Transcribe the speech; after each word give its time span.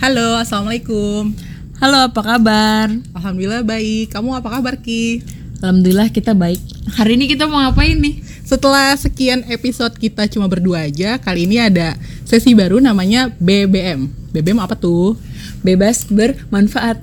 Halo, 0.00 0.40
assalamualaikum. 0.40 1.34
Halo, 1.80 2.08
apa 2.08 2.20
kabar? 2.20 2.88
Alhamdulillah 3.12 3.64
baik. 3.64 4.12
Kamu 4.12 4.36
apa 4.36 4.48
kabar 4.48 4.80
Ki? 4.80 5.20
Alhamdulillah 5.64 6.12
kita 6.12 6.36
baik. 6.36 6.60
Hari 6.96 7.16
ini 7.16 7.24
kita 7.28 7.48
mau 7.48 7.64
ngapain 7.64 7.96
nih? 7.96 8.20
Setelah 8.44 8.92
sekian 8.96 9.44
episode 9.48 9.96
kita 9.96 10.28
cuma 10.28 10.44
berdua 10.48 10.84
aja, 10.88 11.16
kali 11.16 11.48
ini 11.48 11.56
ada 11.56 11.96
sesi 12.28 12.52
baru 12.52 12.80
namanya 12.80 13.32
BBM. 13.40 14.08
BBM 14.32 14.60
apa 14.60 14.76
tuh? 14.76 15.16
Bebas 15.64 16.04
bermanfaat. 16.08 17.00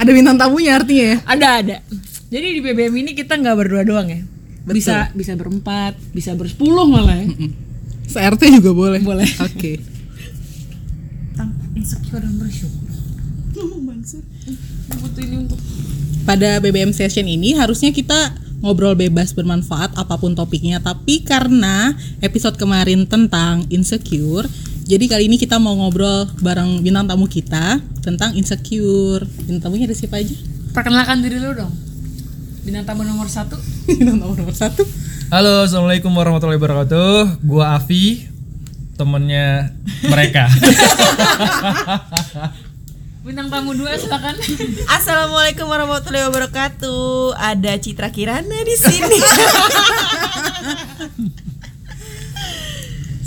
Ada 0.00 0.10
bintang 0.14 0.40
tamunya 0.40 0.78
artinya 0.78 1.04
ya? 1.04 1.16
Ada 1.28 1.48
ada. 1.60 1.76
Jadi 2.28 2.46
di 2.56 2.60
BBM 2.60 2.94
ini 3.04 3.10
kita 3.16 3.36
nggak 3.36 3.56
berdua 3.56 3.82
doang 3.84 4.08
ya. 4.08 4.20
Bisa 4.68 5.08
bisa 5.16 5.32
berempat, 5.32 5.96
bisa 6.12 6.36
bersepuluh 6.36 6.84
malah 6.84 7.18
ya. 7.24 7.28
Se-RT 8.08 8.60
juga 8.60 8.72
boleh. 8.72 9.00
Boleh. 9.04 9.28
Oke. 9.44 9.76
Tentang 9.76 9.97
insecure 11.78 12.18
dan 12.18 12.34
bersyukur. 12.36 12.90
Butuh 14.98 15.22
ini 15.22 15.36
untuk 15.46 15.58
Pada 16.26 16.58
BBM 16.58 16.92
session 16.92 17.24
ini 17.24 17.56
harusnya 17.56 17.94
kita 17.94 18.34
ngobrol 18.60 18.98
bebas 18.98 19.32
bermanfaat 19.32 19.94
apa 19.94 20.18
pun 20.18 20.34
topiknya, 20.34 20.82
tapi 20.82 21.22
karena 21.22 21.94
episode 22.20 22.58
kemarin 22.58 23.06
tentang 23.06 23.64
insecure, 23.70 24.44
jadi 24.84 25.04
kali 25.06 25.30
ini 25.30 25.36
kita 25.38 25.56
mau 25.56 25.72
ngobrol 25.78 26.28
bareng 26.42 26.82
bintang 26.84 27.06
tamu 27.06 27.30
kita 27.30 27.80
tentang 28.02 28.34
insecure. 28.34 29.24
Bintang 29.46 29.70
tamunya 29.70 29.88
ada 29.88 29.96
siapa 29.96 30.20
aja? 30.20 30.36
perkenalkan 30.78 31.24
diri 31.24 31.42
lu 31.42 31.50
dong. 31.58 31.72
Bintang 32.62 32.86
tamu 32.86 33.02
nomor 33.02 33.26
satu. 33.26 33.58
bintang 33.98 34.22
tamu 34.22 34.38
nomor 34.38 34.54
satu. 34.54 34.86
Halo, 35.28 35.66
assalamualaikum 35.66 36.08
warahmatullahi 36.14 36.54
wabarakatuh. 36.54 37.42
Gua 37.44 37.76
Avi, 37.76 38.30
temennya 38.98 39.70
mereka. 40.02 40.50
Bintang 43.22 43.46
tamu 43.46 43.78
dua 43.78 43.94
silakan. 43.94 44.34
Assalamualaikum 44.90 45.70
warahmatullahi 45.70 46.26
wabarakatuh. 46.26 47.38
Ada 47.38 47.78
Citra 47.78 48.10
Kirana 48.10 48.58
di 48.66 48.74
sini. 48.74 49.18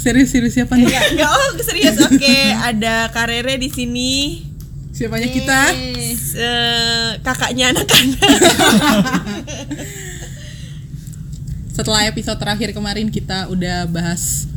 Serius-serius 0.01 0.57
siapa 0.57 0.73
nih? 0.75 0.89
Enggak, 0.89 1.29
oh 1.29 1.49
serius 1.61 2.01
oke. 2.01 2.37
Ada 2.65 3.13
Karere 3.13 3.61
di 3.61 3.69
sini. 3.69 4.41
Siapanya 4.91 5.29
kita? 5.29 5.71
Eh, 5.77 7.21
kakaknya 7.21 7.69
anak-anak. 7.69 8.17
Setelah 11.77 12.09
episode 12.09 12.41
terakhir 12.41 12.73
kemarin 12.73 13.13
kita 13.13 13.53
udah 13.53 13.85
bahas 13.85 14.49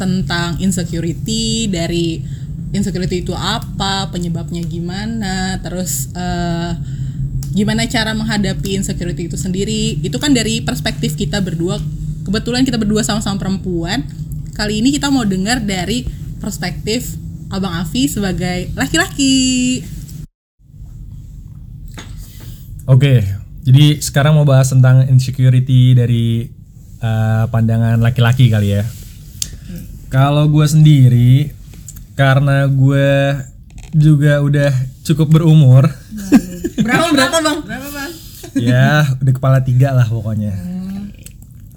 tentang 0.00 0.56
insecurity 0.56 1.68
dari 1.68 2.24
insecurity 2.72 3.20
itu 3.20 3.36
apa, 3.36 4.08
penyebabnya 4.08 4.64
gimana, 4.64 5.60
terus 5.60 6.08
eh, 6.16 6.72
gimana 7.52 7.84
cara 7.84 8.16
menghadapi 8.16 8.80
insecurity 8.80 9.28
itu 9.28 9.36
sendiri. 9.36 10.00
Itu 10.00 10.16
kan 10.16 10.32
dari 10.32 10.64
perspektif 10.64 11.18
kita 11.20 11.44
berdua. 11.44 11.76
Kebetulan 12.24 12.64
kita 12.64 12.80
berdua 12.80 13.04
sama-sama 13.04 13.36
perempuan. 13.36 14.06
Kali 14.56 14.80
ini 14.80 14.94
kita 14.94 15.12
mau 15.12 15.26
dengar 15.28 15.60
dari 15.60 16.08
perspektif 16.40 17.16
Abang 17.50 17.74
Avi 17.74 18.06
sebagai 18.06 18.70
laki-laki. 18.78 19.82
Oke, 22.86 23.22
jadi 23.66 23.98
sekarang 23.98 24.38
mau 24.38 24.46
bahas 24.46 24.70
tentang 24.70 25.06
insecurity 25.10 25.94
dari 25.94 26.46
uh, 27.02 27.50
pandangan 27.50 27.98
laki-laki 27.98 28.50
kali 28.50 28.78
ya. 28.78 28.86
Kalau 30.10 30.50
gue 30.50 30.66
sendiri, 30.66 31.54
karena 32.18 32.66
gue 32.66 33.38
juga 33.94 34.42
udah 34.42 34.72
cukup 35.06 35.38
berumur, 35.38 35.86
Berapa 36.84 37.06
berapa 37.16 37.36
bang? 37.40 37.58
Berapa 37.64 37.88
bang? 37.94 38.10
ya 38.58 39.06
udah 39.22 39.32
kepala 39.38 39.62
tiga 39.62 39.94
lah 39.94 40.10
pokoknya. 40.10 40.50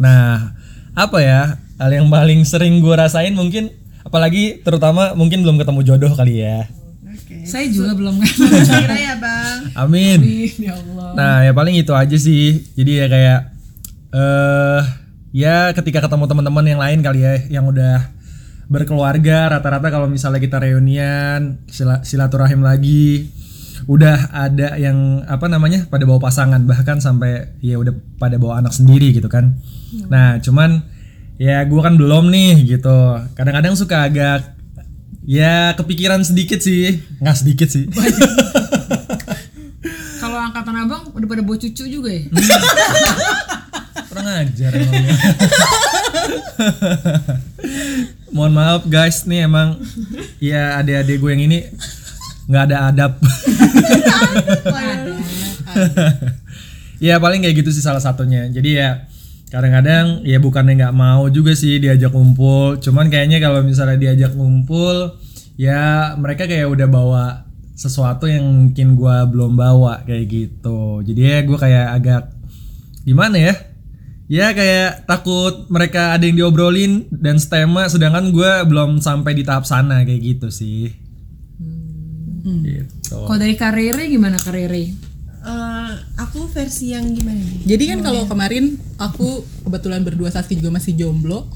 Nah, 0.01 0.57
apa 0.97 1.17
ya 1.21 1.61
hal 1.77 1.91
yang 1.93 2.09
paling 2.09 2.41
sering 2.49 2.81
gue 2.81 2.95
rasain 2.97 3.37
mungkin, 3.37 3.69
apalagi 4.01 4.65
terutama 4.65 5.13
mungkin 5.13 5.45
belum 5.45 5.61
ketemu 5.61 5.79
jodoh 5.85 6.13
kali 6.17 6.41
ya. 6.41 6.65
Saya 7.43 7.67
juga 7.69 7.93
belum 7.93 8.17
Kira 8.23 8.97
ya, 8.97 9.15
Bang. 9.19 9.59
Amin. 9.75 10.49
ya 10.57 10.73
Allah. 10.79 11.11
Nah, 11.13 11.35
ya 11.43 11.51
paling 11.51 11.75
itu 11.75 11.91
aja 11.91 12.15
sih. 12.17 12.63
Jadi 12.73 13.03
ya 13.03 13.05
kayak 13.11 13.39
eh 14.13 14.81
ya 15.35 15.55
ketika 15.75 16.01
ketemu 16.07 16.25
teman-teman 16.25 16.65
yang 16.65 16.81
lain 16.81 16.99
kali 17.03 17.19
ya 17.21 17.33
yang 17.59 17.65
udah 17.67 18.09
berkeluarga 18.71 19.51
rata-rata 19.57 19.91
kalau 19.91 20.07
misalnya 20.07 20.39
kita 20.39 20.59
reunian 20.59 21.59
sila- 21.67 22.03
silaturahim 22.03 22.63
lagi 22.63 23.27
udah 23.83 24.31
ada 24.31 24.79
yang 24.79 25.27
apa 25.27 25.51
namanya 25.51 25.83
pada 25.91 26.07
bawa 26.07 26.23
pasangan 26.23 26.63
bahkan 26.63 27.03
sampai 27.03 27.59
ya 27.59 27.75
udah 27.75 27.91
pada 28.15 28.39
bawa 28.39 28.63
anak 28.63 28.71
sendiri 28.71 29.11
gitu 29.11 29.27
kan. 29.27 29.59
Nah, 30.07 30.39
cuman 30.39 30.87
ya 31.35 31.59
gua 31.67 31.91
kan 31.91 31.99
belum 31.99 32.31
nih 32.31 32.63
gitu. 32.77 32.97
Kadang-kadang 33.35 33.75
suka 33.75 34.07
agak 34.07 34.55
ya 35.27 35.75
kepikiran 35.75 36.23
sedikit 36.23 36.63
sih, 36.63 37.03
nggak 37.19 37.35
sedikit 37.35 37.67
sih. 37.67 37.91
Kalau 40.23 40.39
angkatan 40.39 40.75
abang 40.79 41.03
udah 41.11 41.27
pada 41.27 41.43
bawa 41.43 41.59
cucu 41.59 41.83
juga 41.91 42.07
ya? 42.07 42.23
kurang 44.07 44.27
ajar 44.29 44.71
emangnya. 44.71 45.17
Mohon 48.33 48.53
maaf 48.57 48.81
guys, 48.89 49.29
nih 49.29 49.45
emang 49.45 49.77
ya 50.41 50.81
adik-adik 50.81 51.21
gue 51.21 51.31
yang 51.37 51.43
ini 51.45 51.59
nggak 52.49 52.63
ada 52.65 52.77
adab. 52.89 53.11
ya 57.07 57.21
paling 57.21 57.45
kayak 57.45 57.61
gitu 57.61 57.69
sih 57.69 57.85
salah 57.85 58.01
satunya. 58.01 58.49
Jadi 58.49 58.81
ya 58.81 59.05
kadang-kadang 59.53 60.25
ya 60.25 60.41
bukannya 60.41 60.81
nggak 60.81 60.97
mau 60.97 61.29
juga 61.29 61.53
sih 61.53 61.77
diajak 61.77 62.09
ngumpul. 62.09 62.81
Cuman 62.81 63.13
kayaknya 63.13 63.37
kalau 63.37 63.61
misalnya 63.61 64.01
diajak 64.01 64.33
ngumpul 64.33 65.13
ya 65.53 66.13
mereka 66.17 66.49
kayak 66.49 66.65
udah 66.73 66.87
bawa 66.89 67.25
sesuatu 67.77 68.25
yang 68.29 68.45
mungkin 68.45 68.97
gua 68.97 69.29
belum 69.29 69.53
bawa 69.57 70.01
kayak 70.09 70.25
gitu. 70.29 71.05
Jadi 71.05 71.21
ya 71.21 71.37
gue 71.45 71.57
kayak 71.57 71.87
agak 72.01 72.23
gimana 73.05 73.37
ya? 73.37 73.53
Ya 74.31 74.55
kayak 74.55 75.03
takut 75.03 75.67
mereka 75.67 76.15
ada 76.15 76.23
yang 76.23 76.39
diobrolin 76.39 77.11
dan 77.11 77.37
stema 77.37 77.85
sedangkan 77.91 78.31
gue 78.31 78.51
belum 78.71 79.03
sampai 79.03 79.35
di 79.35 79.43
tahap 79.43 79.67
sana 79.67 80.01
kayak 80.07 80.21
gitu 80.23 80.47
sih. 80.47 80.95
Gitu. 82.43 83.19
Kalau 83.19 83.39
dari 83.39 83.55
karirnya 83.59 84.07
gimana 84.07 84.39
karirnya? 84.39 84.95
Eh, 85.43 85.91
aku 86.15 86.47
versi 86.47 86.95
yang 86.95 87.03
gimana 87.11 87.35
nih? 87.35 87.67
Jadi 87.67 87.83
kan 87.91 87.99
kalau 87.99 88.23
kemarin 88.23 88.79
aku 88.95 89.43
kebetulan 89.67 90.07
berdua 90.07 90.31
Saski 90.31 90.55
juga 90.55 90.79
masih 90.79 90.95
jomblo. 90.95 91.51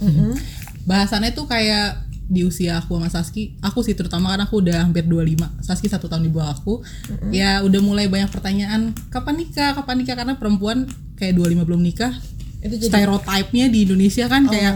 Bahasannya 0.84 1.32
tuh 1.32 1.48
kayak 1.48 2.04
di 2.28 2.44
usia 2.44 2.84
aku 2.84 3.00
sama 3.00 3.08
Saski, 3.08 3.56
aku 3.64 3.80
sih 3.88 3.96
terutama 3.96 4.36
karena 4.36 4.44
aku 4.44 4.60
udah 4.60 4.84
hampir 4.84 5.08
25. 5.08 5.64
Saski 5.64 5.88
satu 5.88 6.12
tahun 6.12 6.28
di 6.28 6.32
bawah 6.36 6.52
aku. 6.52 6.84
Ya 7.32 7.64
udah 7.64 7.80
mulai 7.80 8.12
banyak 8.12 8.28
pertanyaan, 8.28 8.92
kapan 9.08 9.40
nikah? 9.40 9.72
Kapan 9.72 10.04
nikah? 10.04 10.16
Karena 10.20 10.36
perempuan 10.36 10.92
kayak 11.16 11.40
25 11.40 11.64
belum 11.64 11.80
nikah. 11.80 12.12
Itu 12.62 12.76
stereotipnya 12.82 13.70
di 13.70 13.86
Indonesia 13.86 14.26
kan 14.26 14.50
kayak 14.50 14.76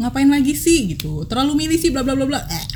ngapain 0.00 0.26
lagi 0.26 0.56
sih 0.56 0.90
gitu. 0.96 1.28
Terlalu 1.28 1.66
milih 1.66 1.78
sih 1.78 1.90
bla 1.94 2.02
bla 2.02 2.16
bla 2.18 2.26
bla. 2.26 2.40
Eh. 2.50 2.66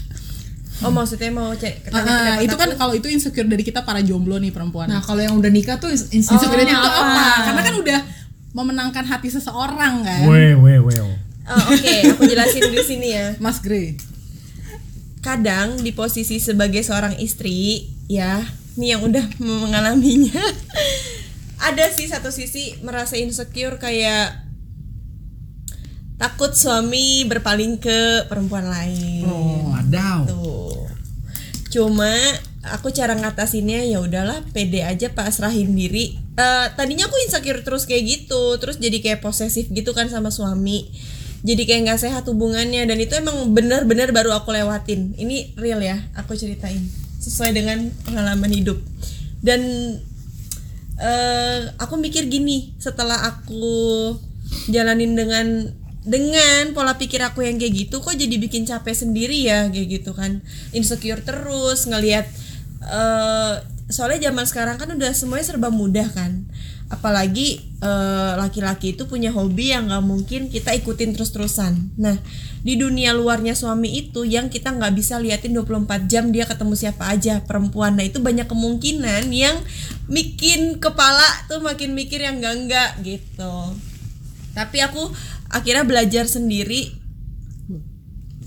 Oh, 0.79 0.95
maksudnya 0.95 1.35
mau 1.35 1.51
cek 1.51 1.91
Ah, 1.91 2.39
itu 2.39 2.55
kan 2.55 2.71
kalau 2.79 2.95
itu 2.95 3.11
insecure 3.11 3.51
dari 3.51 3.67
kita 3.67 3.83
para 3.83 3.99
jomblo 3.99 4.39
nih 4.39 4.55
perempuan. 4.55 4.87
Nah 4.87 5.03
kalau 5.03 5.19
yang 5.19 5.35
udah 5.35 5.51
nikah 5.51 5.83
tuh 5.83 5.91
insecure 5.91 6.39
insecure-nya 6.39 6.71
itu 6.71 6.87
apa? 6.87 7.03
apa? 7.03 7.27
Karena 7.51 7.63
kan 7.67 7.75
udah 7.83 7.99
memenangkan 8.55 9.05
hati 9.11 9.27
seseorang 9.27 10.07
kan. 10.07 10.31
Weh 10.31 10.55
weh 10.55 10.79
weh. 10.79 10.99
Oh, 11.03 11.17
Oke, 11.75 12.07
aku 12.15 12.29
jelasin 12.31 12.71
di 12.71 12.79
sini 12.85 13.09
ya. 13.11 13.35
Mas 13.43 13.59
Grey. 13.59 13.99
kadang 15.19 15.83
di 15.83 15.91
posisi 15.91 16.39
sebagai 16.39 16.81
seorang 16.81 17.19
istri 17.19 17.91
ya 18.07 18.39
nih 18.79 18.95
yang 18.95 19.03
udah 19.03 19.25
mengalaminya 19.43 20.39
ada 21.59 21.91
sih 21.91 22.07
satu 22.07 22.31
sisi 22.31 22.79
merasa 22.87 23.19
insecure 23.19 23.83
kayak 23.83 24.47
takut 26.19 26.51
suami 26.55 27.27
berpaling 27.27 27.79
ke 27.79 28.27
perempuan 28.27 28.67
lain. 28.67 29.27
Oh, 29.27 29.71
ada. 29.75 30.27
tuh 30.27 30.91
cuma 31.69 32.09
aku 32.65 32.89
cara 32.89 33.13
ngatasinnya 33.13 33.85
ya 33.85 34.01
udahlah 34.01 34.41
pede 34.57 34.83
aja 34.83 35.13
pasrahin 35.13 35.77
diri. 35.77 36.17
Eh, 36.17 36.67
tadinya 36.75 37.07
aku 37.07 37.17
insecure 37.29 37.61
terus 37.61 37.85
kayak 37.85 38.05
gitu 38.09 38.57
terus 38.57 38.81
jadi 38.81 38.99
kayak 39.05 39.21
posesif 39.21 39.69
gitu 39.69 39.93
kan 39.93 40.09
sama 40.09 40.33
suami. 40.33 40.89
Jadi 41.39 41.71
kayak 41.71 41.81
nggak 41.87 42.01
sehat 42.03 42.25
hubungannya 42.27 42.83
dan 42.83 42.99
itu 42.99 43.15
emang 43.15 43.55
benar-benar 43.55 44.11
baru 44.11 44.35
aku 44.35 44.51
lewatin. 44.51 45.15
Ini 45.15 45.55
real 45.55 45.79
ya 45.79 46.03
aku 46.19 46.35
ceritain 46.35 46.83
sesuai 47.23 47.55
dengan 47.55 47.93
pengalaman 48.03 48.51
hidup. 48.51 48.81
Dan 49.39 49.61
eh 50.99 51.71
aku 51.79 51.95
mikir 51.97 52.27
gini 52.27 52.75
setelah 52.83 53.31
aku 53.31 54.19
jalanin 54.69 55.15
dengan 55.15 55.47
dengan 56.03 56.73
pola 56.73 56.97
pikir 56.97 57.21
aku 57.21 57.45
yang 57.45 57.61
kayak 57.61 57.87
gitu 57.87 58.01
kok 58.01 58.17
jadi 58.17 58.35
bikin 58.41 58.65
capek 58.65 58.97
sendiri 58.97 59.47
ya 59.47 59.69
kayak 59.71 60.03
gitu 60.03 60.11
kan. 60.17 60.43
Insecure 60.75 61.23
terus 61.23 61.87
ngelihat 61.87 62.27
eh 62.83 63.55
soalnya 63.89 64.29
zaman 64.29 64.45
sekarang 64.45 64.77
kan 64.77 64.89
udah 64.93 65.17
semuanya 65.17 65.49
serba 65.49 65.73
mudah 65.73 66.13
kan 66.13 66.45
apalagi 66.89 67.61
eh, 67.85 68.33
laki-laki 68.41 68.97
itu 68.97 69.05
punya 69.05 69.29
hobi 69.29 69.77
yang 69.77 69.93
nggak 69.93 70.05
mungkin 70.05 70.41
kita 70.49 70.73
ikutin 70.73 71.13
terus-terusan. 71.13 72.01
Nah 72.01 72.17
di 72.65 72.81
dunia 72.81 73.13
luarnya 73.13 73.53
suami 73.53 73.93
itu 73.93 74.25
yang 74.25 74.49
kita 74.49 74.73
nggak 74.73 74.97
bisa 74.97 75.21
liatin 75.21 75.53
24 75.53 76.09
jam 76.09 76.33
dia 76.33 76.49
ketemu 76.49 76.75
siapa 76.75 77.13
aja 77.13 77.45
perempuan. 77.45 78.01
Nah 78.01 78.09
itu 78.09 78.25
banyak 78.25 78.49
kemungkinan 78.49 79.29
yang 79.29 79.61
bikin 80.09 80.81
kepala 80.81 81.29
tuh 81.47 81.61
makin 81.61 81.93
mikir 81.93 82.25
yang 82.25 82.41
enggak 82.41 82.57
enggak 82.57 82.91
gitu. 83.05 83.55
Tapi 84.57 84.81
aku 84.81 85.13
akhirnya 85.53 85.85
belajar 85.85 86.25
sendiri 86.25 86.97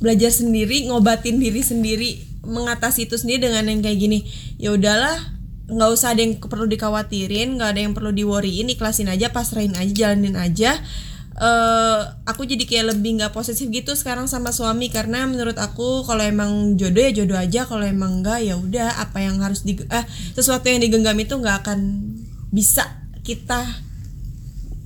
belajar 0.02 0.34
sendiri 0.34 0.90
ngobatin 0.90 1.38
diri 1.38 1.62
sendiri 1.62 2.26
mengatasi 2.42 3.06
itu 3.06 3.22
sendiri 3.22 3.54
dengan 3.54 3.70
yang 3.70 3.86
kayak 3.86 4.02
gini. 4.02 4.26
Ya 4.58 4.74
udahlah 4.74 5.41
nggak 5.70 5.90
usah 5.94 6.18
ada 6.18 6.22
yang 6.26 6.40
perlu 6.40 6.66
dikhawatirin 6.66 7.60
nggak 7.60 7.70
ada 7.76 7.82
yang 7.84 7.94
perlu 7.94 8.10
diworryin 8.10 8.72
ikhlasin 8.74 9.12
aja 9.12 9.30
pasrahin 9.30 9.78
aja 9.78 9.92
jalanin 9.92 10.40
aja. 10.40 10.80
Eh 11.42 12.00
aku 12.28 12.44
jadi 12.44 12.68
kayak 12.68 12.86
lebih 12.96 13.18
nggak 13.18 13.34
posesif 13.34 13.72
gitu 13.72 13.96
sekarang 13.96 14.28
sama 14.28 14.52
suami 14.52 14.92
karena 14.92 15.26
menurut 15.26 15.56
aku 15.58 16.04
kalau 16.04 16.22
emang 16.22 16.76
jodoh 16.76 17.02
ya 17.02 17.12
jodoh 17.16 17.40
aja 17.40 17.66
kalau 17.66 17.88
emang 17.88 18.22
enggak 18.22 18.44
ya 18.46 18.60
udah 18.60 19.00
apa 19.00 19.24
yang 19.24 19.40
harus 19.40 19.64
di 19.64 19.80
eh 19.80 20.06
sesuatu 20.36 20.68
yang 20.68 20.84
digenggam 20.84 21.18
itu 21.18 21.34
nggak 21.40 21.66
akan 21.66 21.80
bisa 22.52 22.84
kita 23.24 23.64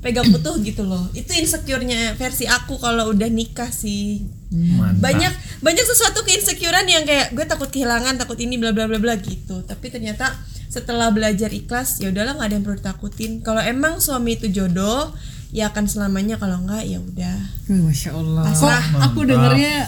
pegang 0.06 0.30
utuh 0.30 0.62
gitu 0.62 0.86
loh. 0.86 1.10
Itu 1.18 1.34
insecure-nya 1.34 2.14
versi 2.14 2.46
aku 2.46 2.78
kalau 2.78 3.10
udah 3.10 3.26
nikah 3.26 3.74
sih 3.74 4.22
Mantap. 4.56 5.02
banyak 5.04 5.34
banyak 5.60 5.86
sesuatu 5.86 6.24
keinsecurean 6.24 6.88
yang 6.88 7.04
kayak 7.04 7.36
gue 7.36 7.46
takut 7.46 7.68
kehilangan 7.68 8.16
takut 8.16 8.40
ini 8.40 8.56
bla 8.56 8.72
bla 8.72 8.88
bla 8.88 9.00
bla 9.02 9.20
gitu. 9.20 9.62
Tapi 9.68 9.92
ternyata 9.92 10.32
setelah 10.72 11.12
belajar 11.12 11.52
ikhlas 11.52 12.00
ya 12.04 12.12
udahlah 12.12 12.36
nggak 12.40 12.48
ada 12.48 12.56
yang 12.56 12.64
perlu 12.64 12.78
ditakutin. 12.80 13.32
Kalau 13.44 13.62
emang 13.64 14.00
suami 14.00 14.40
itu 14.40 14.48
jodoh 14.52 15.12
ya 15.52 15.72
akan 15.72 15.86
selamanya. 15.88 16.40
Kalau 16.40 16.64
enggak 16.64 16.84
ya 16.88 17.00
udah. 17.00 17.38
Masya 17.68 18.12
Allah. 18.16 18.44
Kok 18.52 18.80
aku 19.12 19.20
dengernya 19.28 19.88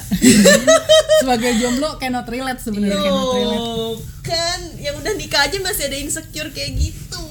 sebagai 1.23 1.51
jomblo 1.59 1.97
cannot 1.97 2.27
relate 2.27 2.61
sebenarnya 2.61 2.99
cannot 2.99 3.31
relate. 3.35 3.67
Kan? 4.23 4.59
Yang 4.79 4.95
udah 5.03 5.13
nikah 5.15 5.41
aja 5.47 5.57
masih 5.63 5.83
ada 5.87 5.97
insecure 5.99 6.51
kayak 6.51 6.71
gitu. 6.75 7.23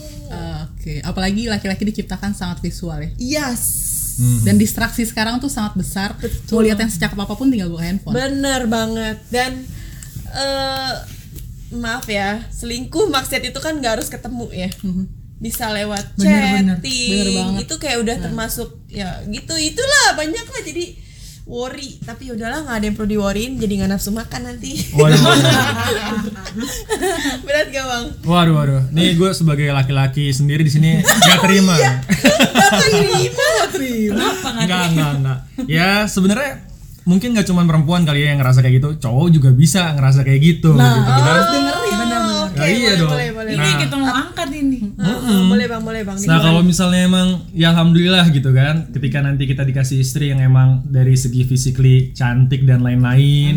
Oke, 0.87 1.03
apalagi 1.03 1.51
laki-laki 1.51 1.83
diciptakan 1.83 2.31
sangat 2.31 2.63
visual 2.63 2.99
ya. 3.03 3.11
yes 3.19 3.86
Dan 4.17 4.57
distraksi 4.57 5.05
sekarang 5.05 5.37
tuh 5.39 5.53
sangat 5.53 5.77
besar. 5.77 6.17
Mau 6.49 6.65
lihat 6.65 6.81
yang 6.81 6.89
secakap 6.89 7.21
apa 7.21 7.37
pun 7.37 7.53
tinggal 7.53 7.69
buka 7.69 7.85
handphone. 7.85 8.17
Bener 8.17 8.65
banget. 8.65 9.21
Dan 9.29 9.69
eh 10.33 10.95
maaf 11.67 12.07
ya 12.07 12.47
selingkuh 12.55 13.11
maksud 13.11 13.43
itu 13.43 13.59
kan 13.59 13.77
nggak 13.77 14.01
harus 14.01 14.09
ketemu 14.09 14.47
ya. 14.53 14.71
Bisa 15.37 15.69
lewat 15.69 16.17
Bener, 16.17 16.65
bener. 16.65 16.77
chatting. 16.81 17.13
Bener. 17.13 17.29
Banget. 17.37 17.61
itu 17.69 17.75
kayak 17.77 17.99
udah 18.01 18.17
termasuk 18.25 18.69
ya 18.89 19.21
gitu. 19.29 19.53
Itulah 19.53 20.17
banyak 20.17 20.47
lah 20.49 20.63
jadi 20.65 20.85
worry 21.47 21.95
tapi 22.03 22.27
ya 22.27 22.35
udahlah 22.35 22.67
nggak 22.67 22.75
ada 22.75 22.85
yang 22.91 22.97
perlu 22.99 23.11
di 23.15 23.19
worryin 23.23 23.55
jadi 23.55 23.73
nggak 23.79 23.91
nafsu 23.95 24.11
makan 24.11 24.51
nanti 24.51 24.83
Waduh, 24.99 25.15
waduh, 25.15 25.47
berat 27.47 27.67
gak 27.71 27.87
bang 27.87 28.05
waduh, 28.27 28.55
waduh. 28.59 28.83
Nih 28.91 29.15
gue 29.15 29.31
sebagai 29.31 29.71
laki-laki 29.71 30.35
sendiri 30.35 30.67
di 30.67 30.73
sini 30.75 30.99
nggak 30.99 31.39
terima. 31.47 31.79
Gak 31.79 31.95
terima 33.73 34.17
Kenapa 34.17 34.49
nggak 34.51 34.65
Enggak, 34.67 34.85
enggak, 34.91 35.11
enggak. 35.23 35.39
Ya 35.71 35.91
sebenarnya 36.11 36.53
mungkin 37.07 37.39
nggak 37.39 37.47
cuma 37.47 37.63
perempuan 37.63 38.03
kali 38.03 38.27
ya 38.27 38.35
yang 38.35 38.43
ngerasa 38.43 38.67
kayak 38.67 38.83
gitu, 38.83 38.89
cowok 39.07 39.27
juga 39.31 39.55
bisa 39.55 39.95
ngerasa 39.95 40.27
kayak 40.27 40.41
gitu. 40.43 40.75
gitu 40.75 40.83
kan. 41.23 41.39
dengerin 41.55 41.86
Ya, 42.67 42.75
iya 42.75 42.83
boleh, 42.83 42.99
dong. 42.99 43.11
boleh 43.15 43.29
boleh 43.33 43.53
Ini 43.55 43.63
Nah. 43.63 43.79
kita 43.79 43.95
mau 43.97 44.13
angkat 44.13 44.49
ini. 44.51 44.79
Heeh, 44.99 45.39
boleh 45.47 45.67
bang 45.67 45.83
boleh 45.87 46.03
bang 46.03 46.17
Nah 46.27 46.39
kalau 46.43 46.61
misalnya 46.61 47.01
emang 47.07 47.29
ya 47.55 47.71
alhamdulillah 47.71 48.27
gitu 48.31 48.51
kan, 48.51 48.91
ketika 48.91 49.19
nanti 49.23 49.47
kita 49.47 49.63
dikasih 49.63 50.03
istri 50.03 50.35
yang 50.35 50.43
emang 50.43 50.83
dari 50.85 51.15
segi 51.15 51.47
physically 51.47 52.11
cantik 52.13 52.67
dan 52.67 52.83
lain-lain, 52.83 53.55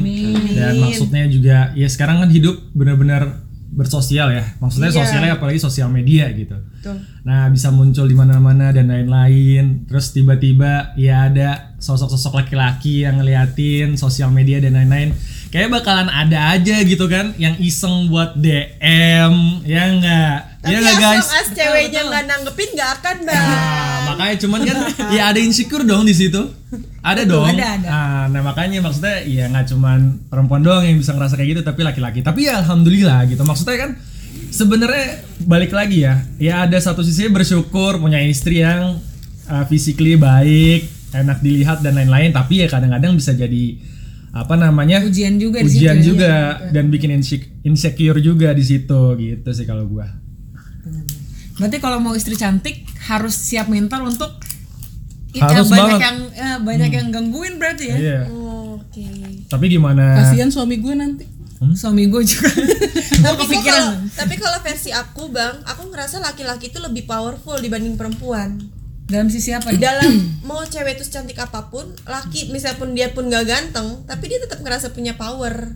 dan 0.54 0.78
maksudnya 0.78 1.26
juga 1.26 1.58
ya 1.74 1.88
sekarang 1.88 2.22
kan 2.22 2.30
hidup 2.30 2.56
benar-benar 2.72 3.42
bersosial 3.70 4.34
ya, 4.34 4.58
maksudnya 4.58 4.90
Iya. 4.90 4.98
sosialnya 4.98 5.32
apalagi 5.38 5.62
sosial 5.62 5.94
media 5.94 6.26
gitu. 6.34 6.58
Betul. 6.58 7.06
Nah 7.22 7.46
bisa 7.54 7.70
muncul 7.70 8.10
di 8.10 8.18
mana-mana 8.18 8.74
dan 8.74 8.90
lain-lain, 8.90 9.86
terus 9.86 10.10
tiba-tiba 10.10 10.98
ya 10.98 11.30
ada 11.30 11.78
sosok-sosok 11.78 12.34
laki-laki 12.44 13.06
yang 13.06 13.22
ngeliatin 13.22 13.94
sosial 13.94 14.34
media 14.34 14.58
dan 14.58 14.74
lain-lain, 14.74 15.14
kayak 15.50 15.69
bakalan 15.74 16.10
ada 16.10 16.54
aja 16.54 16.81
gitu 16.86 17.06
kan, 17.10 17.34
yang 17.42 17.57
iseng 17.57 18.10
buat 18.10 18.38
DM, 18.38 19.34
ya 19.66 19.81
enggak, 19.90 20.38
tapi 20.62 20.74
ya 20.74 20.78
enggak 20.81 20.98
guys. 21.01 21.28
as 21.34 21.50
ceweknya 21.54 22.01
nggak 22.06 22.24
nanggepin 22.30 22.69
nggak 22.78 22.92
akan 23.01 23.18
bang 23.25 23.46
Nah, 23.50 23.98
makanya 24.13 24.36
cuman 24.46 24.60
kan 24.66 24.78
ya 25.16 25.24
ada 25.34 25.40
insecure 25.42 25.86
dong 25.86 26.06
di 26.06 26.13
situ. 26.13 26.42
Ada 27.00 27.24
dong. 27.25 27.48
ada, 27.48 27.80
ada. 27.80 27.88
Nah, 27.88 28.24
nah, 28.30 28.42
makanya 28.44 28.84
maksudnya 28.84 29.24
ya 29.24 29.50
nggak 29.50 29.72
cuman 29.72 30.00
perempuan 30.30 30.62
doang 30.62 30.86
yang 30.86 31.00
bisa 31.00 31.16
ngerasa 31.16 31.40
kayak 31.40 31.50
gitu 31.57 31.62
tapi 31.66 31.81
laki-laki. 31.81 32.19
Tapi 32.22 32.46
ya 32.46 32.62
alhamdulillah 32.62 33.25
gitu. 33.31 33.42
Maksudnya 33.42 33.78
kan 33.88 33.92
sebenarnya 34.51 35.24
balik 35.48 35.72
lagi 35.74 36.06
ya. 36.06 36.22
Ya 36.38 36.68
ada 36.68 36.78
satu 36.78 37.01
sisi 37.01 37.25
bersyukur 37.31 37.98
punya 37.98 38.19
istri 38.22 38.62
yang 38.62 39.00
uh, 39.48 39.63
physically 39.66 40.19
baik, 40.19 40.86
enak 41.16 41.42
dilihat 41.42 41.81
dan 41.81 41.98
lain-lain, 41.98 42.30
tapi 42.36 42.62
ya 42.62 42.68
kadang-kadang 42.69 43.18
bisa 43.18 43.34
jadi 43.34 43.80
apa 44.31 44.54
namanya? 44.54 45.02
Ujian 45.02 45.36
juga 45.36 45.60
di 45.60 45.68
situ 45.68 45.81
Ujian 45.81 45.98
ya. 45.98 46.04
juga 46.04 46.31
dan 46.70 46.88
bikin 46.88 47.12
insec- 47.14 47.50
insecure 47.62 48.20
juga 48.20 48.52
di 48.52 48.62
situ 48.62 49.02
gitu 49.16 49.50
sih 49.50 49.64
kalau 49.64 49.86
gua. 49.86 50.06
Berarti 51.56 51.78
kalau 51.78 52.00
mau 52.00 52.14
istri 52.14 52.34
cantik 52.34 52.88
harus 53.06 53.36
siap 53.36 53.68
mental 53.68 54.06
untuk 54.06 54.31
ya, 55.30 55.44
Harus 55.44 55.68
banyak 55.68 55.81
banget. 55.92 56.00
yang 56.00 56.18
eh, 56.31 56.58
banyak 56.58 56.92
yang 56.94 57.08
gangguin 57.10 57.58
berarti 57.58 57.86
ya. 57.86 57.98
Iya. 57.98 58.20
oke 58.72 59.06
Tapi 59.46 59.66
gimana? 59.68 60.16
Kasihan 60.16 60.48
suami 60.48 60.78
gue 60.78 60.94
nanti. 60.94 61.25
Suami 61.75 62.08
gue 62.08 62.24
juga. 62.24 62.48
tapi 63.20 63.44
kepikiran. 63.44 64.08
tapi 64.16 64.40
kalau 64.40 64.64
versi 64.64 64.90
aku 64.90 65.28
bang 65.28 65.60
aku 65.66 65.92
ngerasa 65.92 66.24
laki-laki 66.24 66.72
itu 66.72 66.80
lebih 66.80 67.04
powerful 67.04 67.60
dibanding 67.60 68.00
perempuan 68.00 68.56
Dalam 69.10 69.28
sisi 69.28 69.50
apa? 69.50 69.70
nih? 69.70 69.80
dalam 69.80 70.12
mau 70.48 70.62
cewek 70.64 70.96
itu 70.96 71.04
secantik 71.04 71.36
apa 71.36 71.68
pun 71.68 71.86
laki 72.04 72.50
misalnya 72.50 72.78
pun 72.78 72.90
dia 72.94 73.10
pun 73.10 73.26
gak 73.26 73.44
ganteng 73.44 74.06
tapi 74.06 74.26
dia 74.26 74.40
tetap 74.40 74.60
ngerasa 74.60 74.90
punya 74.90 75.14
power 75.14 75.74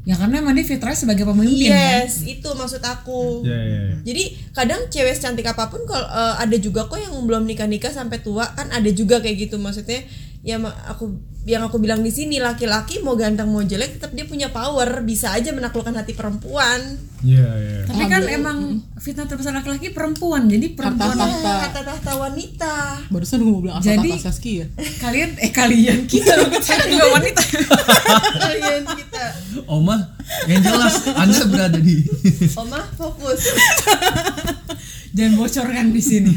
Ya 0.00 0.16
karena 0.16 0.40
emang 0.40 0.56
dia 0.56 0.64
fitrah 0.64 0.96
sebagai 0.96 1.22
pemimpin 1.24 1.68
kan. 1.68 1.76
yes 2.00 2.24
itu 2.24 2.48
maksud 2.48 2.80
aku 2.80 3.44
Ya, 3.44 3.52
ya, 3.52 3.80
ya. 3.84 3.96
jadi 4.02 4.22
kadang 4.50 4.88
cewek 4.88 5.12
secantik 5.12 5.44
apa 5.44 5.68
pun 5.68 5.84
kalau 5.84 6.02
eh, 6.02 6.34
ada 6.40 6.56
juga 6.56 6.86
kok 6.86 6.96
yang 6.96 7.12
belum 7.12 7.44
nikah 7.44 7.66
nikah 7.66 7.90
sampai 7.90 8.16
tua 8.18 8.48
kan 8.50 8.70
ada 8.70 8.88
juga 8.88 9.18
kayak 9.18 9.44
gitu 9.44 9.58
maksudnya 9.58 10.00
ya 10.40 10.56
aku 10.86 11.14
yang 11.42 11.64
aku 11.64 11.76
bilang 11.76 12.00
di 12.00 12.08
sini 12.08 12.36
laki-laki 12.36 13.00
mau 13.00 13.12
ganteng 13.12 13.48
mau 13.48 13.60
jelek 13.60 13.96
tetap 13.96 14.12
dia 14.12 14.24
punya 14.24 14.48
power 14.48 15.00
bisa 15.00 15.32
aja 15.32 15.50
menaklukkan 15.50 15.92
hati 15.94 16.12
perempuan 16.12 16.80
Iya, 17.20 17.44
iya. 17.52 17.78
Tapi 17.84 18.08
kan 18.08 18.24
emang 18.24 18.58
fitnah 18.96 19.28
terbesar 19.28 19.52
laki-laki 19.52 19.92
perempuan. 19.92 20.48
Jadi 20.48 20.72
perempuan 20.72 21.12
Tahta. 21.12 21.68
kata 21.68 21.80
tahta 21.84 22.12
wanita 22.16 22.74
Barusan 23.12 23.44
gue 23.44 23.50
mau 23.50 23.60
bilang 23.60 23.76
asal 23.76 23.92
Jadi- 23.92 24.16
Tata 24.16 24.24
Saskia. 24.24 24.64
kalian 24.96 25.36
eh 25.36 25.52
kalian 25.52 26.08
kita 26.08 26.32
loh 26.34 26.48
kita 26.48 26.80
juga 26.88 27.06
wanita. 27.12 27.42
kalian 28.40 28.82
kita 28.96 29.24
Oma, 29.68 30.00
yang 30.48 30.64
jelas 30.64 30.96
Anda 31.12 31.44
berada 31.44 31.76
di 31.76 32.08
Oma 32.56 32.88
fokus 32.96 33.44
Jangan 35.12 35.32
bocorkan 35.36 35.86
di 35.90 36.00
sini. 36.00 36.32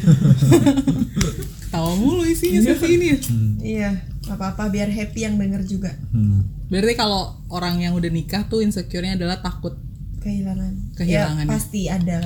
Tawa 1.74 1.92
mulu 1.96 2.22
isinya 2.24 2.62
seperti 2.64 2.94
ini 2.94 3.06
ya. 3.08 3.18
iya 3.60 3.90
gak 4.24 4.36
apa-apa 4.36 4.70
biar 4.70 4.88
happy 4.88 5.20
yang 5.22 5.36
denger 5.36 5.62
juga 5.64 5.92
Hmm. 6.10 6.46
Berarti 6.66 6.94
kalau 6.96 7.22
orang 7.50 7.78
yang 7.80 7.94
udah 7.94 8.10
nikah 8.10 8.46
tuh 8.46 8.62
insecure-nya 8.62 9.14
adalah 9.14 9.38
takut. 9.40 9.74
kehilangan 10.20 10.96
Kehilangan 10.96 11.44
ya, 11.44 11.46
ya. 11.46 11.52
pasti 11.52 11.82
ada 11.86 12.20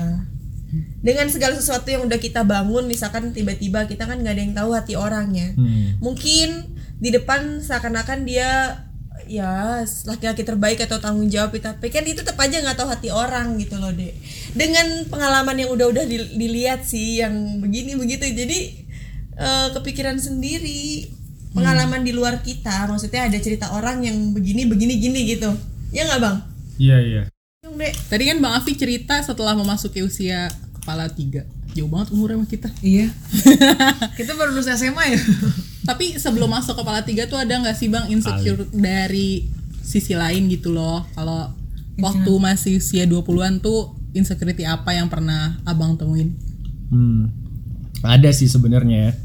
dengan 1.00 1.26
segala 1.28 1.56
sesuatu 1.56 1.88
yang 1.88 2.04
udah 2.04 2.18
kita 2.18 2.44
bangun 2.44 2.86
misalkan 2.86 3.32
tiba-tiba 3.32 3.84
kita 3.86 4.04
kan 4.04 4.20
nggak 4.20 4.34
ada 4.34 4.44
yang 4.44 4.54
tahu 4.54 4.70
hati 4.72 4.94
orangnya 4.94 5.56
Hmm. 5.56 5.96
mungkin 5.98 6.76
di 6.96 7.10
depan 7.10 7.58
seakan-akan 7.60 8.22
dia 8.22 8.84
ya 9.26 9.82
laki-laki 10.06 10.42
terbaik 10.42 10.80
atau 10.80 10.98
tanggung 10.98 11.28
jawab 11.28 11.52
tapi 11.54 11.90
kan 11.90 12.04
itu 12.04 12.16
tetap 12.18 12.38
aja 12.38 12.60
nggak 12.60 12.76
tahu 12.76 12.88
hati 12.88 13.10
orang 13.10 13.58
gitu 13.58 13.76
loh 13.76 13.90
dek 13.90 14.14
dengan 14.54 14.86
pengalaman 15.06 15.58
yang 15.58 15.70
udah-udah 15.70 16.06
di- 16.06 16.38
dilihat 16.38 16.84
sih 16.84 17.20
yang 17.20 17.34
begini 17.60 17.96
begitu 17.96 18.24
jadi 18.26 18.87
eh, 19.38 19.68
kepikiran 19.74 20.18
sendiri 20.18 21.14
pengalaman 21.54 22.06
di 22.06 22.14
luar 22.14 22.46
kita 22.46 22.86
maksudnya 22.86 23.26
ada 23.26 23.38
cerita 23.42 23.74
orang 23.74 24.06
yang 24.06 24.34
begini 24.34 24.70
begini 24.70 24.94
gini 25.02 25.20
gitu. 25.38 25.50
Ya 25.90 26.06
nggak 26.06 26.22
bang? 26.22 26.38
Iya, 26.78 26.98
iya. 27.02 27.24
Tadi 28.10 28.24
kan 28.30 28.38
Bang 28.40 28.54
Afi 28.58 28.78
cerita 28.78 29.18
setelah 29.22 29.58
memasuki 29.58 30.06
usia 30.06 30.50
kepala 30.82 31.10
tiga. 31.10 31.46
Jauh 31.74 31.90
banget 31.90 32.14
umurnya 32.14 32.42
sama 32.42 32.48
kita. 32.50 32.70
Iya. 32.82 33.08
kita 34.20 34.34
baru 34.34 34.54
lulus 34.54 34.70
SMA 34.72 35.04
ya. 35.14 35.20
tapi 35.88 36.20
sebelum 36.20 36.52
masuk 36.52 36.76
kepala 36.76 37.00
tiga 37.08 37.32
tuh 37.32 37.40
ada 37.40 37.64
nggak 37.64 37.78
sih 37.80 37.88
bang 37.88 38.12
insecure 38.12 38.68
dari 38.76 39.48
sisi 39.82 40.14
lain 40.14 40.52
gitu 40.52 40.74
loh? 40.74 41.06
Kalau 41.16 41.54
waktu 41.98 42.32
masih 42.38 42.78
usia 42.78 43.08
20-an 43.08 43.64
tuh 43.64 43.96
insecurity 44.14 44.68
apa 44.68 44.94
yang 44.94 45.08
pernah 45.08 45.58
abang 45.64 45.96
temuin? 45.96 46.36
Hmm, 46.92 47.32
ada 48.04 48.30
sih 48.34 48.50
sebenarnya. 48.52 49.16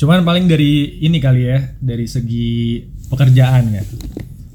Cuman 0.00 0.24
paling 0.24 0.48
dari 0.48 0.96
ini 1.04 1.20
kali 1.20 1.44
ya, 1.44 1.76
dari 1.76 2.08
segi 2.08 2.80
pekerjaan 3.12 3.68
ya. 3.68 3.84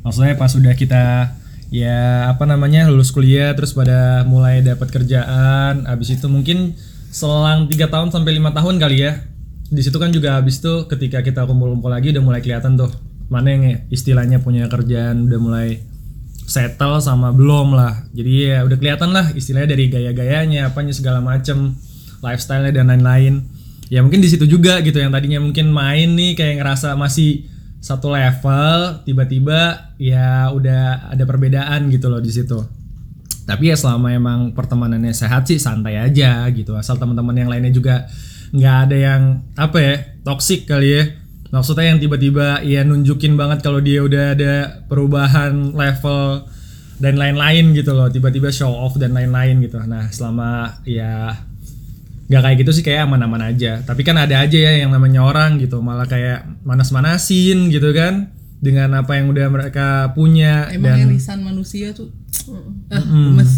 Maksudnya 0.01 0.33
pas 0.41 0.49
sudah 0.49 0.73
kita 0.73 1.37
ya 1.69 2.33
apa 2.33 2.49
namanya 2.49 2.89
lulus 2.89 3.13
kuliah 3.13 3.53
terus 3.53 3.77
pada 3.77 4.25
mulai 4.25 4.65
dapat 4.65 4.89
kerjaan, 4.89 5.85
habis 5.85 6.17
itu 6.17 6.25
mungkin 6.25 6.73
selang 7.13 7.69
tiga 7.69 7.93
tahun 7.93 8.09
sampai 8.09 8.41
lima 8.41 8.57
tahun 8.57 8.81
kali 8.81 8.97
ya. 9.05 9.21
Di 9.69 9.85
situ 9.85 10.01
kan 10.01 10.09
juga 10.09 10.41
habis 10.41 10.57
itu 10.57 10.89
ketika 10.89 11.21
kita 11.21 11.45
kumpul-kumpul 11.45 11.93
lagi 11.93 12.09
udah 12.09 12.25
mulai 12.25 12.41
kelihatan 12.41 12.73
tuh 12.73 12.89
mana 13.29 13.53
yang 13.53 13.85
istilahnya 13.93 14.41
punya 14.41 14.65
kerjaan 14.65 15.29
udah 15.29 15.39
mulai 15.41 15.77
settle 16.49 16.97
sama 17.05 17.29
belum 17.29 17.77
lah. 17.77 18.09
Jadi 18.17 18.49
ya 18.49 18.65
udah 18.65 18.77
kelihatan 18.81 19.13
lah 19.13 19.29
istilahnya 19.37 19.77
dari 19.77 19.93
gaya-gayanya 19.93 20.73
apanya 20.73 20.93
segala 20.93 21.21
macem 21.21 21.77
lifestyle 22.25 22.65
dan 22.73 22.89
lain-lain. 22.89 23.45
Ya 23.89 24.01
mungkin 24.01 24.21
di 24.21 24.29
situ 24.29 24.49
juga 24.49 24.81
gitu 24.81 24.97
yang 24.97 25.13
tadinya 25.13 25.37
mungkin 25.37 25.69
main 25.69 26.17
nih 26.17 26.33
kayak 26.33 26.61
ngerasa 26.61 26.97
masih 26.97 27.45
satu 27.85 28.09
level, 28.09 29.05
tiba-tiba 29.05 29.93
ya 30.01 30.49
udah 30.49 31.13
ada 31.13 31.21
perbedaan 31.21 31.93
gitu 31.93 32.09
loh 32.09 32.17
di 32.17 32.33
situ. 32.33 32.65
Tapi 33.45 33.69
ya 33.69 33.77
selama 33.77 34.09
emang 34.09 34.57
pertemanannya 34.57 35.13
sehat 35.13 35.45
sih 35.45 35.61
santai 35.61 36.01
aja 36.01 36.49
gitu. 36.49 36.73
Asal 36.73 36.97
teman-teman 36.97 37.37
yang 37.37 37.49
lainnya 37.49 37.69
juga 37.69 38.09
nggak 38.49 38.77
ada 38.89 38.97
yang 38.97 39.21
apa 39.53 39.77
ya 39.77 39.95
toxic 40.25 40.65
kali 40.65 40.89
ya. 40.97 41.03
Maksudnya 41.53 41.93
yang 41.93 42.01
tiba-tiba 42.01 42.65
ya 42.65 42.81
nunjukin 42.81 43.37
banget 43.37 43.61
kalau 43.61 43.77
dia 43.85 44.01
udah 44.01 44.33
ada 44.33 44.81
perubahan 44.89 45.77
level 45.77 46.49
dan 46.97 47.21
lain-lain 47.21 47.77
gitu 47.77 47.93
loh. 47.93 48.09
Tiba-tiba 48.09 48.49
show 48.49 48.73
off 48.73 48.97
dan 48.97 49.13
lain-lain 49.13 49.61
gitu. 49.61 49.77
Nah 49.85 50.09
selama 50.09 50.81
ya 50.89 51.37
nggak 52.25 52.41
kayak 52.41 52.57
gitu 52.65 52.71
sih 52.73 52.83
kayak 52.83 53.05
aman-aman 53.05 53.53
aja 53.53 53.85
tapi 53.85 54.01
kan 54.01 54.17
ada 54.17 54.41
aja 54.41 54.57
ya 54.57 54.81
yang 54.81 54.89
namanya 54.89 55.21
orang 55.21 55.61
gitu 55.61 55.77
malah 55.85 56.09
kayak 56.09 56.45
manas-manasin 56.65 57.69
gitu 57.69 57.93
kan 57.93 58.33
dengan 58.57 58.97
apa 58.97 59.21
yang 59.21 59.29
udah 59.29 59.45
mereka 59.53 60.09
punya 60.17 60.65
emang 60.73 60.97
dan 60.97 61.13
irisan 61.13 61.39
manusia 61.45 61.93
tuh 61.93 62.09
ah, 62.93 62.97
gemes. 62.97 63.51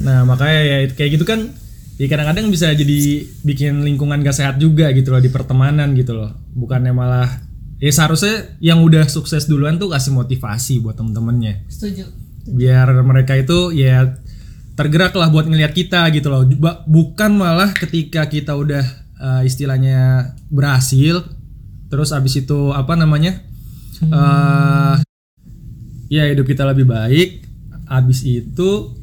nah 0.00 0.24
makanya 0.24 0.60
ya 0.64 0.76
kayak 0.96 1.20
gitu 1.20 1.28
kan 1.28 1.52
ya 2.00 2.06
kadang-kadang 2.08 2.48
bisa 2.48 2.72
jadi 2.72 3.28
bikin 3.44 3.84
lingkungan 3.84 4.24
gak 4.24 4.40
sehat 4.40 4.56
juga 4.56 4.88
gitu 4.96 5.12
loh 5.12 5.20
di 5.20 5.28
pertemanan 5.28 5.92
gitu 5.92 6.16
loh 6.16 6.32
bukannya 6.56 6.96
malah 6.96 7.28
ya 7.76 7.92
seharusnya 7.92 8.56
yang 8.64 8.80
udah 8.80 9.04
sukses 9.04 9.44
duluan 9.44 9.76
tuh 9.76 9.92
kasih 9.92 10.16
motivasi 10.16 10.80
buat 10.80 10.96
temen-temennya 10.96 11.68
Setuju. 11.68 12.08
biar 12.48 12.88
mereka 13.04 13.36
itu 13.36 13.76
ya 13.76 14.16
tergerak 14.74 15.14
lah 15.14 15.30
buat 15.30 15.46
ngelihat 15.46 15.72
kita 15.74 16.10
gitu 16.10 16.30
loh. 16.30 16.42
Bukan 16.86 17.38
malah 17.38 17.70
ketika 17.74 18.26
kita 18.26 18.58
udah 18.58 18.84
uh, 19.18 19.42
istilahnya 19.46 20.32
berhasil 20.50 21.22
terus 21.88 22.10
abis 22.10 22.42
itu 22.42 22.74
apa 22.74 22.98
namanya 22.98 23.38
uh, 24.10 24.98
ya 26.10 26.26
hidup 26.26 26.48
kita 26.48 26.66
lebih 26.66 26.90
baik 26.90 27.46
abis 27.86 28.26
itu 28.26 28.98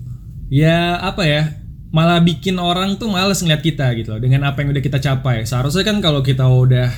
ya 0.52 1.00
apa 1.00 1.24
ya 1.24 1.44
malah 1.92 2.20
bikin 2.20 2.60
orang 2.60 3.00
tuh 3.00 3.08
males 3.08 3.40
ngeliat 3.40 3.64
kita 3.64 3.96
gitu 3.96 4.16
loh 4.16 4.20
dengan 4.20 4.48
apa 4.48 4.64
yang 4.64 4.76
udah 4.76 4.84
kita 4.84 5.00
capai. 5.00 5.44
Seharusnya 5.48 5.88
kan 5.88 6.00
kalau 6.04 6.24
kita 6.24 6.48
udah 6.48 6.92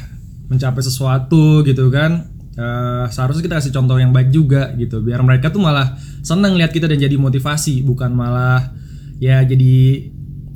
mencapai 0.50 0.82
sesuatu 0.86 1.62
gitu 1.66 1.90
kan 1.90 2.33
eh, 2.58 3.06
seharusnya 3.10 3.44
kita 3.46 3.56
kasih 3.62 3.74
contoh 3.74 3.98
yang 3.98 4.12
baik 4.12 4.30
juga 4.30 4.74
gitu. 4.78 5.02
Biar 5.02 5.22
mereka 5.22 5.50
tuh 5.50 5.62
malah 5.62 5.98
seneng 6.22 6.58
lihat 6.58 6.72
kita 6.74 6.90
dan 6.90 7.00
jadi 7.00 7.16
motivasi 7.18 7.84
bukan 7.86 8.14
malah 8.14 8.74
ya 9.18 9.42
jadi 9.44 10.10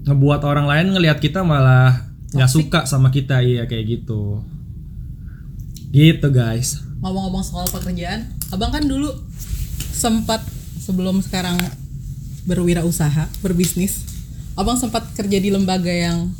ngebuat 0.08 0.42
orang 0.48 0.66
lain 0.68 0.88
ngelihat 0.96 1.20
kita 1.20 1.44
malah 1.44 2.10
nggak 2.34 2.52
suka 2.52 2.80
sama 2.86 3.10
kita. 3.14 3.42
Iya 3.44 3.66
kayak 3.66 3.86
gitu. 3.86 4.42
Gitu 5.92 6.28
guys. 6.30 6.84
Ngomong-ngomong 7.02 7.44
soal 7.46 7.68
pekerjaan 7.70 8.26
abang 8.50 8.72
kan 8.72 8.84
dulu 8.86 9.12
sempat 9.92 10.40
sebelum 10.80 11.20
sekarang 11.20 11.60
berwirausaha 12.48 13.28
berbisnis 13.44 14.08
abang 14.56 14.80
sempat 14.80 15.04
kerja 15.14 15.38
di 15.38 15.52
lembaga 15.52 15.92
yang 15.92 16.32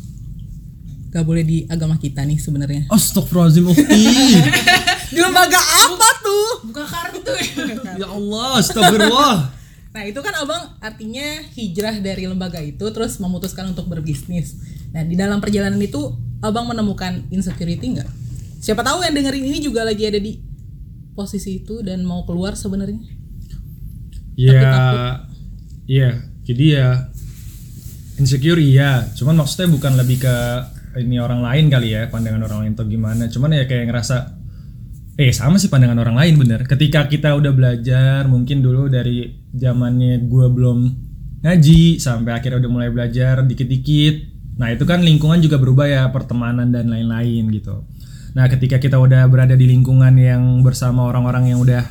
gak 1.08 1.24
boleh 1.24 1.44
di 1.46 1.58
agama 1.70 1.96
kita 1.96 2.26
nih 2.26 2.36
sebenarnya. 2.36 2.90
Astagfirullahaladzim 2.92 3.64
Ukti 3.64 4.02
di 5.12 5.20
lembaga 5.20 5.60
apa 5.60 6.08
tuh 6.20 6.48
Buka 6.68 6.84
kartu 6.84 7.32
ya. 7.32 8.04
Ya 8.04 8.06
Allah 8.08 8.60
Astagfirullah 8.60 9.36
Nah 9.98 10.02
itu 10.06 10.20
kan 10.20 10.30
abang 10.38 10.78
artinya 10.78 11.42
hijrah 11.56 11.96
dari 11.98 12.28
lembaga 12.28 12.62
itu 12.62 12.86
terus 12.92 13.18
memutuskan 13.18 13.72
untuk 13.72 13.88
berbisnis. 13.90 14.54
Nah 14.94 15.02
di 15.02 15.18
dalam 15.18 15.42
perjalanan 15.42 15.80
itu 15.80 16.14
abang 16.38 16.70
menemukan 16.70 17.26
insecurity 17.34 17.98
nggak? 17.98 18.06
Siapa 18.62 18.84
tahu 18.84 19.02
yang 19.02 19.16
dengerin 19.16 19.48
ini 19.48 19.58
juga 19.58 19.82
lagi 19.82 20.06
ada 20.06 20.20
di 20.22 20.38
posisi 21.18 21.64
itu 21.64 21.82
dan 21.82 22.06
mau 22.06 22.22
keluar 22.22 22.54
sebenarnya. 22.54 23.00
Ya 24.38 25.18
Iya 25.90 26.10
Jadi 26.46 26.64
ya 26.78 27.10
Insecure 28.22 28.62
iya 28.62 29.02
Cuman 29.18 29.34
maksudnya 29.34 29.66
bukan 29.66 29.98
lebih 29.98 30.22
ke 30.22 30.36
Ini 30.94 31.18
orang 31.18 31.42
lain 31.42 31.66
kali 31.66 31.90
ya 31.90 32.06
Pandangan 32.06 32.46
orang 32.46 32.58
lain 32.62 32.72
atau 32.78 32.86
gimana 32.86 33.26
Cuman 33.26 33.58
ya 33.58 33.66
kayak 33.66 33.90
ngerasa 33.90 34.37
Eh 35.18 35.34
sama 35.34 35.58
sih 35.58 35.66
pandangan 35.66 35.98
orang 35.98 36.14
lain 36.14 36.34
bener. 36.38 36.62
Ketika 36.62 37.10
kita 37.10 37.34
udah 37.34 37.50
belajar 37.50 38.30
Mungkin 38.30 38.62
dulu 38.62 38.86
dari 38.86 39.26
zamannya 39.50 40.30
gue 40.30 40.46
belum 40.46 40.78
ngaji 41.42 41.98
Sampai 41.98 42.38
akhirnya 42.38 42.62
udah 42.62 42.70
mulai 42.70 42.94
belajar 42.94 43.42
dikit-dikit 43.42 44.14
Nah 44.62 44.70
itu 44.70 44.86
kan 44.86 45.02
lingkungan 45.02 45.42
juga 45.42 45.58
berubah 45.58 45.90
ya 45.90 46.02
Pertemanan 46.14 46.70
dan 46.70 46.86
lain-lain 46.86 47.50
gitu. 47.50 47.82
Nah 48.38 48.46
ketika 48.46 48.78
kita 48.78 48.94
udah 49.02 49.26
berada 49.26 49.58
di 49.58 49.66
lingkungan 49.66 50.14
yang 50.14 50.62
bersama 50.62 51.10
orang-orang 51.10 51.50
yang 51.50 51.58
udah 51.66 51.82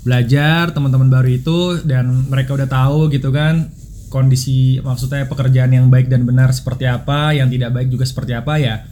belajar 0.00 0.72
teman-teman 0.72 1.12
baru 1.12 1.28
itu 1.36 1.84
dan 1.84 2.28
mereka 2.32 2.56
udah 2.56 2.68
tahu 2.68 3.08
gitu 3.08 3.32
kan 3.32 3.72
kondisi 4.12 4.80
maksudnya 4.84 5.24
pekerjaan 5.24 5.72
yang 5.72 5.88
baik 5.88 6.12
dan 6.12 6.28
benar 6.28 6.52
seperti 6.52 6.84
apa 6.84 7.32
yang 7.32 7.48
tidak 7.48 7.72
baik 7.72 7.88
juga 7.88 8.04
seperti 8.04 8.36
apa 8.36 8.56
ya 8.56 8.84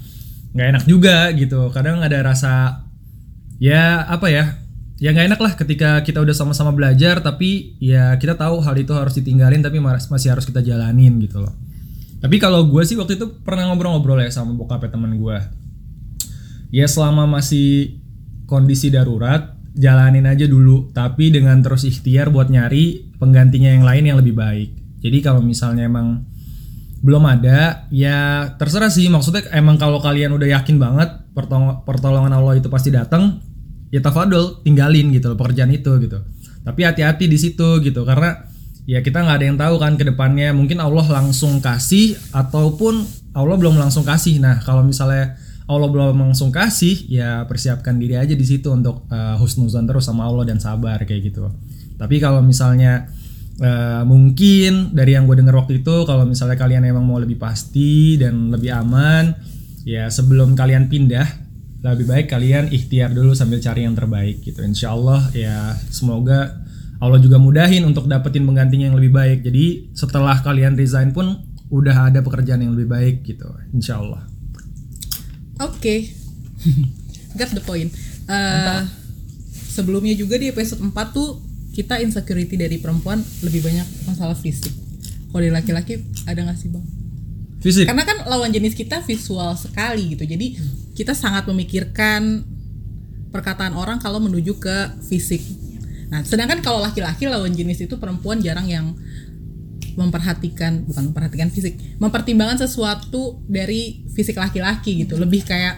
nggak 0.52 0.68
enak 0.76 0.84
juga 0.84 1.32
gitu. 1.32 1.72
Kadang 1.72 2.04
ada 2.04 2.20
rasa 2.20 2.84
ya 3.62 4.02
apa 4.10 4.26
ya? 4.26 4.58
Ya 4.98 5.14
nggak 5.14 5.34
enak 5.34 5.40
lah 5.42 5.52
ketika 5.54 5.90
kita 6.02 6.18
udah 6.22 6.34
sama-sama 6.34 6.74
belajar 6.74 7.22
tapi 7.22 7.78
ya 7.78 8.14
kita 8.18 8.34
tahu 8.34 8.62
hal 8.62 8.74
itu 8.74 8.90
harus 8.94 9.14
ditinggalin 9.18 9.62
tapi 9.62 9.78
mas- 9.78 10.10
masih 10.10 10.34
harus 10.34 10.46
kita 10.46 10.62
jalanin 10.62 11.22
gitu 11.22 11.42
loh. 11.42 11.54
Tapi 12.22 12.38
kalau 12.38 12.66
gue 12.66 12.82
sih 12.86 12.94
waktu 12.94 13.18
itu 13.18 13.42
pernah 13.42 13.70
ngobrol-ngobrol 13.70 14.18
ya 14.22 14.30
sama 14.30 14.54
bokapnya 14.54 14.94
teman 14.94 15.18
gue 15.18 15.38
ya 16.70 16.86
selama 16.86 17.26
masih 17.26 17.98
kondisi 18.46 18.88
darurat 18.94 19.58
jalanin 19.74 20.24
aja 20.30 20.46
dulu 20.46 20.94
tapi 20.94 21.34
dengan 21.34 21.58
terus 21.60 21.82
ikhtiar 21.82 22.30
buat 22.30 22.46
nyari 22.46 23.14
penggantinya 23.18 23.74
yang 23.74 23.84
lain 23.86 24.04
yang 24.06 24.18
lebih 24.22 24.38
baik. 24.38 24.70
Jadi 25.02 25.18
kalau 25.18 25.42
misalnya 25.42 25.90
emang 25.90 26.22
belum 27.02 27.26
ada 27.26 27.90
ya 27.90 28.54
terserah 28.54 28.86
sih 28.86 29.10
maksudnya 29.10 29.50
emang 29.50 29.74
kalau 29.74 29.98
kalian 29.98 30.30
udah 30.38 30.46
yakin 30.46 30.78
banget 30.78 31.10
pertolong- 31.34 31.82
pertolongan 31.82 32.30
Allah 32.30 32.54
itu 32.54 32.70
pasti 32.70 32.94
datang 32.94 33.42
ya 33.92 34.00
tafadol 34.00 34.64
tinggalin 34.64 35.12
gitu 35.12 35.30
loh 35.30 35.38
pekerjaan 35.38 35.68
itu 35.68 35.92
gitu. 36.00 36.18
Tapi 36.64 36.80
hati-hati 36.82 37.28
di 37.28 37.36
situ 37.36 37.78
gitu 37.84 38.02
karena 38.08 38.48
ya 38.88 39.04
kita 39.04 39.22
nggak 39.22 39.36
ada 39.36 39.46
yang 39.46 39.58
tahu 39.60 39.76
kan 39.76 40.00
ke 40.00 40.08
depannya. 40.08 40.56
Mungkin 40.56 40.80
Allah 40.80 41.04
langsung 41.22 41.60
kasih 41.60 42.16
ataupun 42.32 43.04
Allah 43.36 43.56
belum 43.60 43.76
langsung 43.76 44.02
kasih. 44.02 44.40
Nah 44.40 44.64
kalau 44.64 44.80
misalnya 44.80 45.36
Allah 45.68 45.88
belum 45.92 46.16
langsung 46.16 46.50
kasih 46.50 47.06
ya 47.06 47.44
persiapkan 47.44 48.00
diri 48.00 48.16
aja 48.16 48.32
di 48.32 48.46
situ 48.48 48.72
untuk 48.72 49.06
uh, 49.12 49.36
husnuzon 49.38 49.84
terus 49.84 50.08
sama 50.08 50.24
Allah 50.24 50.48
dan 50.48 50.58
sabar 50.58 50.98
kayak 51.04 51.32
gitu. 51.32 51.52
Tapi 52.00 52.18
kalau 52.18 52.40
misalnya 52.42 53.12
uh, 53.60 54.02
mungkin 54.08 54.90
dari 54.96 55.14
yang 55.14 55.28
gue 55.28 55.36
denger 55.36 55.54
waktu 55.54 55.84
itu 55.84 56.08
kalau 56.08 56.24
misalnya 56.24 56.56
kalian 56.56 56.88
emang 56.88 57.04
mau 57.04 57.20
lebih 57.20 57.36
pasti 57.36 58.16
dan 58.16 58.50
lebih 58.50 58.72
aman 58.72 59.36
ya 59.86 60.10
sebelum 60.10 60.54
kalian 60.54 60.90
pindah 60.90 61.41
lebih 61.82 62.06
baik 62.06 62.26
kalian 62.30 62.70
ikhtiar 62.70 63.10
dulu 63.10 63.34
sambil 63.34 63.58
cari 63.58 63.82
yang 63.82 63.98
terbaik 63.98 64.38
gitu 64.46 64.62
Insya 64.62 64.94
Allah 64.94 65.26
ya 65.34 65.74
semoga 65.90 66.62
Allah 67.02 67.18
juga 67.18 67.42
mudahin 67.42 67.82
untuk 67.82 68.06
dapetin 68.06 68.46
penggantinya 68.46 68.86
yang 68.90 68.96
lebih 68.96 69.10
baik 69.10 69.42
jadi 69.42 69.90
setelah 69.90 70.38
kalian 70.46 70.78
resign 70.78 71.10
pun 71.10 71.42
udah 71.74 72.14
ada 72.14 72.22
pekerjaan 72.22 72.62
yang 72.62 72.78
lebih 72.78 72.86
baik 72.86 73.26
gitu 73.26 73.50
Insya 73.74 73.98
Allah 73.98 74.30
Oke, 75.62 76.10
got 77.38 77.54
the 77.54 77.62
point. 77.62 77.86
Eh, 78.26 78.82
sebelumnya 79.70 80.10
juga 80.18 80.34
di 80.34 80.50
episode 80.50 80.82
4 80.82 80.90
tuh 81.14 81.38
kita 81.70 82.02
insecurity 82.02 82.58
dari 82.58 82.82
perempuan 82.82 83.22
lebih 83.46 83.62
banyak 83.62 83.86
masalah 84.10 84.34
fisik. 84.34 84.74
Kalau 85.30 85.38
dari 85.38 85.54
laki-laki 85.54 86.02
ada 86.26 86.42
nggak 86.42 86.58
sih 86.58 86.66
bang? 86.66 86.82
Fisik. 87.62 87.86
karena 87.86 88.02
kan 88.02 88.26
lawan 88.26 88.50
jenis 88.50 88.74
kita 88.74 89.06
visual 89.06 89.54
sekali 89.54 90.18
gitu 90.18 90.26
jadi 90.26 90.58
kita 90.92 91.12
sangat 91.12 91.44
memikirkan 91.44 92.44
perkataan 93.28 93.72
orang 93.72 93.96
kalau 93.96 94.18
menuju 94.18 94.56
ke 94.56 94.76
fisik 95.02 95.40
nah 96.08 96.20
sedangkan 96.20 96.60
kalau 96.60 96.78
laki-laki 96.78 97.24
lawan 97.24 97.50
jenis 97.50 97.80
itu 97.80 97.96
perempuan 97.96 98.38
jarang 98.38 98.66
yang 98.66 98.92
memperhatikan 99.92 100.84
bukan 100.84 101.02
memperhatikan 101.08 101.48
fisik 101.48 101.76
mempertimbangkan 101.96 102.60
sesuatu 102.60 103.40
dari 103.44 104.04
fisik 104.08 104.36
laki-laki 104.36 105.04
gitu 105.04 105.16
lebih 105.16 105.44
kayak 105.44 105.76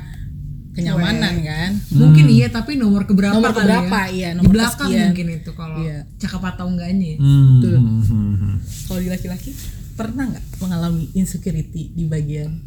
kenyamanan 0.75 1.39
kan 1.41 1.71
Mungkin 1.89 2.27
iya 2.27 2.51
tapi 2.51 2.75
nomor 2.75 3.07
keberapa 3.07 3.31
Nomor 3.31 3.55
kali 3.55 3.63
keberapa, 3.63 4.01
ya? 4.01 4.11
iya, 4.11 4.29
Di 4.31 4.37
nomor 4.37 4.51
belakang 4.51 4.91
kesekian. 4.91 5.07
mungkin 5.07 5.27
itu 5.33 5.51
kalau 5.55 5.79
Iya. 5.79 5.99
cakep 6.19 6.43
atau 6.45 6.67
enggaknya. 6.67 7.15
Hmm, 7.15 7.47
Betul. 7.63 7.77
hmm, 7.79 8.03
hmm, 8.03 8.35
hmm. 8.35 8.55
kalau 8.85 8.99
di 8.99 9.09
laki-laki 9.09 9.51
pernah 9.95 10.25
nggak 10.27 10.45
mengalami 10.59 11.05
insecurity 11.15 11.95
di 11.95 12.05
bagian 12.05 12.59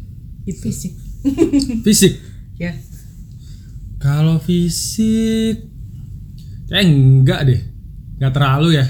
itu 0.44 0.56
fisik 0.56 0.96
Fisik. 1.84 2.16
Ya 2.58 2.74
Kalau 3.98 4.38
fisik 4.38 5.66
kayak 6.70 6.86
enggak 6.86 7.40
deh. 7.50 7.60
Enggak 8.18 8.32
terlalu 8.34 8.78
ya. 8.78 8.86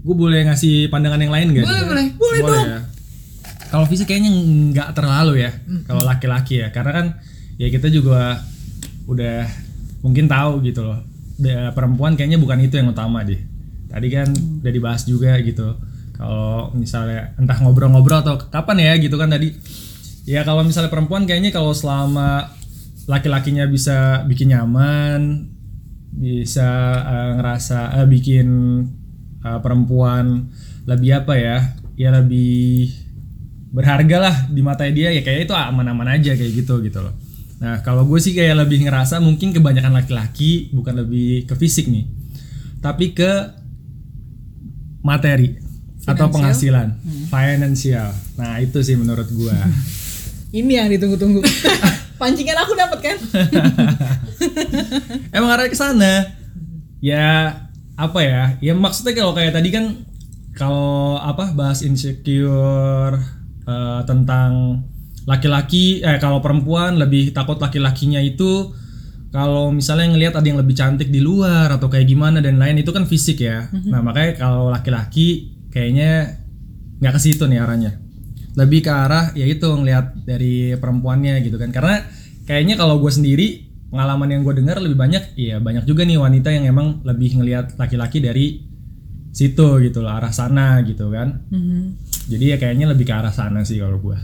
Gue 0.00 0.16
boleh 0.16 0.48
ngasih 0.48 0.88
pandangan 0.88 1.20
yang 1.20 1.32
lain 1.32 1.52
enggak? 1.52 1.68
Boleh, 1.68 1.84
boleh. 1.84 2.06
Boleh, 2.16 2.40
dong. 2.40 2.64
Ya. 2.64 2.80
Kalau 3.68 3.84
fisik 3.84 4.08
kayaknya 4.08 4.32
enggak 4.32 4.96
terlalu 4.96 5.44
ya. 5.44 5.52
Kalau 5.84 6.00
laki-laki 6.00 6.64
ya. 6.64 6.72
Karena 6.72 6.92
kan 6.96 7.06
ya 7.60 7.68
kita 7.68 7.92
juga 7.92 8.40
udah 9.04 9.44
mungkin 10.00 10.24
tahu 10.24 10.64
gitu 10.64 10.80
loh. 10.80 11.04
Perempuan 11.76 12.16
kayaknya 12.16 12.40
bukan 12.40 12.60
itu 12.64 12.80
yang 12.80 12.88
utama 12.88 13.20
deh. 13.20 13.40
Tadi 13.92 14.08
kan 14.08 14.32
udah 14.64 14.72
dibahas 14.72 15.04
juga 15.04 15.36
gitu. 15.44 15.76
Kalau 16.16 16.72
misalnya 16.72 17.36
entah 17.36 17.56
ngobrol-ngobrol 17.60 18.24
atau 18.24 18.40
kapan 18.48 18.80
ya 18.80 18.92
gitu 18.96 19.20
kan 19.20 19.28
tadi. 19.28 19.52
Ya 20.30 20.46
kalau 20.46 20.62
misalnya 20.62 20.94
perempuan 20.94 21.26
kayaknya 21.26 21.50
kalau 21.50 21.74
selama 21.74 22.54
laki-lakinya 23.10 23.66
bisa 23.66 24.22
bikin 24.30 24.54
nyaman, 24.54 25.50
bisa 26.14 26.70
eh, 27.02 27.30
ngerasa 27.34 27.98
eh, 27.98 28.06
bikin 28.06 28.48
eh, 29.42 29.58
perempuan 29.58 30.54
lebih 30.86 31.26
apa 31.26 31.34
ya? 31.34 31.58
Ya 31.98 32.14
lebih 32.14 32.94
berharga 33.74 34.16
lah 34.22 34.36
di 34.46 34.62
mata 34.62 34.86
dia 34.86 35.10
ya 35.10 35.26
kayak 35.26 35.50
itu 35.50 35.54
aman-aman 35.54 36.14
aja 36.14 36.38
kayak 36.38 36.62
gitu 36.62 36.78
gitu 36.78 37.02
loh. 37.02 37.14
Nah 37.58 37.82
kalau 37.82 38.06
gue 38.06 38.22
sih 38.22 38.30
kayak 38.30 38.54
lebih 38.66 38.86
ngerasa 38.86 39.18
mungkin 39.18 39.50
kebanyakan 39.50 39.98
laki-laki 39.98 40.70
bukan 40.70 40.94
lebih 40.94 41.50
ke 41.50 41.58
fisik 41.58 41.90
nih, 41.90 42.06
tapi 42.78 43.18
ke 43.18 43.50
materi 45.02 45.58
atau 46.06 46.30
penghasilan, 46.30 47.02
finansial. 47.28 48.14
Nah 48.38 48.62
itu 48.62 48.78
sih 48.78 48.94
menurut 48.94 49.26
gue. 49.26 49.58
ini 50.50 50.72
yang 50.76 50.90
ditunggu-tunggu 50.90 51.40
pancingan 52.20 52.58
aku 52.60 52.72
dapat 52.76 52.98
kan 53.00 53.16
Emang 55.36 55.50
arah 55.52 55.68
ke 55.68 55.76
sana. 55.76 56.36
Ya 57.00 57.56
apa 57.96 58.20
ya? 58.24 58.56
Ya 58.60 58.72
maksudnya 58.72 59.16
kalau 59.16 59.36
kayak 59.36 59.56
tadi 59.56 59.68
kan 59.72 60.04
kalau 60.56 61.20
apa 61.20 61.52
bahas 61.52 61.84
insecure 61.84 63.20
eh, 63.64 64.00
tentang 64.04 64.84
laki-laki 65.28 66.00
eh 66.00 66.16
kalau 66.16 66.40
perempuan 66.40 66.96
lebih 66.96 67.36
takut 67.36 67.60
laki-lakinya 67.60 68.18
itu 68.18 68.72
kalau 69.30 69.70
misalnya 69.70 70.10
ngelihat 70.10 70.34
ada 70.34 70.46
yang 70.48 70.58
lebih 70.58 70.74
cantik 70.74 71.06
di 71.06 71.22
luar 71.22 71.70
atau 71.70 71.86
kayak 71.86 72.10
gimana 72.10 72.42
dan 72.42 72.58
lain 72.58 72.82
itu 72.82 72.90
kan 72.90 73.06
fisik 73.06 73.46
ya. 73.46 73.70
Nah, 73.70 74.02
makanya 74.02 74.42
kalau 74.42 74.74
laki-laki 74.74 75.54
kayaknya 75.70 76.34
nggak 76.98 77.14
ke 77.14 77.20
situ 77.22 77.46
nih 77.46 77.62
arahnya. 77.62 77.94
Lebih 78.58 78.80
ke 78.86 78.90
arah 78.90 79.30
ya 79.34 79.46
itu 79.46 79.66
ngelihat 79.66 80.26
dari 80.26 80.74
perempuannya 80.74 81.38
gitu 81.42 81.56
kan. 81.58 81.70
Karena 81.70 82.02
kayaknya 82.46 82.74
kalau 82.78 82.98
gue 82.98 83.12
sendiri 83.12 83.70
pengalaman 83.90 84.30
yang 84.30 84.42
gue 84.46 84.54
dengar 84.54 84.78
lebih 84.78 84.98
banyak 84.98 85.34
ya 85.34 85.58
banyak 85.58 85.82
juga 85.86 86.06
nih 86.06 86.18
wanita 86.18 86.48
yang 86.54 86.64
emang 86.70 87.02
lebih 87.02 87.42
ngelihat 87.42 87.74
laki-laki 87.74 88.22
dari 88.22 88.62
situ 89.30 89.78
gitu 89.82 90.02
loh 90.02 90.10
arah 90.10 90.34
sana 90.34 90.82
gitu 90.82 91.10
kan. 91.10 91.46
Jadi 92.30 92.44
ya 92.54 92.56
kayaknya 92.58 92.90
lebih 92.90 93.06
ke 93.06 93.14
arah 93.14 93.34
sana 93.34 93.62
sih 93.66 93.78
kalau 93.78 93.98
gue. 93.98 94.18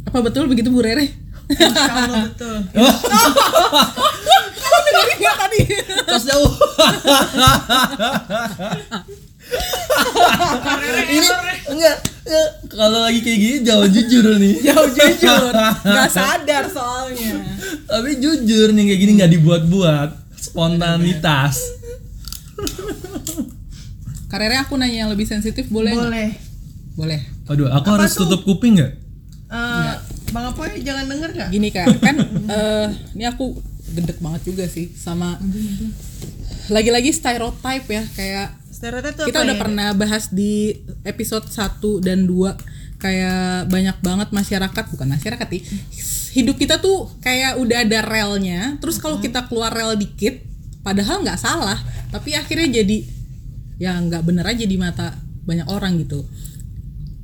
apa 0.00 0.26
betul 0.26 0.50
begitu 0.50 0.74
Bu 0.74 0.82
Rere 0.82 1.06
Insya 1.54 1.92
Allah 2.08 2.26
betul. 2.26 2.56
dengerin 4.90 5.18
nggak 5.22 5.36
tadi 5.38 5.60
Tos 6.06 6.24
jauh. 6.26 6.52
Ini 11.10 11.26
enggak, 11.70 11.96
enggak. 12.22 12.48
kalau 12.70 12.98
lagi 13.02 13.20
kayak 13.20 13.38
gini 13.38 13.56
jauh 13.66 13.86
jujur 13.90 14.24
nih. 14.38 14.54
jauh 14.62 14.88
jujur 14.94 15.52
nggak 15.84 16.10
sadar 16.18 16.64
soalnya 16.70 17.42
Tapi 17.86 18.10
jujur 18.22 18.70
nih 18.70 18.84
kayak 18.94 19.00
gini 19.02 19.12
nggak 19.18 19.32
dibuat-buat, 19.34 20.10
spontanitas. 20.38 21.58
Karere 24.30 24.62
aku 24.62 24.78
nanya 24.78 25.06
yang 25.06 25.10
lebih 25.10 25.26
sensitif 25.26 25.66
boleh 25.66 25.90
nggak? 25.90 26.06
Boleh. 26.06 26.30
boleh 26.94 27.20
Aduh, 27.50 27.66
aku 27.66 27.86
harus 27.90 28.14
tutup 28.14 28.46
kuping 28.46 28.78
nggak? 28.78 28.92
Eh, 29.50 29.94
Bang 30.30 30.54
Apoy 30.54 30.78
jangan 30.86 31.10
denger 31.10 31.30
gak? 31.34 31.48
gini 31.50 31.74
kak 31.74 31.90
kan 31.98 32.14
eh, 32.46 32.86
ini 33.18 33.26
aku 33.26 33.58
gedek 33.90 34.22
banget 34.22 34.46
juga 34.46 34.64
sih 34.70 34.86
sama 34.94 35.34
lagi-lagi 36.70 37.10
stereotype 37.12 37.86
ya 37.86 38.02
kayak 38.16 38.48
Stereotip 38.70 39.12
tuh 39.18 39.26
kita 39.28 39.42
apa 39.42 39.46
udah 39.50 39.56
ya? 39.58 39.60
pernah 39.60 39.88
bahas 39.92 40.32
di 40.32 40.72
episode 41.04 41.44
1 41.50 41.82
dan 42.00 42.24
2 42.24 43.02
kayak 43.02 43.68
banyak 43.68 43.96
banget 44.00 44.28
masyarakat 44.32 44.84
bukan 44.94 45.08
masyarakat 45.10 45.46
sih 45.52 45.62
hidup 46.38 46.56
kita 46.56 46.78
tuh 46.80 47.10
kayak 47.20 47.58
udah 47.60 47.84
ada 47.84 47.98
relnya 48.06 48.78
terus 48.78 48.96
kalau 49.02 49.18
kita 49.18 49.44
keluar 49.50 49.74
rel 49.74 49.98
dikit 49.98 50.40
padahal 50.80 51.20
nggak 51.26 51.40
salah 51.40 51.76
tapi 52.08 52.32
akhirnya 52.32 52.80
jadi 52.80 53.04
ya 53.80 53.96
nggak 54.00 54.22
bener 54.24 54.44
aja 54.46 54.64
di 54.64 54.76
mata 54.80 55.16
banyak 55.44 55.68
orang 55.68 56.00
gitu 56.00 56.24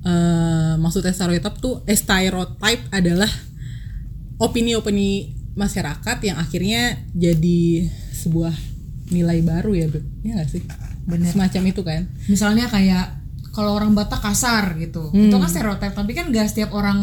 Eh 0.07 0.75
maksudnya 0.79 1.11
stereotip 1.11 1.59
tuh 1.59 1.83
eh, 1.83 1.99
stereotype 1.99 2.95
adalah 2.95 3.27
opini-opini 4.39 5.35
masyarakat 5.59 6.19
yang 6.23 6.39
akhirnya 6.39 7.03
jadi 7.11 7.91
sebuah 8.15 8.55
nilai 9.09 9.39
baru 9.41 9.73
ya 9.73 9.87
Beb. 9.87 10.05
Iya 10.23 10.33
gak 10.41 10.49
sih? 10.51 10.63
Bener. 11.05 11.31
Semacam 11.31 11.63
itu 11.65 11.83
kan. 11.83 12.03
Misalnya 12.27 12.67
kayak 12.67 13.07
kalau 13.51 13.73
orang 13.73 13.97
Batak 13.97 14.21
kasar 14.21 14.77
gitu. 14.77 15.09
Hmm. 15.09 15.33
Itu 15.33 15.41
kan 15.41 15.49
stereotip, 15.49 15.97
tapi 15.97 16.13
kan 16.13 16.29
gak 16.29 16.45
setiap 16.45 16.77
orang 16.77 17.01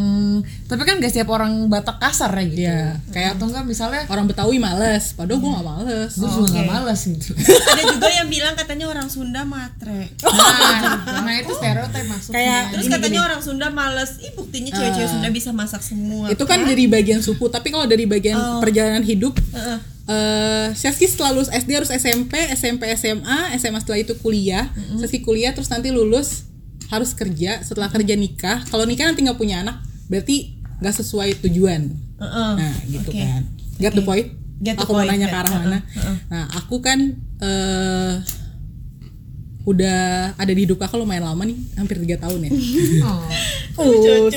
tapi 0.70 0.86
kan 0.86 1.02
gak 1.02 1.10
setiap 1.10 1.34
orang 1.34 1.66
Batak 1.66 1.98
kasar 1.98 2.30
ya 2.30 2.44
gitu. 2.46 2.62
Iya, 2.62 2.82
kayak 3.10 3.30
atau 3.34 3.50
enggak 3.50 3.66
misalnya 3.66 4.06
orang 4.06 4.30
Betawi 4.30 4.62
males, 4.62 5.18
padahal 5.18 5.42
gue 5.42 5.50
gak 5.50 5.66
males. 5.66 6.12
gue 6.14 6.28
juga 6.30 6.48
gak 6.54 6.68
males 6.70 7.00
gitu. 7.02 7.34
Ada 7.74 7.82
juga 7.90 8.06
yang 8.08 8.28
bilang 8.30 8.54
katanya 8.54 8.86
orang 8.86 9.10
Sunda 9.10 9.42
matre. 9.42 10.14
Nah, 10.22 11.26
nah 11.26 11.34
itu 11.34 11.50
stereotip 11.50 12.06
masuknya. 12.06 12.34
Kayak 12.38 12.60
Terus 12.70 12.84
Gini, 12.84 12.94
katanya 12.94 13.10
gini. 13.16 13.26
orang 13.26 13.40
Sunda 13.42 13.68
males. 13.72 14.10
Ih 14.20 14.32
buktinya 14.32 14.70
cewek-cewek 14.70 15.10
Sunda 15.10 15.28
bisa 15.30 15.50
masak 15.50 15.82
semua. 15.82 16.30
itu 16.30 16.44
kan 16.44 16.62
dari 16.62 16.86
bagian 16.86 17.18
suku, 17.18 17.50
tapi 17.50 17.74
kalau 17.74 17.90
dari 17.90 18.06
bagian 18.06 18.36
Oh. 18.36 18.62
perjalanan 18.62 19.02
hidup, 19.02 19.34
Heeh. 19.50 19.78
Eh 20.04 20.68
Seski 20.72 21.06
setelah 21.06 21.32
lulus 21.32 21.48
SD 21.48 21.70
harus 21.72 21.88
SMP, 21.88 22.36
SMP 22.52 22.92
SMA, 22.92 23.38
SMA 23.56 23.78
setelah 23.78 23.98
itu 23.98 24.12
kuliah, 24.18 24.68
Seski 24.94 25.20
kuliah 25.20 25.50
terus 25.50 25.68
nanti 25.68 25.88
lulus 25.88 26.44
harus 26.88 27.12
kerja, 27.12 27.64
setelah 27.64 27.88
kerja 27.88 28.12
nikah. 28.14 28.62
Kalau 28.68 28.84
nikah 28.84 29.08
nanti 29.08 29.24
nggak 29.24 29.36
punya 29.36 29.64
anak, 29.64 29.80
berarti 30.06 30.60
nggak 30.78 30.94
sesuai 30.94 31.40
tujuan. 31.40 31.88
Heeh. 32.20 32.50
Nah, 32.54 32.74
gitu 32.84 33.08
Oke. 33.08 33.18
kan. 33.18 33.42
Get 33.80 33.92
the 33.92 34.04
point? 34.04 34.28
Get 34.60 34.76
the 34.76 34.84
aku 34.84 34.92
mau 34.92 35.02
point, 35.02 35.10
nanya 35.10 35.26
ke 35.26 35.36
arah 35.36 35.50
mana. 35.50 35.78
heeh. 35.82 36.16
Nah, 36.28 36.44
aku 36.52 36.78
kan 36.78 36.98
eh 37.40 38.14
udah 39.64 40.00
ada 40.36 40.52
di 40.52 40.68
hidup 40.68 40.76
kakak 40.76 41.00
lumayan 41.00 41.24
lama 41.24 41.40
nih, 41.48 41.56
hampir 41.74 41.96
tiga 41.96 42.20
tahun 42.20 42.48
ya. 42.48 42.50
Oh. 43.08 43.24
Oh. 43.74 44.30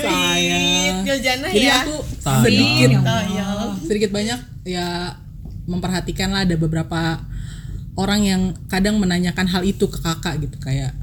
Galjana 1.05 1.45
Jadi 1.45 1.67
ya. 1.69 1.85
aku 1.85 1.95
sedikit 2.41 2.89
Oh, 3.05 3.21
ya. 3.29 3.45
sedikit 3.85 4.09
banyak 4.09 4.39
ya 4.65 5.13
memperhatikan 5.67 6.31
lah 6.31 6.47
ada 6.47 6.55
beberapa 6.55 7.21
orang 7.99 8.21
yang 8.23 8.41
kadang 8.71 8.97
menanyakan 8.97 9.45
hal 9.51 9.61
itu 9.67 9.85
ke 9.91 9.99
kakak 9.99 10.39
gitu 10.39 10.57
kayak 10.63 10.95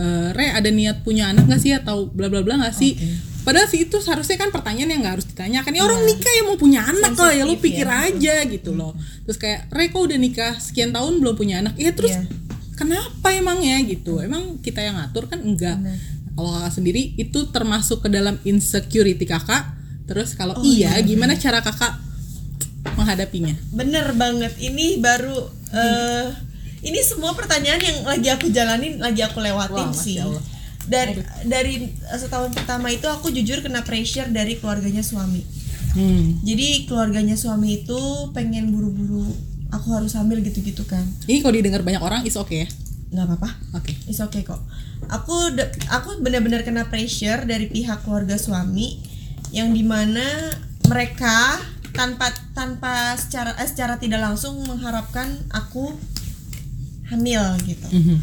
e, 0.00 0.06
Re 0.34 0.50
ada 0.52 0.68
niat 0.72 1.06
punya 1.06 1.30
anak 1.30 1.46
gak 1.46 1.60
sih? 1.62 1.72
Atau 1.76 2.10
bla 2.10 2.26
bla 2.26 2.42
bla 2.42 2.58
gak 2.58 2.74
sih? 2.74 2.98
Padahal 3.42 3.66
sih 3.66 3.84
itu 3.84 3.98
seharusnya 3.98 4.38
kan 4.38 4.54
pertanyaan 4.54 4.90
yang 4.94 5.00
nggak 5.02 5.14
harus 5.18 5.26
ditanyakan 5.26 5.74
ya 5.74 5.82
orang 5.82 6.06
nikah 6.06 6.30
ya 6.30 6.42
mau 6.46 6.54
punya 6.54 6.86
anak 6.86 7.18
lah 7.18 7.34
ya 7.34 7.42
lu 7.42 7.58
Sensitif 7.58 7.66
pikir 7.74 7.86
ya. 7.90 8.06
aja 8.06 8.34
gitu 8.46 8.70
loh. 8.70 8.94
Terus 9.26 9.38
kayak 9.38 9.60
Re 9.74 9.90
kok 9.90 9.98
udah 9.98 10.18
nikah 10.18 10.52
sekian 10.62 10.94
tahun 10.94 11.18
belum 11.18 11.34
punya 11.34 11.58
anak? 11.58 11.74
Ya 11.74 11.90
terus 11.90 12.14
Iya. 12.14 12.22
kenapa 12.78 13.34
emangnya 13.34 13.82
gitu? 13.82 14.22
Emang 14.22 14.62
kita 14.62 14.78
yang 14.86 14.94
ngatur 14.94 15.26
kan 15.26 15.42
enggak. 15.42 15.74
Kalau 16.38 16.54
kakak 16.54 16.72
sendiri 16.72 17.18
itu 17.18 17.50
termasuk 17.50 18.06
ke 18.06 18.08
dalam 18.14 18.38
insecurity 18.46 19.26
kakak. 19.26 19.74
Terus 20.06 20.38
kalau 20.38 20.54
iya. 20.62 20.94
gimana 21.02 21.34
cara 21.34 21.66
kakak 21.66 21.98
menghadapinya 22.84 23.54
Bener 23.70 24.12
banget. 24.12 24.52
Ini 24.56 24.98
baru 24.98 25.36
eh 25.72 26.28
ini 26.82 26.98
semua 27.00 27.30
pertanyaan 27.32 27.78
yang 27.78 27.98
lagi 28.02 28.28
aku 28.28 28.50
jalanin, 28.50 28.98
lagi 28.98 29.22
aku 29.22 29.38
lewatin 29.38 29.88
Wah, 29.88 29.94
sih. 29.94 30.18
Allah. 30.18 30.42
dari 30.82 31.14
dari 31.46 31.74
setahun 32.10 32.50
pertama 32.50 32.90
itu 32.90 33.06
aku 33.06 33.30
jujur 33.30 33.62
kena 33.62 33.82
pressure 33.82 34.26
dari 34.28 34.58
keluarganya 34.58 35.00
suami 35.00 35.46
Hmm. 35.92 36.40
jadi 36.40 36.88
keluarganya 36.88 37.36
suami 37.36 37.84
itu 37.84 38.00
pengen 38.32 38.72
buru-buru 38.72 39.28
aku 39.68 39.92
harus 39.92 40.16
hamil 40.16 40.40
gitu-gitu 40.40 40.82
kan 40.82 41.04
Ini 41.28 41.38
kalau 41.38 41.52
didengar 41.52 41.84
banyak 41.84 42.00
orang 42.00 42.24
is 42.24 42.34
oke 42.34 42.50
ya. 42.50 42.64
nggak 43.12 43.28
apa-apa 43.28 43.50
Oke. 43.76 43.92
It's 44.08 44.18
okay 44.18 44.40
kok. 44.40 44.56
Aku 45.06 45.52
aku 45.86 46.18
benar-benar 46.18 46.64
kena 46.64 46.88
pressure 46.88 47.44
dari 47.44 47.68
pihak 47.68 48.02
keluarga 48.02 48.34
suami 48.34 49.04
yang 49.52 49.70
di 49.70 49.84
mana 49.84 50.24
mereka 50.82 51.60
tanpa 51.92 52.32
tanpa 52.52 53.16
secara 53.16 53.56
eh, 53.56 53.68
secara 53.68 53.96
tidak 53.96 54.20
langsung 54.20 54.60
mengharapkan 54.64 55.28
aku 55.48 55.92
hamil 57.08 57.42
gitu. 57.64 57.88
Mhm. 57.88 58.16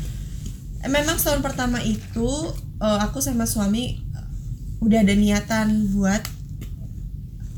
Eh, 0.86 0.90
Memang 0.90 1.18
setahun 1.18 1.42
pertama 1.42 1.82
itu 1.82 2.30
eh, 2.80 3.00
aku 3.04 3.20
sama 3.20 3.44
suami 3.44 3.98
eh, 4.00 4.28
udah 4.80 5.00
ada 5.04 5.14
niatan 5.14 5.92
buat 5.92 6.22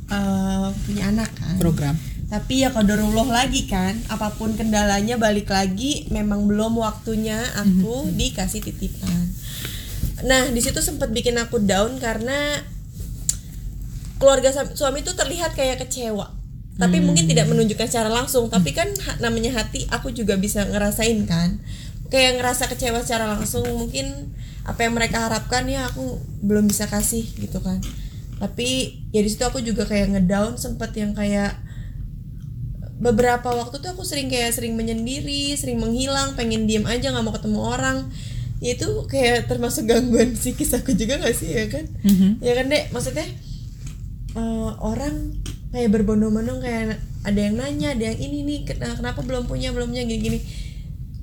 eh, 0.09 0.67
punya 0.85 1.03
anak 1.11 1.29
kan 1.37 1.55
Program. 1.59 1.95
tapi 2.27 2.63
ya 2.63 2.71
kodarullah 2.71 3.27
lagi 3.27 3.67
kan 3.67 3.95
apa 4.07 4.31
pun 4.35 4.55
kendalanya 4.55 5.19
balik 5.19 5.51
lagi 5.51 6.07
memang 6.11 6.47
belum 6.47 6.79
waktunya 6.79 7.39
aku 7.59 8.07
dikasih 8.15 8.63
titipan 8.63 9.31
nah 10.23 10.47
di 10.47 10.59
situ 10.63 10.79
sempat 10.79 11.11
bikin 11.11 11.35
aku 11.39 11.59
down 11.59 11.99
karena 11.99 12.61
keluarga 14.15 14.53
suami 14.73 15.01
itu 15.01 15.11
terlihat 15.11 15.57
kayak 15.57 15.81
kecewa 15.83 16.29
tapi 16.79 17.03
mungkin 17.03 17.27
tidak 17.27 17.51
menunjukkan 17.51 17.87
secara 17.87 18.09
langsung 18.09 18.47
tapi 18.47 18.71
kan 18.71 18.87
namanya 19.19 19.53
hati 19.59 19.85
aku 19.91 20.15
juga 20.15 20.39
bisa 20.39 20.63
ngerasain 20.65 21.19
kan. 21.27 21.59
Kayak 22.11 22.39
ngerasa 22.39 22.67
kecewa 22.71 23.03
secara 23.03 23.27
langsung 23.27 23.63
mungkin 23.75 24.35
apa 24.61 24.85
yang 24.85 24.93
mereka 24.93 25.25
harapkan 25.25 25.65
ya 25.65 25.89
aku 25.89 26.21
belum 26.41 26.69
bisa 26.69 26.87
kasih 26.87 27.25
gitu 27.37 27.59
kan. 27.59 27.81
Tapi 28.41 29.01
ya 29.13 29.21
di 29.21 29.29
situ 29.29 29.45
aku 29.45 29.61
juga 29.61 29.85
kayak 29.85 30.17
ngedown 30.17 30.57
sempet 30.57 30.95
yang 30.97 31.13
kayak 31.13 31.59
beberapa 33.01 33.49
waktu 33.49 33.81
tuh 33.81 33.97
aku 33.97 34.05
sering 34.05 34.29
kayak 34.29 34.53
sering 34.53 34.77
menyendiri 34.77 35.57
sering 35.57 35.81
menghilang 35.81 36.37
pengen 36.37 36.69
diem 36.69 36.85
aja 36.85 37.09
nggak 37.13 37.25
mau 37.25 37.33
ketemu 37.33 37.59
orang. 37.61 37.97
Ya 38.61 38.77
itu 38.77 38.89
kayak 39.09 39.49
termasuk 39.49 39.89
gangguan 39.89 40.33
psikis 40.39 40.73
aku 40.77 40.93
juga 40.93 41.17
gak 41.17 41.33
sih 41.33 41.49
ya 41.49 41.65
kan? 41.65 41.85
Mhm. 42.05 42.41
ya 42.45 42.53
kan 42.53 42.65
dek? 42.69 42.93
Maksudnya 42.93 43.25
eh, 44.37 44.71
orang 44.81 45.41
kayak 45.71 45.89
berbondong-bondong 45.95 46.59
kayak 46.59 46.99
ada 47.23 47.39
yang 47.39 47.55
nanya 47.55 47.95
ada 47.95 48.03
yang 48.11 48.17
ini 48.19 48.37
nih 48.43 48.59
"Ken- 48.67 48.81
kenapa 48.97 49.23
belum 49.23 49.47
punya 49.47 49.71
belum 49.71 49.91
punya? 49.93 50.03
Gini-gini 50.03 50.39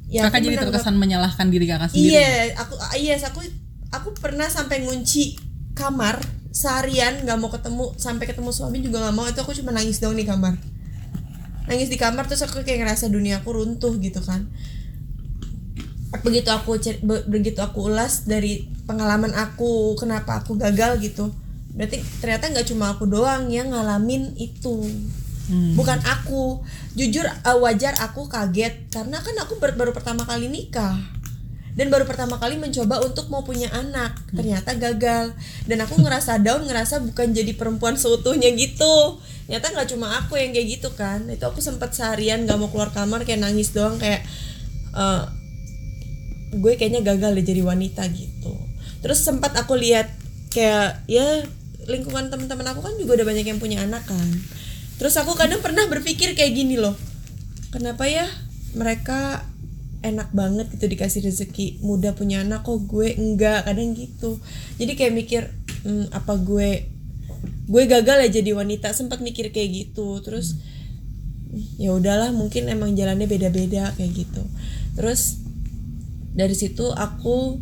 ya 0.09 0.25
kakak 0.25 0.41
jadi 0.41 0.57
terkesan 0.57 0.97
menyalahkan 0.97 1.47
diri 1.53 1.67
kakak 1.69 1.93
sendiri. 1.93 2.17
Iya, 2.17 2.57
aku 2.57 2.75
iya 2.97 3.15
aku 3.21 3.41
aku 3.93 4.09
pernah 4.17 4.49
sampai 4.49 4.85
ngunci 4.89 5.37
kamar 5.77 6.17
seharian 6.49 7.23
nggak 7.23 7.39
mau 7.39 7.53
ketemu 7.53 7.85
sampai 8.01 8.25
ketemu 8.25 8.51
suami 8.51 8.81
juga 8.81 9.05
nggak 9.05 9.15
mau 9.15 9.27
itu 9.29 9.39
aku 9.45 9.53
cuma 9.53 9.71
nangis 9.77 10.01
doang 10.01 10.17
di 10.17 10.25
kamar. 10.25 10.57
Nangis 11.69 11.93
di 11.93 12.01
kamar 12.01 12.25
terus 12.25 12.41
aku 12.41 12.65
kayak 12.65 12.81
ngerasa 12.89 13.13
dunia 13.13 13.45
aku 13.45 13.53
runtuh 13.53 13.93
gitu 14.01 14.25
kan. 14.25 14.49
Begitu 16.25 16.49
aku 16.49 16.81
begitu 17.29 17.61
aku 17.61 17.93
ulas 17.93 18.25
dari 18.25 18.65
pengalaman 18.89 19.37
aku 19.37 19.93
kenapa 20.01 20.41
aku 20.41 20.57
gagal 20.57 20.97
gitu 21.05 21.29
berarti 21.75 22.01
ternyata 22.21 22.49
nggak 22.49 22.67
cuma 22.69 22.93
aku 22.97 23.05
doang 23.05 23.49
yang 23.53 23.71
ngalamin 23.73 24.33
itu. 24.37 24.89
Bukan 25.49 25.99
aku. 26.05 26.61
Jujur 26.93 27.25
eh, 27.25 27.59
wajar 27.59 27.97
aku 28.05 28.29
kaget. 28.29 28.93
Karena 28.93 29.17
kan 29.21 29.33
aku 29.41 29.57
ber- 29.57 29.77
baru 29.81 29.97
pertama 29.97 30.29
kali 30.29 30.49
nikah. 30.53 30.97
Dan 31.73 31.95
baru 31.95 32.05
pertama 32.05 32.37
kali 32.37 32.59
mencoba 32.59 33.01
untuk 33.01 33.31
mau 33.33 33.41
punya 33.47 33.73
anak. 33.73 34.13
Ternyata 34.35 34.77
gagal. 34.77 35.33
Dan 35.65 35.79
aku 35.81 36.05
ngerasa 36.05 36.43
down 36.45 36.69
ngerasa 36.69 37.01
bukan 37.01 37.33
jadi 37.33 37.57
perempuan 37.57 37.97
seutuhnya 37.97 38.53
gitu. 38.53 39.23
Ternyata 39.49 39.73
nggak 39.73 39.89
cuma 39.95 40.21
aku 40.21 40.37
yang 40.37 40.53
kayak 40.53 40.69
gitu 40.69 40.93
kan. 40.93 41.25
Itu 41.33 41.49
aku 41.49 41.65
sempat 41.65 41.97
seharian 41.97 42.45
nggak 42.45 42.59
mau 42.61 42.69
keluar 42.69 42.93
kamar 42.93 43.25
kayak 43.25 43.41
nangis 43.41 43.73
doang 43.73 43.97
kayak 43.97 44.21
eh, 44.93 45.23
gue 46.53 46.73
kayaknya 46.77 47.01
gagal 47.05 47.41
deh 47.41 47.47
jadi 47.47 47.63
wanita 47.65 48.05
gitu. 48.13 48.53
Terus 49.01 49.25
sempat 49.25 49.57
aku 49.57 49.79
lihat 49.79 50.13
kayak 50.53 51.09
ya 51.09 51.47
lingkungan 51.89 52.29
teman-teman 52.29 52.77
aku 52.77 52.85
kan 52.85 52.95
juga 53.01 53.19
udah 53.19 53.27
banyak 53.27 53.47
yang 53.49 53.59
punya 53.59 53.83
anak 53.83 54.05
kan. 54.05 54.29
Terus 55.01 55.17
aku 55.17 55.35
kadang 55.35 55.65
pernah 55.65 55.89
berpikir 55.89 56.37
kayak 56.37 56.53
gini 56.53 56.77
loh 56.77 56.95
kenapa 57.69 58.09
ya 58.09 58.27
mereka 58.77 59.45
enak 59.99 60.31
banget 60.31 60.71
gitu 60.79 60.87
dikasih 60.87 61.27
rezeki 61.27 61.83
muda 61.83 62.15
punya 62.15 62.47
anak 62.47 62.63
kok 62.63 62.87
gue 62.87 63.19
enggak? 63.19 63.67
Kadang 63.67 63.99
gitu. 63.99 64.39
Jadi 64.79 64.93
kayak 64.95 65.15
mikir 65.15 65.43
"Hmm, 65.83 66.07
apa 66.15 66.39
gue 66.39 66.87
gue 67.69 67.83
gagal 67.85 68.19
ya 68.25 68.31
jadi 68.41 68.55
wanita? 68.55 68.95
Sempat 68.95 69.19
mikir 69.21 69.51
kayak 69.51 69.71
gitu. 69.75 70.23
Terus 70.23 70.57
ya 71.81 71.97
udahlah 71.97 72.31
mungkin 72.31 72.71
emang 72.71 72.95
jalannya 72.95 73.27
beda-beda 73.27 73.91
kayak 73.99 74.13
gitu. 74.15 74.43
Terus 74.95 75.43
dari 76.37 76.55
situ 76.55 76.95
aku 76.95 77.59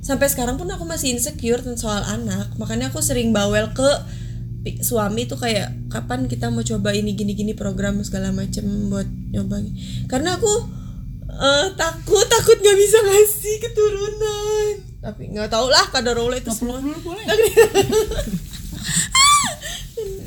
sampai 0.00 0.30
sekarang 0.30 0.56
pun 0.56 0.70
aku 0.70 0.84
masih 0.86 1.14
insecure 1.14 1.60
tentang 1.60 1.78
soal 1.78 2.02
anak. 2.06 2.54
Makanya 2.56 2.90
aku 2.90 3.02
sering 3.02 3.34
bawel 3.34 3.70
ke 3.74 3.88
suami 4.82 5.24
tuh 5.24 5.38
kayak 5.38 5.70
kapan 5.88 6.28
kita 6.28 6.50
mau 6.50 6.60
coba 6.60 6.92
ini 6.92 7.14
gini 7.16 7.32
gini 7.32 7.54
program 7.54 8.02
segala 8.04 8.34
macem 8.34 8.90
buat 8.90 9.06
nyoba 9.06 9.64
karena 10.10 10.36
aku 10.36 10.52
eh, 11.30 11.66
takut 11.78 12.26
takut 12.26 12.58
nggak 12.58 12.76
bisa 12.76 12.98
ngasih 13.00 13.56
keturunan. 13.64 14.72
Tapi 14.98 15.30
nggak 15.30 15.48
tau 15.48 15.70
lah 15.70 15.86
kadar 15.88 16.18
itu 16.34 16.50
semua. 16.52 16.82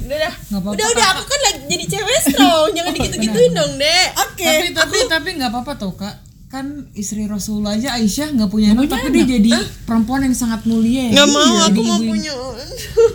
Udah 0.01 0.17
dah. 0.27 0.33
Nggak 0.51 0.59
apa-apa, 0.59 0.75
udah 0.75 0.87
udah 0.91 1.07
aku 1.15 1.23
kan 1.23 1.39
lagi 1.47 1.59
jadi 1.71 1.85
cewek 1.87 2.19
strong. 2.27 2.67
Jangan 2.75 2.91
digitu 2.99 3.15
gituin 3.19 3.51
dong 3.55 3.79
dek. 3.79 4.07
Oke 4.19 4.43
tapi 4.43 4.67
tapi 4.75 4.97
tapi 5.07 5.29
nggak 5.39 5.51
apa-apa 5.53 5.73
tuh 5.79 5.93
kak 5.95 6.30
kan 6.51 6.65
istri 6.93 7.23
Rasulullah 7.25 7.73
aja 7.73 7.95
Aisyah 7.95 8.27
nggak 8.33 8.49
punya 8.49 8.67
anak 8.71 8.85
tapi 8.85 9.07
dia 9.13 9.25
jadi 9.29 9.51
perempuan 9.81 10.19
yang 10.21 10.35
sangat 10.35 10.61
mulia 10.63 11.07
ya. 11.07 11.11
nggak 11.15 11.29
mau 11.29 11.39
Jadi 11.41 11.63
aku 11.65 11.81
mau 11.81 11.97
ibu- 11.97 12.09
punya 12.09 12.33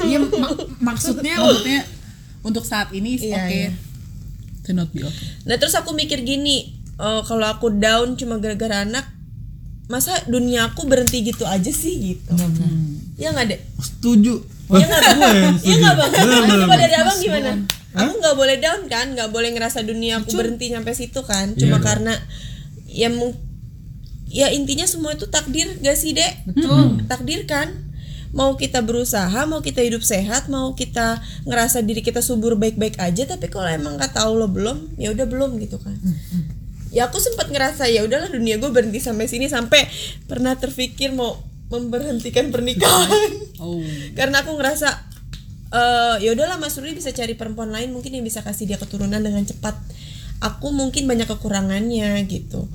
Iya 0.03 0.19
mak- 0.21 0.69
maksudnya 0.79 1.35
Maksudnya 1.37 1.81
untuk 2.41 2.65
saat 2.65 2.89
ini 2.91 3.15
Iya, 3.15 3.37
oke. 3.37 3.53
iya. 3.53 3.71
To 4.63 4.71
not 4.73 4.89
be 4.89 5.01
okay. 5.01 5.27
Nah 5.45 5.57
terus 5.57 5.75
aku 5.75 5.93
mikir 5.93 6.23
gini, 6.23 6.71
eh, 6.97 7.21
kalau 7.23 7.47
aku 7.47 7.71
down 7.71 8.15
cuma 8.15 8.37
gara-gara 8.37 8.83
anak, 8.83 9.05
masa 9.87 10.17
dunia 10.25 10.67
aku 10.67 10.85
berhenti 10.85 11.21
gitu 11.23 11.45
aja 11.45 11.69
sih 11.69 11.95
gitu? 12.15 12.33
Ya 13.15 13.31
nggak 13.31 13.47
deh? 13.49 13.61
Setuju. 13.77 14.35
Ya 14.73 14.83
nggak? 14.83 15.03
Ya 15.61 15.75
nggak 15.77 15.95
bang? 15.95 16.11
Bener, 16.17 16.41
bener, 16.43 16.59
Coba 16.63 16.77
dari 16.77 16.95
abang 16.97 17.19
gimana? 17.21 17.51
Aku 17.97 18.13
nggak 18.17 18.35
boleh 18.35 18.57
down 18.59 18.81
kan? 18.87 19.07
Nggak 19.13 19.29
boleh 19.29 19.51
ngerasa 19.51 19.83
dunia 19.83 20.19
aku 20.19 20.33
berhenti 20.33 20.67
sampai 20.69 20.93
situ 20.93 21.21
kan? 21.21 21.53
Cuma 21.53 21.77
Iya, 21.77 21.85
dong. 21.85 22.19
Ya 22.97 23.13
ya 24.27 24.49
intinya 24.51 24.89
semua 24.89 25.13
itu 25.13 25.29
takdir 25.29 25.69
gak 25.85 25.97
sih 26.01 26.17
dek? 26.17 26.49
Betul. 26.49 27.05
Takdir 27.05 27.45
kan? 27.45 27.87
Mau 28.35 28.59
kita 28.59 28.83
berusaha, 28.85 29.47
mau 29.49 29.61
kita 29.65 29.81
hidup 29.81 30.05
sehat, 30.05 30.49
mau 30.53 30.73
kita 30.77 31.21
ngerasa 31.49 31.81
diri 31.81 32.05
kita 32.05 32.21
subur 32.21 32.59
baik-baik 32.59 33.01
aja, 33.01 33.25
tapi 33.25 33.49
kalau 33.49 33.71
emang 33.71 33.97
kata 33.97 34.29
Allah 34.29 34.51
belum, 34.51 34.99
ya 35.01 35.15
udah 35.15 35.25
belum 35.25 35.57
gitu 35.63 35.81
kan. 35.81 35.97
Ya 36.93 37.09
aku 37.09 37.17
sempat 37.17 37.49
ngerasa 37.49 37.89
ya 37.89 38.05
udahlah 38.05 38.29
dunia 38.29 38.61
gue 38.61 38.69
berhenti 38.69 39.01
sampai 39.01 39.25
sini 39.29 39.49
sampai 39.49 39.89
pernah 40.29 40.53
terpikir 40.57 41.13
mau 41.17 41.39
memberhentikan 41.73 42.51
pernikahan 42.55 43.31
Oh. 43.57 43.81
karena 44.13 44.45
aku 44.45 44.53
ngerasa 44.53 44.89
eh 45.73 46.17
ya 46.21 46.37
udahlah 46.37 46.61
Mas 46.61 46.77
Rudi 46.77 46.93
bisa 46.93 47.09
cari 47.09 47.33
perempuan 47.33 47.73
lain 47.73 47.89
mungkin 47.89 48.13
yang 48.13 48.21
bisa 48.21 48.45
kasih 48.45 48.69
dia 48.69 48.77
keturunan 48.77 49.17
dengan 49.17 49.43
cepat 49.49 49.73
aku 50.45 50.77
mungkin 50.77 51.09
banyak 51.09 51.25
kekurangannya 51.25 52.21
gitu 52.29 52.69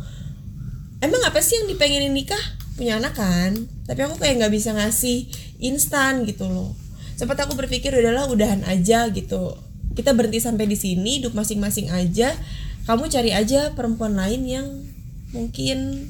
emang 1.02 1.22
apa 1.26 1.42
sih 1.42 1.60
yang 1.60 1.68
dipengenin 1.68 2.14
nikah? 2.14 2.40
Punya 2.78 2.98
anak 3.02 3.18
kan? 3.18 3.68
Tapi 3.90 4.00
aku 4.08 4.16
kayak 4.22 4.42
nggak 4.42 4.54
bisa 4.54 4.72
ngasih 4.72 5.28
instan 5.60 6.24
gitu 6.24 6.48
loh. 6.48 6.74
Sempat 7.18 7.38
aku 7.44 7.54
berpikir 7.54 7.94
udahlah 7.94 8.30
udahan 8.32 8.66
aja 8.66 9.10
gitu. 9.12 9.58
Kita 9.94 10.16
berhenti 10.16 10.40
sampai 10.40 10.66
di 10.66 10.78
sini 10.80 11.22
hidup 11.22 11.36
masing-masing 11.36 11.92
aja. 11.92 12.34
Kamu 12.88 13.12
cari 13.12 13.36
aja 13.36 13.76
perempuan 13.78 14.18
lain 14.18 14.42
yang 14.48 14.68
mungkin 15.36 16.10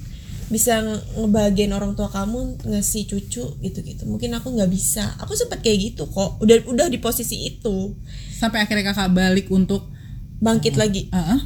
bisa 0.51 0.83
nge- 0.83 1.15
ngebahagiain 1.19 1.71
orang 1.71 1.95
tua 1.95 2.11
kamu 2.11 2.59
ngasih 2.63 3.07
cucu 3.07 3.43
gitu-gitu. 3.63 4.03
Mungkin 4.07 4.31
aku 4.35 4.51
nggak 4.55 4.71
bisa. 4.71 5.15
Aku 5.19 5.35
sempat 5.35 5.63
kayak 5.63 5.91
gitu 5.91 6.07
kok. 6.07 6.39
Udah 6.39 6.63
udah 6.67 6.87
di 6.87 6.99
posisi 6.99 7.47
itu. 7.47 7.95
Sampai 8.35 8.63
akhirnya 8.63 8.91
kakak 8.91 9.11
balik 9.11 9.47
untuk 9.51 9.87
bangkit 10.39 10.75
lagi. 10.79 11.07
Ah, 11.11 11.39
ah. 11.39 11.41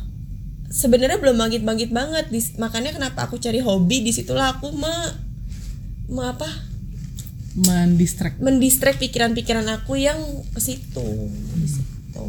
Sebenarnya 0.75 1.15
belum 1.23 1.39
bangkit-bangkit 1.39 1.95
banget. 1.95 2.25
Dis- 2.27 2.59
makanya 2.59 2.91
kenapa 2.91 3.31
aku 3.31 3.39
cari 3.39 3.63
hobi 3.63 4.03
di 4.03 4.11
situlah 4.11 4.59
aku 4.59 4.75
me, 4.75 4.93
me 6.11 6.23
apa? 6.27 6.47
Mendistract. 7.55 8.43
mendistract 8.43 8.99
pikiran-pikiran 8.99 9.63
aku 9.71 9.95
yang 9.95 10.19
ke 10.51 10.59
situ. 10.59 11.31
Di 11.55 11.67
situ. 11.71 12.25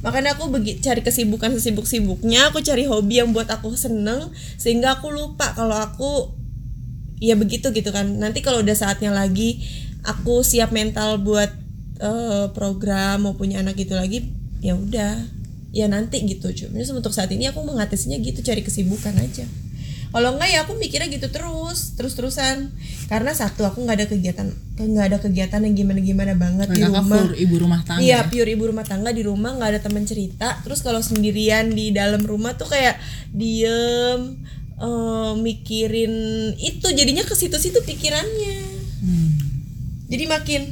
Makanya 0.00 0.40
aku 0.40 0.48
begi, 0.48 0.80
cari 0.80 1.04
kesibukan 1.04 1.52
sesibuk-sibuknya 1.52 2.48
aku 2.48 2.64
cari 2.64 2.88
hobi 2.88 3.20
yang 3.20 3.36
buat 3.36 3.48
aku 3.52 3.76
seneng 3.76 4.32
sehingga 4.56 5.00
aku 5.00 5.12
lupa 5.12 5.52
kalau 5.52 5.76
aku 5.76 6.32
ya 7.20 7.36
begitu 7.36 7.76
gitu 7.76 7.92
kan. 7.92 8.08
Nanti 8.16 8.40
kalau 8.40 8.64
udah 8.64 8.72
saatnya 8.72 9.12
lagi 9.12 9.60
aku 10.00 10.40
siap 10.40 10.72
mental 10.72 11.20
buat 11.20 11.52
eh, 12.00 12.46
program 12.56 13.28
mau 13.28 13.36
punya 13.36 13.60
anak 13.60 13.76
gitu 13.76 13.96
lagi 13.96 14.32
ya 14.64 14.76
udah 14.76 15.43
ya 15.74 15.90
nanti 15.90 16.22
gitu 16.22 16.54
cuma 16.54 16.78
untuk 16.78 17.10
saat 17.10 17.28
ini 17.34 17.50
aku 17.50 17.66
mengatasinya 17.66 18.14
gitu 18.22 18.46
cari 18.46 18.62
kesibukan 18.62 19.18
aja 19.18 19.42
kalau 20.14 20.38
enggak 20.38 20.46
ya 20.54 20.62
aku 20.62 20.78
mikirnya 20.78 21.10
gitu 21.10 21.26
terus 21.26 21.98
terus 21.98 22.14
terusan 22.14 22.70
karena 23.10 23.34
satu 23.34 23.66
aku 23.66 23.82
nggak 23.82 23.98
ada 23.98 24.06
kegiatan 24.06 24.46
nggak 24.78 25.06
ada 25.10 25.18
kegiatan 25.18 25.58
yang 25.66 25.74
gimana 25.74 25.98
gimana 25.98 26.32
banget 26.38 26.70
di 26.70 26.86
kakak 26.86 27.02
rumah 27.02 27.18
full 27.18 27.30
ibu 27.34 27.54
rumah 27.58 27.80
tangga 27.82 28.06
Iya 28.06 28.22
ya? 28.22 28.30
pure 28.30 28.50
ibu 28.54 28.64
rumah 28.70 28.86
tangga 28.86 29.10
di 29.10 29.22
rumah 29.26 29.58
nggak 29.58 29.70
ada 29.74 29.80
teman 29.82 30.06
cerita. 30.06 30.62
Terus 30.62 30.86
kalau 30.86 31.02
sendirian 31.02 31.74
di 31.74 31.90
dalam 31.90 32.22
rumah 32.22 32.54
tuh 32.54 32.70
kayak 32.70 32.94
diem 33.34 34.38
eh, 34.78 35.32
mikirin 35.34 36.14
itu 36.62 36.86
jadinya 36.94 37.26
ke 37.26 37.34
situ-situ 37.34 37.82
pikirannya. 37.82 38.58
Hmm. 39.02 39.30
Jadi 40.14 40.24
makin 40.30 40.62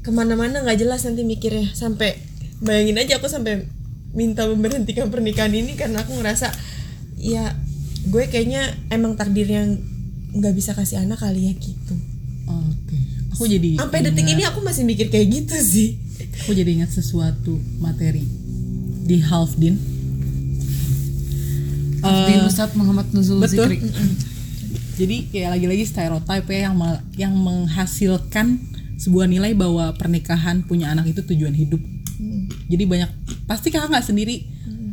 ke 0.00 0.08
mana-mana 0.08 0.64
nggak 0.64 0.80
jelas 0.80 1.04
nanti 1.04 1.20
mikirnya 1.20 1.68
sampai 1.76 2.27
bayangin 2.60 2.98
aja 2.98 3.16
aku 3.16 3.26
sampai 3.26 3.66
minta 4.10 4.44
memberhentikan 4.44 5.08
pernikahan 5.08 5.52
ini 5.52 5.74
karena 5.74 6.02
aku 6.02 6.16
ngerasa 6.16 6.48
ya 7.16 7.54
gue 8.04 8.24
kayaknya 8.26 8.62
emang 8.88 9.14
takdir 9.14 9.44
yang 9.44 9.76
nggak 10.30 10.54
bisa 10.54 10.72
kasih 10.72 10.98
anak 10.98 11.18
kali 11.18 11.48
ya 11.48 11.54
gitu. 11.54 11.94
oke 12.46 12.96
aku 13.32 13.44
jadi 13.46 13.76
Sampai 13.76 14.00
detik 14.02 14.22
ingat- 14.22 14.34
ini 14.34 14.42
aku 14.44 14.60
masih 14.60 14.82
mikir 14.82 15.08
kayak 15.08 15.26
gitu 15.28 15.56
sih. 15.56 15.88
aku 16.40 16.52
jadi 16.52 16.70
ingat 16.74 16.90
sesuatu 16.90 17.56
materi 17.78 18.24
di 19.04 19.18
Halfdin 19.18 19.76
Di 21.98 22.34
Ustadz 22.40 22.74
Muhammad 22.74 23.10
Nuzul 23.10 23.42
betul. 23.42 23.66
Zikri. 23.66 23.78
Jadi 24.94 25.16
kayak 25.30 25.58
lagi-lagi 25.58 25.84
stereotip 25.84 26.46
ya 26.46 26.70
yang 26.70 26.74
yang 27.16 27.34
menghasilkan 27.34 28.58
sebuah 28.94 29.26
nilai 29.26 29.54
bahwa 29.54 29.90
pernikahan 29.94 30.62
punya 30.62 30.90
anak 30.90 31.06
itu 31.08 31.22
tujuan 31.24 31.54
hidup. 31.54 31.82
Jadi 32.68 32.84
banyak 32.84 33.10
pasti 33.46 33.70
kakak 33.70 33.88
nggak 33.94 34.06
sendiri 34.06 34.36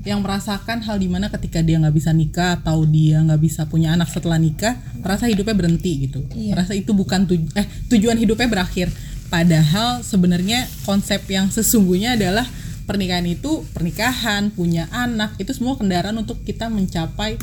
yang 0.05 0.21
merasakan 0.21 0.85
hal 0.85 1.01
di 1.01 1.09
mana 1.09 1.33
ketika 1.33 1.65
dia 1.65 1.81
nggak 1.81 1.95
bisa 1.97 2.13
nikah 2.13 2.61
atau 2.61 2.85
dia 2.85 3.25
nggak 3.25 3.41
bisa 3.41 3.65
punya 3.65 3.97
anak 3.97 4.05
setelah 4.13 4.37
nikah, 4.37 4.77
merasa 5.01 5.25
hidupnya 5.25 5.57
berhenti 5.57 6.05
gitu. 6.05 6.21
Merasa 6.53 6.77
itu 6.77 6.93
bukan 6.93 7.25
tuj 7.25 7.41
eh 7.57 7.65
tujuan 7.89 8.15
hidupnya 8.21 8.45
berakhir. 8.45 8.93
Padahal 9.33 10.05
sebenarnya 10.05 10.69
konsep 10.85 11.25
yang 11.25 11.49
sesungguhnya 11.49 12.13
adalah 12.13 12.45
pernikahan 12.85 13.25
itu 13.25 13.65
pernikahan, 13.73 14.53
punya 14.53 14.85
anak 14.93 15.33
itu 15.41 15.49
semua 15.57 15.73
kendaraan 15.73 16.13
untuk 16.21 16.45
kita 16.45 16.69
mencapai 16.69 17.41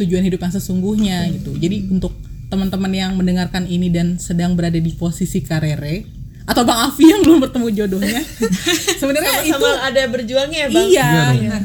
tujuan 0.00 0.24
hidup 0.24 0.40
yang 0.40 0.54
sesungguhnya 0.56 1.28
gitu. 1.36 1.52
Jadi 1.60 1.92
untuk 1.92 2.16
teman-teman 2.48 2.88
yang 2.96 3.12
mendengarkan 3.12 3.68
ini 3.68 3.92
dan 3.92 4.16
sedang 4.16 4.56
berada 4.56 4.80
di 4.80 4.96
posisi 4.96 5.44
karere 5.44 6.17
atau 6.48 6.64
Bang 6.64 6.80
Afi 6.88 7.04
yang 7.04 7.20
belum 7.20 7.44
bertemu 7.44 7.66
jodohnya, 7.76 8.24
sebenarnya 9.00 9.44
itu 9.44 9.60
sama 9.60 9.84
ada 9.84 10.02
berjuangnya 10.08 10.58
ya 10.64 10.68
bang 10.72 10.86
iya. 10.88 11.10
Iya 11.36 11.58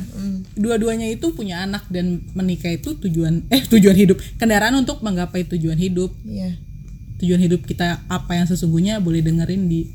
Dua-duanya 0.53 1.09
itu 1.09 1.33
punya 1.33 1.65
anak 1.65 1.89
dan 1.89 2.29
menikah 2.37 2.69
itu 2.69 2.93
tujuan 2.99 3.47
eh 3.49 3.63
tujuan 3.63 3.95
hidup, 3.95 4.21
kendaraan 4.37 4.75
untuk 4.77 5.01
menggapai 5.01 5.47
tujuan 5.49 5.79
hidup. 5.79 6.13
Iya. 6.27 6.59
Tujuan 7.23 7.41
hidup 7.41 7.65
kita 7.65 8.03
apa 8.05 8.37
yang 8.37 8.45
sesungguhnya 8.45 8.99
boleh 9.01 9.23
dengerin 9.23 9.65
di 9.65 9.89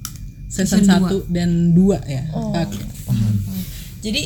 season 0.49 0.83
1 0.83 1.29
dan 1.29 1.77
2 1.77 2.01
ya. 2.09 2.23
Oh, 2.33 2.51
Oke. 2.51 2.81
paham, 3.07 3.35
paham. 3.45 3.63
Jadi 4.01 4.23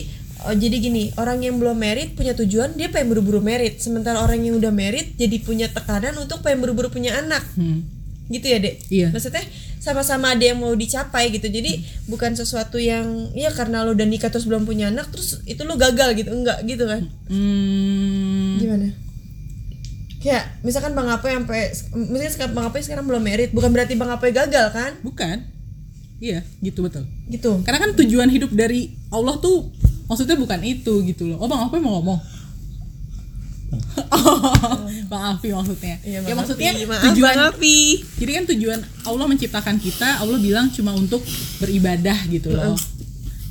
oh, 0.47 0.55
jadi 0.55 0.77
gini, 0.79 1.11
orang 1.19 1.43
yang 1.43 1.59
belum 1.59 1.77
merit 1.77 2.15
punya 2.15 2.33
tujuan 2.39 2.79
dia 2.79 2.89
pengen 2.89 3.13
buru-buru 3.13 3.43
merit, 3.43 3.83
sementara 3.83 4.23
orang 4.23 4.41
yang 4.41 4.57
udah 4.57 4.73
merit 4.73 5.19
jadi 5.19 5.37
punya 5.43 5.69
tekanan 5.69 6.15
untuk 6.17 6.41
pengen 6.41 6.63
buru-buru 6.63 6.89
punya 6.89 7.19
anak. 7.19 7.43
Hmm. 7.59 7.85
Gitu 8.31 8.47
ya, 8.47 8.59
Dek? 8.63 8.75
Iya. 8.89 9.09
Maksudnya 9.13 9.45
sama-sama 9.83 10.39
ada 10.39 10.47
yang 10.47 10.63
mau 10.63 10.71
dicapai 10.71 11.35
gitu. 11.35 11.51
Jadi 11.51 11.83
bukan 12.07 12.39
sesuatu 12.39 12.79
yang 12.79 13.35
ya 13.35 13.51
karena 13.51 13.83
lo 13.83 13.99
udah 13.99 14.07
nikah 14.07 14.31
terus 14.31 14.47
belum 14.47 14.63
punya 14.63 14.95
anak 14.95 15.11
terus 15.11 15.43
itu 15.43 15.67
lo 15.67 15.75
gagal 15.75 16.15
gitu. 16.15 16.31
Enggak 16.31 16.63
gitu 16.63 16.87
kan. 16.87 17.11
Hmm. 17.27 18.63
Gimana? 18.63 18.95
Kayak 20.23 20.63
misalkan 20.63 20.95
Bang 20.95 21.11
Apoy 21.11 21.35
sampai 21.35 21.75
misalnya 21.99 22.31
sekarang 22.31 22.55
Bang 22.55 22.67
Apoy 22.71 22.87
sekarang 22.87 23.11
belum 23.11 23.23
merit, 23.27 23.51
bukan 23.51 23.75
berarti 23.75 23.99
Bang 23.99 24.15
Apoy 24.15 24.31
gagal 24.31 24.71
kan? 24.71 24.95
Bukan. 25.03 25.51
Iya, 26.23 26.47
gitu 26.63 26.87
betul. 26.87 27.03
Gitu. 27.27 27.51
Karena 27.67 27.83
kan 27.83 27.99
tujuan 27.99 28.31
hidup 28.31 28.55
dari 28.55 28.95
Allah 29.11 29.43
tuh 29.43 29.75
maksudnya 30.07 30.39
bukan 30.39 30.63
itu 30.63 31.03
gitu 31.03 31.27
loh. 31.27 31.43
Oh, 31.43 31.51
Bang 31.51 31.67
Afi 31.67 31.83
mau 31.83 31.99
ngomong. 31.99 32.23
Bang 35.11 35.25
Afi 35.37 35.49
maksudnya. 35.53 35.97
Iya, 36.05 36.19
ya 36.29 36.35
maksudnya 36.37 36.71
Afi. 36.77 36.85
Maaf, 36.85 37.03
tujuan 37.13 37.35
Bang 37.37 37.49
Afi. 37.57 37.81
Jadi 38.21 38.31
kan 38.33 38.45
tujuan 38.53 38.81
Allah 39.09 39.27
menciptakan 39.29 39.77
kita, 39.81 40.09
Allah 40.21 40.39
bilang 40.41 40.69
cuma 40.73 40.93
untuk 40.93 41.25
beribadah 41.61 42.19
gitu 42.29 42.53
loh. 42.53 42.77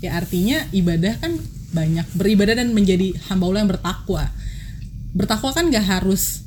Ya 0.01 0.17
artinya 0.17 0.65
ibadah 0.73 1.17
kan 1.21 1.37
banyak 1.71 2.05
beribadah 2.17 2.57
dan 2.57 2.73
menjadi 2.73 3.15
hamba 3.29 3.49
Allah 3.49 3.59
yang 3.65 3.71
bertakwa. 3.71 4.23
Bertakwa 5.11 5.49
kan 5.53 5.67
gak 5.69 5.85
harus 5.85 6.45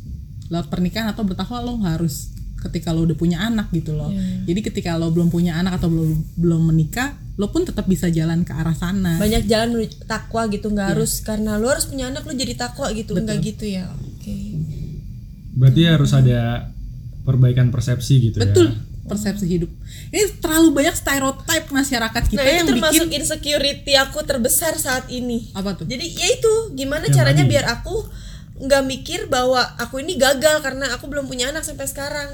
lewat 0.52 0.68
pernikahan 0.68 1.08
atau 1.10 1.24
bertakwa 1.24 1.64
lo 1.64 1.80
harus 1.82 2.32
ketika 2.60 2.92
lo 2.92 3.04
udah 3.04 3.16
punya 3.16 3.44
anak 3.44 3.68
gitu 3.72 3.96
loh. 3.96 4.12
Jadi 4.48 4.60
ketika 4.64 4.96
lo 4.96 5.12
belum 5.12 5.28
punya 5.28 5.56
anak 5.56 5.80
atau 5.80 5.88
belum 5.92 6.10
belum 6.36 6.62
menikah, 6.72 7.16
lo 7.34 7.50
pun 7.50 7.66
tetap 7.66 7.90
bisa 7.90 8.06
jalan 8.14 8.46
ke 8.46 8.54
arah 8.54 8.78
sana. 8.78 9.18
banyak 9.18 9.50
jalan 9.50 9.74
menuju 9.74 10.06
takwa 10.06 10.46
gitu 10.46 10.70
nggak 10.70 10.94
harus 10.94 11.18
karena 11.18 11.58
lo 11.58 11.66
harus 11.66 11.90
punya 11.90 12.06
anak 12.06 12.22
lo 12.22 12.30
jadi 12.30 12.54
takwa 12.54 12.94
gitu 12.94 13.18
nggak 13.18 13.38
gitu 13.42 13.64
ya 13.66 13.90
oke 13.90 14.36
Berarti 15.54 15.80
harus 15.86 16.10
ada 16.10 16.66
perbaikan 17.22 17.70
persepsi 17.70 18.30
gitu 18.30 18.42
Betul. 18.42 18.74
ya. 18.74 18.92
Persepsi 19.04 19.44
hidup. 19.44 19.68
Ini 20.10 20.40
terlalu 20.40 20.72
banyak 20.80 20.96
stereotip 20.96 21.68
masyarakat 21.68 22.22
kita 22.24 22.40
nah 22.40 22.48
itu 22.48 22.56
yang 22.56 22.68
termasuk 22.72 23.06
bikin 23.06 23.20
insecurity 23.20 23.92
aku 24.00 24.18
terbesar 24.24 24.72
saat 24.80 25.12
ini 25.12 25.52
apa 25.52 25.76
tuh? 25.76 25.84
jadi 25.84 26.00
ya 26.08 26.28
itu 26.40 26.52
gimana 26.72 27.04
caranya 27.12 27.44
biar 27.44 27.68
aku 27.68 28.00
nggak 28.64 28.82
mikir 28.88 29.20
bahwa 29.28 29.60
aku 29.76 30.00
ini 30.00 30.16
gagal 30.16 30.64
karena 30.64 30.88
aku 30.96 31.12
belum 31.12 31.28
punya 31.28 31.52
anak 31.52 31.68
sampai 31.68 31.84
sekarang 31.84 32.32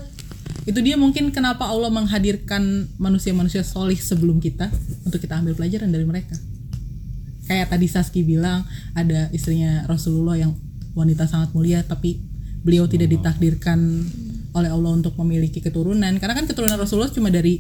itu 0.71 0.79
dia 0.87 0.95
mungkin 0.95 1.35
kenapa 1.35 1.67
Allah 1.67 1.91
menghadirkan 1.91 2.87
manusia-manusia 2.95 3.67
solih 3.67 3.99
sebelum 3.99 4.39
kita 4.39 4.71
untuk 5.03 5.19
kita 5.19 5.43
ambil 5.43 5.59
pelajaran 5.59 5.91
dari 5.91 6.07
mereka. 6.07 6.39
Kayak 7.51 7.75
tadi 7.75 7.91
Saski 7.91 8.23
bilang 8.23 8.63
ada 8.95 9.27
istrinya 9.35 9.83
Rasulullah 9.91 10.39
yang 10.39 10.55
wanita 10.95 11.27
sangat 11.27 11.51
mulia 11.51 11.83
tapi 11.83 12.23
beliau 12.63 12.87
tidak 12.87 13.11
ditakdirkan 13.11 14.07
oleh 14.55 14.71
Allah 14.71 14.95
untuk 14.95 15.19
memiliki 15.19 15.59
keturunan. 15.59 16.15
Karena 16.23 16.39
kan 16.39 16.47
keturunan 16.47 16.79
Rasulullah 16.79 17.11
cuma 17.11 17.35
dari 17.35 17.59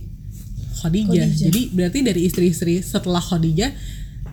Khadijah, 0.80 1.28
jadi 1.50 1.60
berarti 1.74 1.98
dari 2.06 2.24
istri-istri 2.30 2.78
setelah 2.80 3.20
Khadijah 3.20 3.74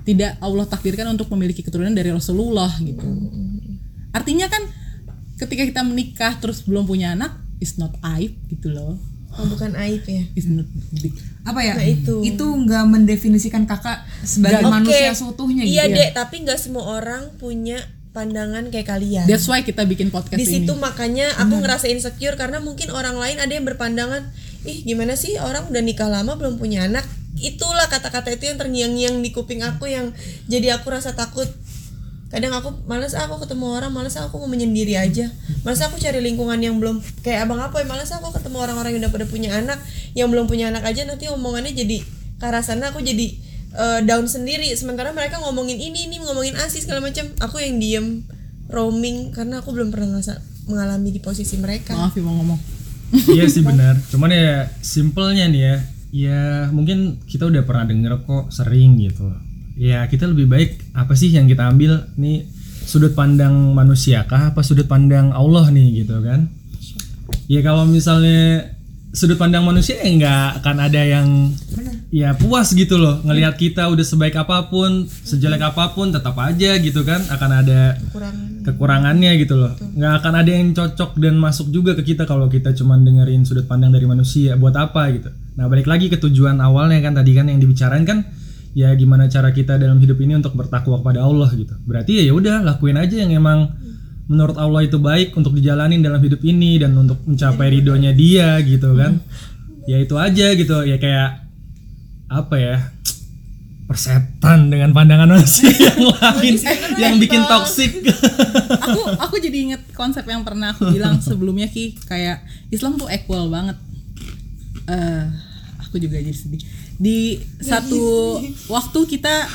tidak 0.05 0.37
Allah 0.39 0.69
takdirkan 0.69 1.17
untuk 1.17 1.27
memiliki 1.33 1.65
keturunan 1.65 1.91
dari 1.91 2.13
Rasulullah 2.13 2.69
gitu. 2.77 3.03
Artinya 4.13 4.45
kan 4.47 4.63
ketika 5.41 5.65
kita 5.65 5.81
menikah 5.81 6.37
terus 6.37 6.61
belum 6.61 6.85
punya 6.85 7.17
anak 7.17 7.46
is 7.59 7.77
not 7.81 7.93
aib 8.17 8.33
gitu 8.49 8.73
loh. 8.73 8.97
Oh, 9.37 9.45
bukan 9.45 9.77
aib 9.77 10.01
ya? 10.09 10.23
Is 10.33 10.49
not 10.49 10.65
big. 10.97 11.13
Apa 11.45 11.61
ya? 11.61 11.77
Nah, 11.77 11.85
itu. 11.85 12.25
Itu 12.25 12.45
nggak 12.47 12.85
mendefinisikan 12.89 13.69
kakak 13.69 14.01
sebagai 14.25 14.65
Oke, 14.65 14.73
manusia 14.81 15.13
seutuhnya 15.13 15.61
gitu. 15.67 15.77
iya 15.77 15.85
dek 15.85 16.17
tapi 16.17 16.41
nggak 16.41 16.57
semua 16.57 16.97
orang 16.97 17.37
punya 17.37 17.77
pandangan 18.17 18.73
kayak 18.73 18.89
kalian. 18.89 19.29
That's 19.29 19.45
why 19.45 19.61
kita 19.61 19.85
bikin 19.85 20.09
podcast 20.09 20.41
di 20.41 20.47
ini. 20.49 20.65
situ 20.65 20.73
makanya 20.73 21.37
aku 21.37 21.61
ngerasa 21.61 21.85
insecure 21.85 22.33
karena 22.33 22.57
mungkin 22.57 22.89
orang 22.89 23.13
lain 23.13 23.37
ada 23.37 23.53
yang 23.53 23.61
berpandangan 23.69 24.33
ih 24.65 24.81
gimana 24.81 25.13
sih? 25.13 25.37
Orang 25.37 25.69
udah 25.69 25.85
nikah 25.85 26.09
lama 26.09 26.33
belum 26.33 26.57
punya 26.57 26.89
anak. 26.89 27.05
Itulah 27.37 27.85
kata-kata 27.85 28.33
itu 28.33 28.49
yang 28.49 28.57
terngiang-ngiang 28.57 29.21
di 29.21 29.29
kuping 29.29 29.61
aku 29.61 29.85
yang 29.85 30.09
jadi 30.49 30.81
aku 30.81 30.89
rasa 30.89 31.13
takut 31.13 31.45
kadang 32.27 32.51
aku 32.51 32.83
males 32.91 33.15
ah, 33.15 33.23
aku 33.23 33.47
ketemu 33.47 33.71
orang 33.71 33.91
males 33.95 34.19
ah, 34.19 34.27
aku 34.27 34.39
mau 34.43 34.49
menyendiri 34.51 34.99
aja. 34.99 35.31
Males 35.63 35.79
aku 35.79 35.95
cari 35.95 36.19
lingkungan 36.19 36.59
yang 36.59 36.75
belum 36.75 36.99
kayak 37.23 37.47
abang 37.47 37.63
apa 37.63 37.79
ya 37.79 37.87
males 37.87 38.11
aku 38.11 38.35
ketemu 38.35 38.57
orang-orang 38.59 38.95
yang 38.95 39.07
udah 39.07 39.13
pada 39.15 39.25
punya 39.27 39.49
anak 39.55 39.79
yang 40.11 40.27
belum 40.27 40.45
punya 40.51 40.67
anak 40.67 40.83
aja 40.83 41.07
nanti 41.07 41.31
omongannya 41.31 41.71
jadi 41.71 42.03
ke 42.37 42.43
arah 42.43 42.61
sana 42.61 42.91
aku 42.91 42.99
jadi 42.99 43.27
eh, 43.73 43.99
down 44.03 44.27
sendiri. 44.27 44.67
Sementara 44.75 45.15
mereka 45.15 45.39
ngomongin 45.39 45.79
ini 45.79 46.11
ini 46.11 46.19
ngomongin 46.19 46.59
asis 46.59 46.83
segala 46.83 46.99
macam. 46.99 47.25
Aku 47.39 47.63
yang 47.63 47.79
diem 47.79 48.27
roaming 48.67 49.31
karena 49.31 49.63
aku 49.63 49.71
belum 49.71 49.95
pernah 49.95 50.19
ngasa, 50.19 50.43
mengalami 50.67 51.15
di 51.15 51.23
posisi 51.23 51.55
mereka. 51.55 51.95
Maaf 51.95 52.15
ya 52.15 52.23
mau 52.23 52.35
ngomong. 52.43 52.59
Iya 53.31 53.47
sih 53.47 53.63
benar. 53.63 53.95
Cuman 54.11 54.35
ya 54.35 54.67
simpelnya 54.83 55.47
nih 55.47 55.61
ya, 55.63 55.75
ya 56.11 56.41
mungkin 56.75 57.23
kita 57.23 57.47
udah 57.47 57.63
pernah 57.63 57.87
denger 57.87 58.27
kok 58.27 58.51
sering 58.51 58.99
gitu. 58.99 59.31
Ya 59.77 60.01
kita 60.09 60.25
lebih 60.25 60.49
baik 60.49 60.97
apa 60.97 61.13
sih 61.13 61.29
yang 61.29 61.45
kita 61.45 61.69
ambil? 61.69 62.09
Nih 62.17 62.49
sudut 62.83 63.13
pandang 63.13 63.53
manusia 63.77 64.25
kah? 64.25 64.49
Apa 64.49 64.65
sudut 64.65 64.89
pandang 64.89 65.29
Allah 65.29 65.69
nih 65.69 66.01
gitu 66.01 66.17
kan? 66.25 66.49
Ya 67.45 67.61
kalau 67.61 67.85
misalnya 67.85 68.73
sudut 69.13 69.37
pandang 69.37 69.63
manusia 69.63 69.97
ya 70.01 70.09
nggak 70.09 70.61
akan 70.61 70.77
ada 70.81 71.01
yang 71.05 71.53
ya 72.09 72.33
puas 72.33 72.73
gitu 72.73 72.97
loh. 72.97 73.21
Ngelihat 73.21 73.53
kita 73.53 73.85
udah 73.85 74.01
sebaik 74.01 74.33
apa 74.41 74.65
pun 74.65 75.05
sejelek 75.05 75.61
apa 75.61 75.93
pun 75.93 76.09
tetap 76.09 76.33
aja 76.41 76.81
gitu 76.81 77.05
kan 77.05 77.21
akan 77.29 77.51
ada 77.61 78.01
kurang 78.09 78.65
kekurangannya 78.65 79.31
gitu 79.45 79.61
loh. 79.61 79.77
Nggak 79.77 80.13
akan 80.25 80.33
ada 80.41 80.51
yang 80.51 80.73
cocok 80.73 81.21
dan 81.21 81.37
masuk 81.37 81.69
juga 81.69 81.93
ke 81.93 82.17
kita 82.17 82.25
kalau 82.25 82.49
kita 82.49 82.73
cuman 82.73 83.05
dengerin 83.05 83.45
sudut 83.45 83.69
pandang 83.69 83.93
dari 83.93 84.09
manusia. 84.09 84.57
Buat 84.57 84.75
apa 84.89 85.05
gitu? 85.13 85.29
Nah 85.53 85.69
balik 85.69 85.85
lagi 85.85 86.09
ke 86.09 86.17
tujuan 86.17 86.57
awalnya 86.65 86.97
kan 86.97 87.13
tadi 87.13 87.31
kan 87.37 87.45
yang 87.45 87.61
dibicarain 87.61 88.09
kan 88.09 88.25
ya 88.73 88.91
gimana 88.95 89.29
cara 89.31 89.53
kita 89.53 89.77
dalam 89.77 89.99
hidup 90.01 90.17
ini 90.19 90.35
untuk 90.35 90.55
bertakwa 90.57 90.99
kepada 90.99 91.23
Allah 91.23 91.49
gitu. 91.53 91.75
Berarti 91.85 92.25
ya 92.25 92.33
udah 92.33 92.65
lakuin 92.65 92.97
aja 92.97 93.15
yang 93.23 93.31
emang 93.35 93.71
menurut 94.27 94.59
Allah 94.59 94.83
itu 94.83 94.99
baik 94.99 95.31
untuk 95.39 95.55
dijalanin 95.55 96.03
dalam 96.03 96.19
hidup 96.19 96.43
ini 96.43 96.81
dan 96.81 96.91
untuk 96.99 97.23
mencapai 97.23 97.71
ridhonya 97.71 98.11
dia 98.11 98.59
gitu 98.63 98.95
kan. 98.95 99.23
Ya 99.87 100.03
itu 100.03 100.15
aja 100.19 100.47
gitu 100.51 100.83
ya 100.83 100.99
kayak 100.99 101.47
apa 102.27 102.55
ya 102.59 102.75
persetan 103.87 104.67
dengan 104.67 104.91
pandangan 104.91 105.31
manusia 105.39 105.71
yang 105.71 106.11
lain 106.11 106.59
yang 106.99 107.13
bikin 107.23 107.39
toksik 107.47 108.03
aku 108.67 109.15
aku 109.15 109.35
jadi 109.39 109.57
inget 109.63 109.81
konsep 109.95 110.27
yang 110.27 110.43
pernah 110.43 110.75
aku 110.75 110.91
bilang 110.91 111.23
sebelumnya 111.23 111.71
ki. 111.71 111.95
Kayak 112.03 112.43
Islam 112.67 112.99
tuh 112.99 113.07
equal 113.07 113.47
banget. 113.47 113.79
Eh 114.91 115.47
aku 115.87 116.03
juga 116.03 116.19
jadi 116.19 116.35
sedih 116.35 116.59
di 116.97 117.37
satu 117.61 118.37
waktu 118.67 118.99
kita 119.05 119.45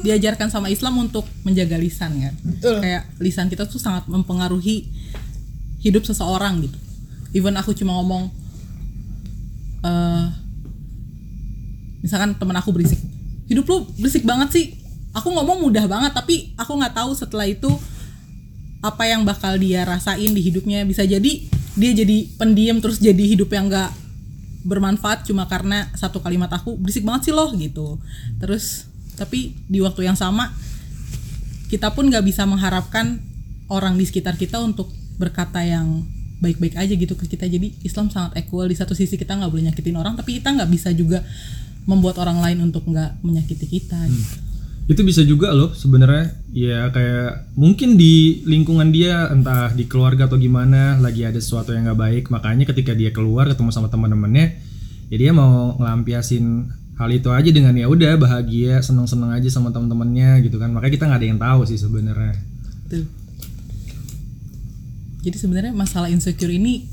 diajarkan 0.00 0.50
sama 0.50 0.66
Islam 0.72 0.98
untuk 0.98 1.22
menjaga 1.46 1.78
lisan 1.78 2.18
kan? 2.18 2.34
Kayak 2.60 3.06
lisan 3.22 3.46
kita 3.46 3.70
tuh 3.70 3.78
sangat 3.78 4.10
mempengaruhi 4.10 4.90
hidup 5.80 6.02
seseorang 6.04 6.66
gitu. 6.66 6.78
Even 7.32 7.54
aku 7.54 7.70
cuma 7.72 7.94
ngomong 8.02 8.28
eh 9.80 10.26
misalkan 12.02 12.34
temen 12.34 12.56
aku 12.56 12.74
berisik. 12.74 12.98
Hidup 13.46 13.64
lu 13.68 13.86
berisik 14.00 14.26
banget 14.26 14.48
sih. 14.50 14.66
Aku 15.14 15.30
ngomong 15.30 15.62
mudah 15.62 15.86
banget 15.86 16.14
tapi 16.16 16.54
aku 16.58 16.74
nggak 16.74 16.94
tahu 16.96 17.14
setelah 17.14 17.46
itu 17.46 17.70
apa 18.80 19.04
yang 19.04 19.22
bakal 19.28 19.54
dia 19.60 19.84
rasain 19.84 20.32
di 20.32 20.40
hidupnya. 20.42 20.82
Bisa 20.88 21.04
jadi 21.06 21.46
dia 21.78 21.90
jadi 21.94 22.26
pendiam 22.34 22.82
terus 22.82 22.98
jadi 22.98 23.20
hidup 23.20 23.52
yang 23.52 23.70
nggak 23.70 23.90
bermanfaat 24.60 25.24
cuma 25.24 25.48
karena 25.48 25.88
satu 25.96 26.20
kalimat 26.20 26.52
aku 26.52 26.76
berisik 26.76 27.04
banget 27.06 27.30
sih 27.30 27.34
loh 27.34 27.48
gitu. 27.56 27.96
Terus 28.40 28.88
tapi 29.16 29.56
di 29.68 29.80
waktu 29.80 30.08
yang 30.08 30.16
sama 30.16 30.52
kita 31.68 31.92
pun 31.94 32.10
nggak 32.10 32.24
bisa 32.26 32.44
mengharapkan 32.44 33.22
orang 33.70 33.94
di 33.94 34.04
sekitar 34.04 34.34
kita 34.34 34.58
untuk 34.58 34.90
berkata 35.20 35.62
yang 35.62 36.04
baik-baik 36.40 36.74
aja 36.76 36.92
gitu 36.96 37.14
ke 37.14 37.28
kita. 37.28 37.46
Jadi 37.46 37.76
Islam 37.84 38.08
sangat 38.10 38.36
equal. 38.40 38.66
Di 38.66 38.76
satu 38.76 38.96
sisi 38.96 39.14
kita 39.14 39.36
nggak 39.36 39.50
boleh 39.52 39.70
nyakitin 39.70 39.96
orang 39.96 40.16
tapi 40.16 40.40
kita 40.40 40.52
nggak 40.52 40.70
bisa 40.72 40.90
juga 40.92 41.22
membuat 41.88 42.20
orang 42.20 42.44
lain 42.44 42.58
untuk 42.68 42.84
nggak 42.84 43.24
menyakiti 43.24 43.66
kita 43.68 44.00
gitu. 44.08 44.49
Itu 44.90 45.06
bisa 45.06 45.22
juga 45.22 45.54
loh 45.54 45.70
sebenarnya 45.70 46.34
ya 46.50 46.90
kayak 46.90 47.54
mungkin 47.54 47.94
di 47.94 48.42
lingkungan 48.42 48.90
dia 48.90 49.30
entah 49.30 49.70
di 49.70 49.86
keluarga 49.86 50.26
atau 50.26 50.34
gimana 50.34 50.98
lagi 50.98 51.22
ada 51.22 51.38
sesuatu 51.38 51.70
yang 51.70 51.86
nggak 51.86 52.00
baik 52.00 52.24
makanya 52.34 52.66
ketika 52.66 52.90
dia 52.98 53.14
keluar 53.14 53.46
ketemu 53.46 53.70
sama 53.70 53.86
teman-temannya 53.86 54.58
ya 55.06 55.16
dia 55.16 55.30
mau 55.30 55.78
ngelampiasin 55.78 56.74
hal 56.98 57.06
itu 57.14 57.30
aja 57.30 57.50
dengan 57.54 57.70
ya 57.78 57.86
udah 57.86 58.18
bahagia 58.18 58.82
seneng-seneng 58.82 59.30
aja 59.30 59.46
sama 59.46 59.70
teman-temannya 59.70 60.42
gitu 60.42 60.58
kan 60.58 60.74
makanya 60.74 60.92
kita 60.98 61.04
nggak 61.06 61.20
ada 61.22 61.28
yang 61.30 61.40
tahu 61.40 61.60
sih 61.70 61.78
sebenarnya 61.78 62.34
Tuh. 62.90 63.06
Jadi 65.20 65.36
sebenarnya 65.36 65.70
masalah 65.70 66.08
insecure 66.08 66.50
ini 66.50 66.88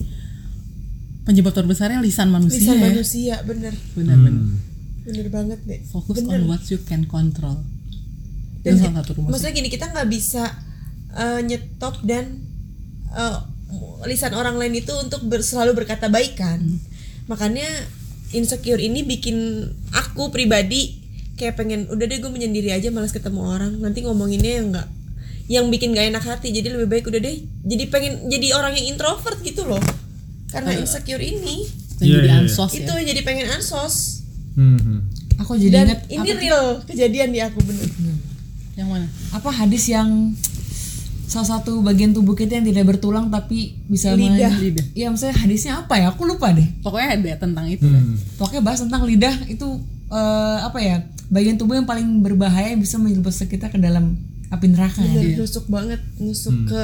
penyebab 1.25 1.55
terbesarnya 1.55 2.03
lisan 2.03 2.29
manusia 2.29 2.59
bisa 2.59 2.73
ya. 2.75 2.83
manusia 2.83 3.35
bener 3.41 3.73
Benar-benar. 3.95 4.43
bener 5.07 5.27
banget 5.31 5.59
deh 5.65 5.79
Fokus 5.87 6.19
bener. 6.21 6.43
on 6.43 6.51
what 6.51 6.61
you 6.69 6.77
can 6.83 7.07
control. 7.07 7.63
Dan 8.67 8.75
Itu 8.75 8.83
salah 8.83 8.99
satu 8.99 9.11
rumus. 9.15 9.29
maksudnya 9.31 9.53
gini 9.55 9.69
kita 9.71 9.85
nggak 9.87 10.07
bisa 10.11 10.43
eh, 11.15 11.39
nyetop 11.47 12.03
dan 12.03 12.43
eh, 13.15 13.37
lisan 14.07 14.33
orang 14.35 14.55
lain 14.59 14.75
itu 14.77 14.93
untuk 14.95 15.23
ber- 15.27 15.43
selalu 15.43 15.83
berkata 15.83 16.07
baik 16.07 16.39
kan. 16.39 16.59
Makanya 17.27 17.67
insecure 18.31 18.79
ini 18.79 19.03
bikin 19.03 19.67
aku 19.91 20.31
pribadi 20.31 20.99
kayak 21.37 21.59
pengen 21.59 21.87
udah 21.91 22.05
deh 22.07 22.19
gue 22.19 22.31
menyendiri 22.31 22.71
aja 22.71 22.91
malas 22.91 23.11
ketemu 23.11 23.41
orang. 23.43 23.73
Nanti 23.79 24.03
ngomonginnya 24.03 24.53
yang 24.61 24.67
nggak 24.71 24.87
yang 25.47 25.65
bikin 25.71 25.95
gak 25.95 26.11
enak 26.11 26.23
hati. 26.23 26.51
Jadi 26.51 26.71
lebih 26.71 26.87
baik 26.87 27.07
udah 27.07 27.19
deh 27.19 27.35
jadi 27.67 27.83
pengen 27.91 28.27
jadi 28.31 28.55
orang 28.55 28.75
yang 28.79 28.95
introvert 28.95 29.39
gitu 29.43 29.67
loh. 29.67 29.81
Karena 30.47 30.71
insecure 30.75 31.19
ini. 31.19 31.67
Iya, 31.97 32.21
jadi 32.21 32.29
iya, 32.29 32.33
iya. 32.37 32.41
ansos 32.45 32.71
itu 32.77 32.93
ya. 32.93 33.03
jadi 33.09 33.21
pengen 33.25 33.47
ansos. 33.49 34.21
Hmm, 34.53 34.77
hmm. 34.77 34.99
Aku 35.41 35.57
jadi 35.57 35.85
dan 35.85 35.87
ingat 36.09 36.09
ini 36.09 36.29
apa, 36.33 36.41
real 36.41 36.65
kejadian 36.85 37.29
di 37.33 37.39
aku 37.41 37.57
bener 37.61 37.89
Yang 38.77 38.87
mana? 38.93 39.07
apa 39.33 39.49
hadis 39.49 39.89
yang 39.89 40.37
salah 41.27 41.59
satu 41.59 41.83
bagian 41.83 42.15
tubuh 42.15 42.37
kita 42.37 42.61
yang 42.61 42.65
tidak 42.69 42.87
bertulang 42.95 43.27
tapi 43.27 43.75
bisa 43.91 44.15
Lidah. 44.15 44.53
Lidah. 44.53 44.85
Iya 44.95 45.11
maksudnya 45.11 45.35
hadisnya 45.35 45.73
apa 45.83 45.99
ya? 45.99 46.15
Aku 46.15 46.23
lupa 46.23 46.55
deh. 46.55 46.63
Pokoknya 46.79 47.19
ada 47.19 47.31
tentang 47.41 47.67
itu. 47.67 47.83
Hmm. 47.83 48.15
Pokoknya 48.39 48.63
bahas 48.63 48.79
tentang 48.79 49.03
lidah 49.03 49.35
itu 49.51 49.67
eh, 50.07 50.57
apa 50.63 50.79
ya? 50.79 51.03
Bagian 51.27 51.59
tubuh 51.59 51.75
yang 51.75 51.83
paling 51.83 52.23
berbahaya 52.23 52.71
yang 52.71 52.79
bisa 52.79 52.95
menjerumus 52.95 53.43
kita 53.43 53.67
ke 53.67 53.75
dalam 53.75 54.15
api 54.47 54.65
neraka. 54.71 55.03
ya. 55.03 55.19
Bener, 55.19 55.43
nusuk 55.43 55.65
banget 55.67 55.99
nusuk 56.21 56.55
ke 56.71 56.81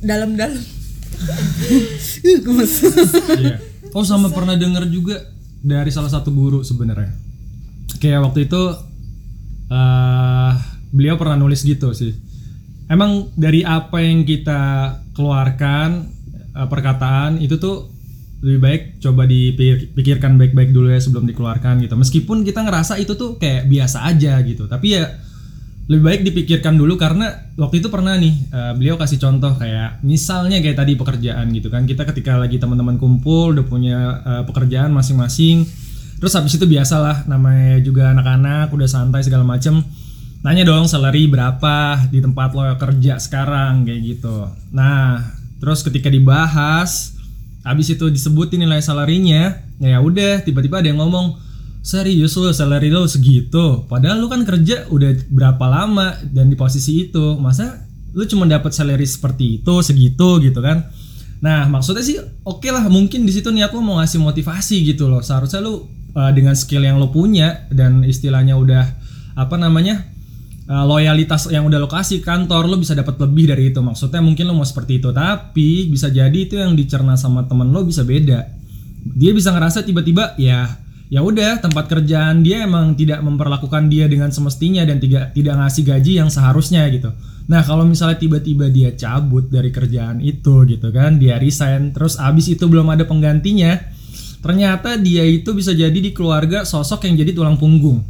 dalam-dalam 0.00 0.56
Iya. 2.24 3.56
Oh 3.92 4.04
sama 4.04 4.28
pernah 4.32 4.56
denger 4.56 4.88
juga 4.88 5.20
dari 5.60 5.88
salah 5.92 6.08
satu 6.08 6.32
guru 6.32 6.64
sebenarnya. 6.64 7.12
Kayak 8.00 8.24
waktu 8.28 8.48
itu 8.48 8.62
eh 9.68 10.75
beliau 10.90 11.18
pernah 11.18 11.38
nulis 11.38 11.62
gitu 11.62 11.94
sih. 11.94 12.14
Emang 12.86 13.34
dari 13.34 13.66
apa 13.66 13.98
yang 13.98 14.22
kita 14.22 14.94
keluarkan 15.16 16.06
eh, 16.54 16.68
perkataan 16.68 17.42
itu 17.42 17.58
tuh 17.58 17.90
lebih 18.44 18.60
baik 18.60 18.82
coba 19.00 19.24
dipikirkan 19.24 20.36
baik-baik 20.36 20.70
dulu 20.70 20.92
ya 20.92 21.00
sebelum 21.00 21.24
dikeluarkan 21.26 21.82
gitu. 21.82 21.96
Meskipun 21.96 22.44
kita 22.44 22.62
ngerasa 22.62 23.00
itu 23.00 23.16
tuh 23.16 23.40
kayak 23.40 23.66
biasa 23.66 24.06
aja 24.06 24.38
gitu, 24.44 24.68
tapi 24.68 24.94
ya 24.94 25.08
lebih 25.86 26.02
baik 26.02 26.20
dipikirkan 26.26 26.74
dulu 26.74 26.98
karena 26.98 27.54
waktu 27.54 27.78
itu 27.78 27.86
pernah 27.86 28.18
nih 28.18 28.34
eh, 28.50 28.72
beliau 28.74 28.98
kasih 28.98 29.22
contoh 29.22 29.54
kayak 29.54 30.02
misalnya 30.02 30.58
kayak 30.58 30.82
tadi 30.82 30.98
pekerjaan 30.98 31.46
gitu 31.54 31.70
kan 31.70 31.86
kita 31.86 32.02
ketika 32.10 32.34
lagi 32.34 32.58
teman-teman 32.58 32.98
kumpul 32.98 33.54
udah 33.54 33.62
punya 33.62 33.98
eh, 34.26 34.42
pekerjaan 34.50 34.90
masing-masing 34.90 35.62
terus 36.18 36.34
habis 36.34 36.58
itu 36.58 36.66
biasalah 36.66 37.30
namanya 37.30 37.78
juga 37.86 38.10
anak-anak 38.10 38.74
udah 38.74 38.88
santai 38.90 39.22
segala 39.22 39.46
macem 39.46 39.78
nanya 40.46 40.62
dong 40.62 40.86
salary 40.86 41.26
berapa 41.26 42.06
di 42.06 42.22
tempat 42.22 42.54
lo 42.54 42.62
kerja 42.78 43.18
sekarang 43.18 43.82
kayak 43.82 44.00
gitu. 44.14 44.46
Nah 44.70 45.18
terus 45.58 45.82
ketika 45.82 46.06
dibahas 46.06 47.18
habis 47.66 47.90
itu 47.90 48.06
disebutin 48.06 48.62
nilai 48.62 48.78
salarinya 48.78 49.58
ya 49.82 49.98
udah 49.98 50.46
tiba-tiba 50.46 50.78
ada 50.78 50.94
yang 50.94 51.02
ngomong 51.02 51.42
serius 51.82 52.38
lo 52.38 52.54
salary 52.54 52.94
lo 52.94 53.10
segitu? 53.10 53.90
Padahal 53.90 54.22
lu 54.22 54.30
kan 54.30 54.46
kerja 54.46 54.86
udah 54.86 55.18
berapa 55.26 55.66
lama 55.66 56.14
dan 56.30 56.46
di 56.46 56.54
posisi 56.54 57.10
itu 57.10 57.34
masa 57.42 57.82
lu 58.14 58.22
cuma 58.30 58.46
dapat 58.46 58.70
salary 58.70 59.02
seperti 59.02 59.58
itu 59.58 59.74
segitu 59.82 60.38
gitu 60.46 60.62
kan. 60.62 60.94
Nah 61.42 61.66
maksudnya 61.66 62.06
sih 62.06 62.22
oke 62.46 62.70
lah 62.70 62.86
mungkin 62.86 63.26
di 63.26 63.34
situ 63.34 63.50
niat 63.50 63.74
lu 63.74 63.82
mau 63.82 63.98
ngasih 63.98 64.22
motivasi 64.22 64.94
gitu 64.94 65.10
loh. 65.10 65.26
Seharusnya 65.26 65.58
lu 65.58 65.90
uh, 66.14 66.30
dengan 66.30 66.54
skill 66.54 66.86
yang 66.86 67.02
lo 67.02 67.10
punya 67.10 67.66
dan 67.74 68.06
istilahnya 68.06 68.54
udah 68.54 68.86
apa 69.34 69.58
namanya 69.58 70.14
uh, 70.66 70.84
loyalitas 70.84 71.48
yang 71.50 71.66
udah 71.66 71.78
lo 71.78 71.88
kasih 71.88 72.22
kantor 72.22 72.66
lo 72.66 72.76
bisa 72.78 72.92
dapat 72.92 73.16
lebih 73.22 73.50
dari 73.50 73.70
itu. 73.70 73.80
Maksudnya 73.82 74.20
mungkin 74.22 74.50
lo 74.50 74.54
mau 74.58 74.66
seperti 74.66 74.98
itu 75.02 75.10
tapi 75.14 75.86
bisa 75.90 76.10
jadi 76.10 76.34
itu 76.34 76.58
yang 76.58 76.74
dicerna 76.74 77.14
sama 77.14 77.46
temen 77.46 77.70
lo 77.70 77.86
bisa 77.86 78.02
beda. 78.02 78.46
Dia 79.06 79.30
bisa 79.30 79.54
ngerasa 79.54 79.86
tiba-tiba 79.86 80.34
ya 80.36 80.82
ya 81.06 81.22
udah 81.22 81.62
tempat 81.62 81.86
kerjaan 81.86 82.42
dia 82.42 82.66
emang 82.66 82.98
tidak 82.98 83.22
memperlakukan 83.22 83.86
dia 83.86 84.10
dengan 84.10 84.34
semestinya 84.34 84.82
dan 84.82 84.98
tidak 84.98 85.30
tidak 85.38 85.54
ngasih 85.54 85.82
gaji 85.86 86.12
yang 86.18 86.28
seharusnya 86.30 86.82
gitu. 86.90 87.14
Nah 87.46 87.62
kalau 87.62 87.86
misalnya 87.86 88.18
tiba-tiba 88.18 88.66
dia 88.66 88.90
cabut 88.98 89.46
dari 89.46 89.70
kerjaan 89.70 90.18
itu 90.18 90.66
gitu 90.66 90.90
kan 90.90 91.22
dia 91.22 91.38
resign 91.38 91.94
terus 91.94 92.18
abis 92.18 92.58
itu 92.58 92.66
belum 92.66 92.90
ada 92.90 93.06
penggantinya 93.06 93.78
ternyata 94.42 94.98
dia 94.98 95.22
itu 95.22 95.54
bisa 95.54 95.70
jadi 95.70 95.94
di 95.94 96.10
keluarga 96.10 96.66
sosok 96.66 97.06
yang 97.06 97.14
jadi 97.22 97.30
tulang 97.34 97.54
punggung. 97.54 98.02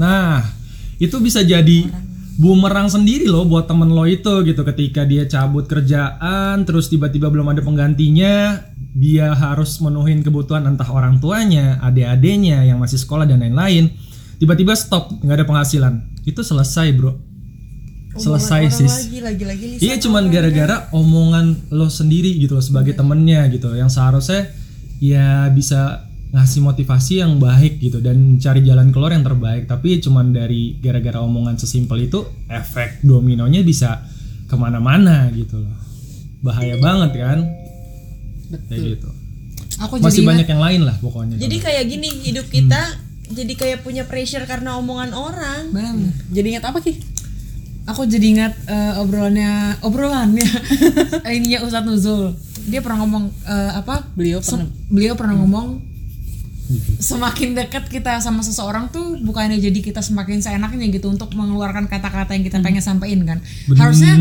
Nah, 0.00 0.59
itu 1.00 1.16
bisa 1.18 1.40
jadi 1.40 1.88
bumerang 2.36 2.92
sendiri 2.92 3.24
loh 3.24 3.48
buat 3.48 3.64
temen 3.64 3.88
lo 3.88 4.04
itu 4.04 4.44
gitu. 4.44 4.60
Ketika 4.62 5.08
dia 5.08 5.24
cabut 5.24 5.64
kerjaan 5.64 6.68
terus 6.68 6.92
tiba-tiba 6.92 7.32
belum 7.32 7.48
ada 7.50 7.64
penggantinya 7.64 8.60
dia 8.92 9.32
harus 9.32 9.80
menuhin 9.80 10.20
kebutuhan 10.20 10.66
entah 10.66 10.88
orang 10.92 11.22
tuanya 11.22 11.80
adik-adiknya 11.80 12.68
yang 12.68 12.76
masih 12.76 13.00
sekolah 13.00 13.24
dan 13.24 13.40
lain-lain. 13.40 13.96
Tiba-tiba 14.36 14.76
stop 14.76 15.08
nggak 15.24 15.36
ada 15.40 15.46
penghasilan. 15.48 15.94
Itu 16.28 16.44
selesai 16.44 16.92
bro. 16.92 17.16
Selesai 18.10 18.66
Omongan 18.66 18.76
sis. 18.76 18.94
lagi 19.22 19.66
Iya 19.78 19.94
cuman 20.02 20.28
gara-gara 20.28 20.90
omongan 20.90 21.70
lo 21.70 21.86
sendiri 21.86 22.34
gitu 22.36 22.58
loh 22.58 22.64
sebagai 22.64 22.92
temennya 22.92 23.46
gitu. 23.48 23.72
Yang 23.72 23.96
seharusnya 23.96 24.50
ya 24.98 25.48
bisa 25.48 26.09
ngasih 26.30 26.62
motivasi 26.62 27.22
yang 27.22 27.42
baik 27.42 27.82
gitu 27.82 27.98
dan 27.98 28.38
cari 28.38 28.62
jalan 28.62 28.94
keluar 28.94 29.10
yang 29.10 29.26
terbaik 29.26 29.66
tapi 29.66 29.98
cuman 29.98 30.30
dari 30.30 30.78
gara-gara 30.78 31.18
omongan 31.18 31.58
sesimpel 31.58 32.06
itu 32.06 32.22
efek 32.46 33.02
dominonya 33.02 33.66
bisa 33.66 34.06
ke 34.46 34.54
mana-mana 34.54 35.26
gitu 35.34 35.58
loh 35.58 35.76
bahaya 36.40 36.78
banget 36.78 37.10
kan 37.18 37.38
kayak 38.70 38.98
gitu 38.98 39.10
Aku 39.80 39.96
masih 39.96 40.20
jadi 40.20 40.28
banyak 40.28 40.48
yang 40.52 40.60
lain 40.60 40.80
lah 40.84 40.96
pokoknya 41.00 41.40
Jadi 41.40 41.56
kayak 41.56 41.84
gini 41.88 42.08
hidup 42.20 42.46
kita 42.52 43.00
jadi 43.30 43.52
kayak 43.54 43.78
punya 43.86 44.04
pressure 44.04 44.42
karena 44.44 44.76
omongan 44.76 45.14
orang. 45.14 45.70
Benar. 45.70 45.94
Jadi 46.34 46.46
ingat 46.50 46.66
apa 46.66 46.78
Ki? 46.82 46.98
Aku 47.88 48.04
jadi 48.06 48.26
ingat 48.26 48.52
eh, 48.66 49.00
obrolannya 49.02 49.80
obrolannya 49.86 50.46
ininya 51.38 51.62
Ustadz 51.64 51.86
Nuzul. 51.86 52.34
Dia 52.68 52.82
pernah 52.82 53.06
ngomong 53.06 53.24
eh, 53.46 53.72
apa? 53.78 54.04
Beliau 54.18 54.42
pernah 54.42 54.66
beliau 54.90 55.14
pernah 55.14 55.34
ngomong 55.38 55.66
semakin 57.02 57.58
dekat 57.58 57.90
kita 57.90 58.22
sama 58.22 58.40
seseorang 58.46 58.88
tuh 58.94 59.18
bukannya 59.20 59.58
jadi 59.58 59.80
kita 59.82 60.00
semakin 60.00 60.38
seenaknya 60.38 60.86
gitu 60.90 61.10
untuk 61.10 61.34
mengeluarkan 61.34 61.90
kata-kata 61.90 62.36
yang 62.36 62.44
kita 62.46 62.62
pengen 62.62 62.82
sampaikan 62.82 63.26
kan? 63.26 63.38
Bener. 63.66 63.78
harusnya 63.80 64.12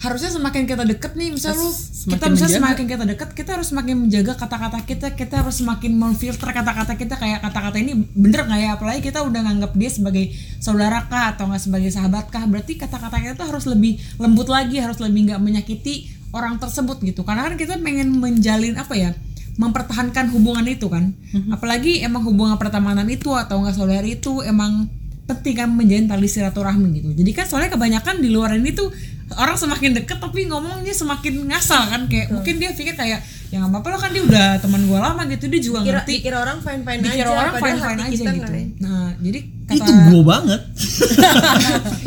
harusnya 0.00 0.30
semakin 0.32 0.62
kita 0.64 0.84
deket 0.88 1.12
nih 1.18 1.28
misal 1.34 1.52
lu 1.52 1.68
kita 2.08 2.26
bisa 2.32 2.46
semakin 2.48 2.84
kita 2.88 3.04
dekat 3.04 3.30
kita 3.36 3.50
harus 3.60 3.68
semakin 3.68 3.94
menjaga 4.08 4.32
kata-kata 4.38 4.78
kita 4.88 5.12
kita 5.12 5.44
harus 5.44 5.60
semakin 5.60 5.92
memfilter 5.98 6.48
kata-kata 6.48 6.96
kita 6.96 7.14
kayak 7.20 7.44
kata-kata 7.44 7.76
ini 7.76 7.92
bener 8.16 8.48
nggak 8.48 8.60
ya? 8.60 8.70
Apalagi 8.78 9.00
kita 9.04 9.20
udah 9.22 9.40
nganggap 9.44 9.72
dia 9.76 9.90
sebagai 9.92 10.24
saudara 10.58 11.04
kah 11.06 11.36
atau 11.36 11.50
nggak 11.50 11.62
sebagai 11.62 11.90
sahabat 11.92 12.32
kah? 12.32 12.44
Berarti 12.48 12.80
kata-kata 12.80 13.16
kita 13.20 13.34
tuh 13.36 13.46
harus 13.52 13.64
lebih 13.68 14.00
lembut 14.16 14.48
lagi 14.48 14.80
harus 14.80 14.98
lebih 15.02 15.28
nggak 15.32 15.40
menyakiti 15.42 16.08
orang 16.32 16.56
tersebut 16.56 17.00
gitu. 17.04 17.24
Karena 17.24 17.48
kan 17.48 17.54
kita 17.60 17.76
pengen 17.80 18.16
menjalin 18.16 18.76
apa 18.80 18.94
ya 18.96 19.10
mempertahankan 19.58 20.30
hubungan 20.30 20.62
itu 20.70 20.86
kan. 20.86 21.10
Apalagi 21.50 22.00
emang 22.06 22.22
hubungan 22.22 22.54
pertemanan 22.56 23.04
itu 23.10 23.34
atau 23.34 23.58
enggak 23.60 23.74
saudara 23.74 24.06
itu 24.06 24.40
emang 24.46 24.86
penting 25.28 25.54
kan 25.58 25.68
menjalin 25.68 26.08
tali 26.08 26.30
silaturahmi 26.30 26.88
gitu. 27.02 27.10
Jadi 27.12 27.30
kan 27.36 27.44
soalnya 27.44 27.74
kebanyakan 27.74 28.22
di 28.22 28.32
luar 28.32 28.56
ini 28.56 28.72
tuh 28.72 28.88
orang 29.36 29.56
semakin 29.60 29.90
deket 29.92 30.16
tapi 30.16 30.48
ngomongnya 30.48 30.94
semakin 30.96 31.44
ngasal 31.52 31.82
kan 31.92 32.02
kayak 32.08 32.32
mungkin 32.32 32.54
dia 32.56 32.72
pikir 32.72 32.96
kayak 32.96 33.20
ya 33.48 33.64
nggak 33.64 33.80
apa-apa 33.80 33.88
lah 33.96 34.00
kan 34.00 34.10
dia 34.12 34.22
udah 34.24 34.46
teman 34.60 34.84
gua 34.84 35.00
lama 35.08 35.24
gitu 35.28 35.48
dia 35.48 35.60
juga 35.60 35.80
Dikira, 35.80 36.00
ngerti. 36.04 36.12
dikira 36.20 36.36
orang 36.44 36.58
fine 36.60 36.82
fine 36.84 37.00
dikira 37.00 37.28
aja, 37.28 37.40
orang 37.40 37.54
fine 37.56 37.78
fine 37.80 38.00
aja 38.00 38.12
kita 38.12 38.30
gitu. 38.36 38.52
nah 38.84 39.08
jadi 39.18 39.40
kata 39.68 39.84
itu 39.84 39.92
gue 39.92 40.24
banget. 40.24 40.60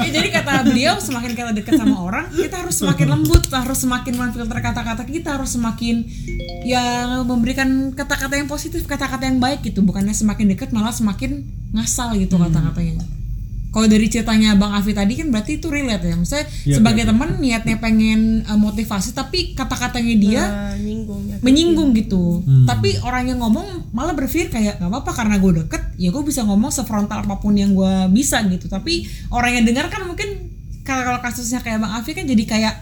Ya, 0.02 0.10
jadi 0.18 0.28
kata 0.34 0.52
beliau 0.66 0.96
semakin 0.98 1.32
kita 1.38 1.52
dekat 1.54 1.74
sama 1.78 1.98
orang 2.02 2.26
kita 2.34 2.56
harus 2.58 2.76
semakin 2.82 3.08
lembut 3.14 3.44
harus 3.54 3.80
semakin 3.86 4.14
memfilter 4.18 4.58
kata-kata 4.66 5.04
kita 5.06 5.38
harus 5.38 5.54
semakin 5.54 6.02
ya 6.66 7.22
memberikan 7.22 7.94
kata-kata 7.94 8.42
yang 8.42 8.50
positif 8.50 8.82
kata-kata 8.90 9.30
yang 9.30 9.38
baik 9.38 9.62
gitu. 9.62 9.86
Bukannya 9.86 10.14
semakin 10.18 10.58
dekat 10.58 10.74
malah 10.74 10.90
semakin 10.90 11.46
ngasal 11.78 12.18
gitu 12.18 12.42
kata-katanya 12.42 13.21
kalau 13.72 13.88
dari 13.88 14.04
ceritanya 14.06 14.52
Bang 14.54 14.76
Afi 14.76 14.92
tadi 14.92 15.16
kan 15.16 15.32
berarti 15.32 15.56
itu 15.56 15.72
relate 15.72 16.04
ya. 16.04 16.16
Maksudnya 16.16 16.44
Iya, 16.68 16.76
sebagai 16.76 17.08
teman 17.08 17.40
niatnya 17.40 17.80
pengen 17.80 18.44
eh, 18.44 18.60
motivasi 18.60 19.12
tapi 19.12 19.56
kata-katanya 19.56 20.16
dia 20.20 20.44
Nah, 20.44 20.76
nyinggung 20.76 21.22
ya. 21.26 21.36
menyinggung 21.40 21.90
gitu. 21.96 22.44
Tapi 22.68 23.00
orang 23.00 23.32
yang 23.32 23.40
ngomong 23.40 23.92
malah 23.92 24.12
berpikir 24.12 24.52
kayak 24.52 24.76
nggak 24.78 24.92
apa-apa 24.92 25.12
karena 25.16 25.36
gue 25.40 25.52
deket 25.64 25.84
ya 25.96 26.12
gue 26.12 26.20
bisa 26.20 26.44
ngomong 26.44 26.68
sefrontal 26.68 27.24
apa 27.24 27.40
pun 27.40 27.56
yang 27.56 27.72
gue 27.72 27.94
bisa 28.12 28.44
gitu. 28.46 28.68
Tapi 28.68 29.08
orang 29.32 29.56
yang 29.56 29.66
dengar 29.66 29.88
kan 29.88 30.04
mungkin 30.04 30.52
kalau 30.84 31.24
kasusnya 31.24 31.64
kayak 31.64 31.80
bang 31.80 31.94
Afi 31.96 32.12
kan 32.12 32.28
jadi 32.28 32.44
kayak 32.44 32.76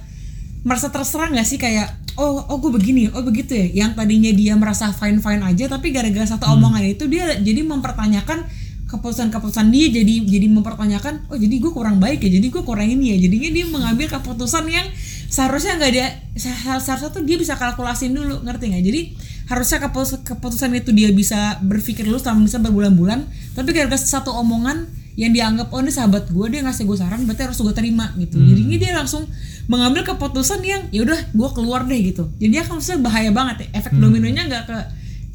merasa 0.66 0.90
terserang 0.90 1.38
nggak 1.38 1.46
sih? 1.46 1.62
Kayak 1.62 2.02
oh 2.18 2.50
oh 2.50 2.58
gue 2.58 2.74
begini 2.74 3.14
oh 3.14 3.22
begitu 3.22 3.54
ya? 3.54 3.86
Yang 3.86 3.92
tadinya 3.94 4.32
dia 4.34 4.54
merasa 4.58 4.90
fine 4.90 5.22
fine 5.22 5.46
aja 5.46 5.70
tapi 5.70 5.94
gara-gara 5.94 6.26
satu 6.26 6.50
omongan 6.50 6.82
itu 6.90 7.06
dia 7.06 7.38
jadi 7.38 7.62
mempertanyakan 7.62 8.44
keputusan-keputusan 8.90 9.70
dia 9.70 9.88
jadi 9.94 10.26
jadi 10.26 10.50
mempertanyakan 10.50 11.30
oh 11.30 11.38
jadi 11.38 11.56
gue 11.62 11.72
kurang 11.72 12.02
baik 12.02 12.26
ya 12.26 12.30
jadi 12.42 12.48
gue 12.50 12.64
kurang 12.66 12.90
ini 12.90 13.14
ya. 13.14 13.30
Jadinya 13.30 13.50
dia 13.54 13.66
mengambil 13.70 14.10
keputusan 14.10 14.66
yang 14.66 14.90
seharusnya 15.30 15.78
nggak 15.78 15.92
dia 15.94 16.08
sehar- 16.34 16.82
seharusnya 16.82 17.14
tuh 17.14 17.22
dia 17.22 17.38
bisa 17.38 17.54
kalkulasin 17.54 18.18
dulu 18.18 18.42
ngerti 18.42 18.74
nggak? 18.74 18.84
Jadi 18.84 19.02
harusnya 19.46 19.78
keputusan, 19.86 20.20
keputusan 20.26 20.70
itu 20.74 20.90
dia 20.90 21.10
bisa 21.14 21.62
berpikir 21.62 22.06
dulu 22.06 22.18
selama 22.18 22.50
bisa 22.50 22.58
berbulan-bulan 22.58 23.30
tapi 23.54 23.70
gara-gara 23.74 23.98
satu 23.98 24.34
omongan 24.34 24.90
yang 25.18 25.36
dianggap 25.36 25.70
oh 25.70 25.84
ini 25.84 25.92
sahabat 25.92 26.32
gue 26.32 26.46
dia 26.48 26.64
ngasih 26.66 26.88
gue 26.88 26.98
saran 26.98 27.22
berarti 27.30 27.46
harus 27.46 27.62
gue 27.62 27.74
terima 27.78 28.10
gitu. 28.18 28.42
Jadinya 28.42 28.78
dia 28.82 28.92
langsung 28.98 29.30
mengambil 29.70 30.02
keputusan 30.02 30.66
yang 30.66 30.82
ya 30.90 31.06
udah 31.06 31.30
gue 31.30 31.50
keluar 31.54 31.86
deh 31.86 32.00
gitu. 32.02 32.26
Jadi 32.42 32.56
akan 32.58 32.82
bahaya 33.06 33.30
banget 33.30 33.70
ya 33.70 33.86
efek 33.86 33.94
dominonya 34.02 34.50
nggak 34.50 34.64
ke 34.66 34.78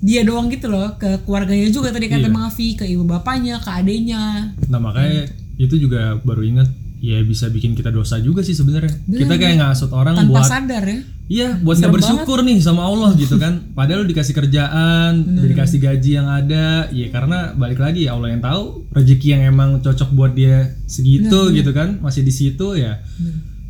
dia 0.04 0.20
doang 0.20 0.52
gitu 0.52 0.68
loh 0.68 1.00
ke 1.00 1.24
keluarganya 1.24 1.72
juga. 1.72 1.88
Tadi 1.88 2.12
kata 2.12 2.28
Iya. 2.28 2.44
Afi 2.44 2.76
ke 2.76 2.84
ibu 2.84 3.08
bapaknya 3.08 3.56
ke 3.56 3.70
adenya 3.72 4.52
nah 4.68 4.76
makanya 4.76 5.32
itu 5.56 5.80
juga 5.80 6.20
baru 6.20 6.44
inget 6.44 6.68
ya 7.04 7.20
bisa 7.20 7.52
bikin 7.52 7.76
kita 7.76 7.92
dosa 7.92 8.16
juga 8.16 8.40
sih 8.40 8.56
sebenarnya. 8.56 8.88
Kita 9.04 9.36
kayak 9.36 9.60
ngasut 9.60 9.92
orang 9.92 10.16
tanpa 10.16 10.40
buat 10.40 10.48
sadar 10.48 10.84
ya. 10.88 11.00
Iya, 11.24 11.48
buat 11.60 11.80
nggak 11.80 11.92
bersyukur 12.00 12.44
nih 12.44 12.60
sama 12.64 12.84
Allah 12.84 13.12
gitu 13.16 13.36
kan. 13.36 13.72
Padahal 13.76 14.04
lu 14.04 14.08
dikasih 14.08 14.32
kerjaan, 14.36 15.24
udah 15.24 15.48
dikasih 15.48 15.80
gaji 15.80 16.10
yang 16.20 16.28
ada, 16.28 16.88
ya 16.92 17.08
karena 17.12 17.52
balik 17.56 17.80
lagi 17.80 18.08
Allah 18.08 18.32
yang 18.32 18.40
tahu 18.44 18.88
rezeki 18.92 19.36
yang 19.36 19.42
emang 19.52 19.80
cocok 19.84 20.12
buat 20.16 20.32
dia 20.32 20.76
segitu 20.88 21.52
gitu 21.52 21.72
kan, 21.76 22.00
masih 22.00 22.24
di 22.24 22.32
situ 22.32 22.76
ya. 22.76 23.00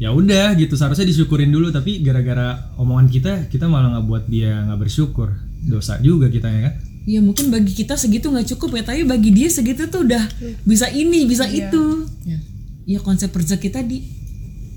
Ya 0.02 0.10
udah 0.10 0.58
gitu, 0.58 0.74
seharusnya 0.74 1.06
disyukurin 1.06 1.50
dulu. 1.54 1.70
Tapi 1.70 2.02
gara-gara 2.02 2.74
omongan 2.78 3.06
kita, 3.06 3.32
kita 3.50 3.70
malah 3.70 3.98
nggak 3.98 4.06
buat 4.06 4.24
dia 4.26 4.62
nggak 4.66 4.78
bersyukur. 4.78 5.30
Dosa 5.64 5.98
juga 6.00 6.28
kita 6.28 6.48
ya 6.48 6.60
kan. 6.70 6.74
Ya 7.04 7.20
mungkin 7.20 7.52
bagi 7.52 7.72
kita 7.72 8.00
segitu 8.00 8.32
nggak 8.32 8.56
cukup 8.56 8.80
ya, 8.80 8.82
tapi 8.84 9.04
bagi 9.04 9.28
dia 9.32 9.48
segitu 9.52 9.88
tuh 9.92 10.08
udah 10.08 10.24
bisa 10.64 10.88
ini, 10.88 11.28
bisa 11.28 11.44
itu. 11.48 12.08
Ya. 12.24 12.40
Ya 12.84 12.98
konsep 13.00 13.32
rezeki 13.32 13.68
tadi 13.72 13.98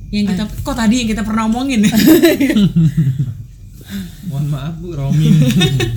yang 0.08 0.24
kita 0.32 0.44
kok 0.64 0.76
tadi 0.76 1.04
yang 1.04 1.10
kita 1.12 1.24
pernah 1.24 1.52
omongin 1.52 1.84
ya. 1.84 1.92
Mohon 4.28 4.46
maaf 4.52 4.76
Bu, 4.84 4.92
roaming. 4.92 5.36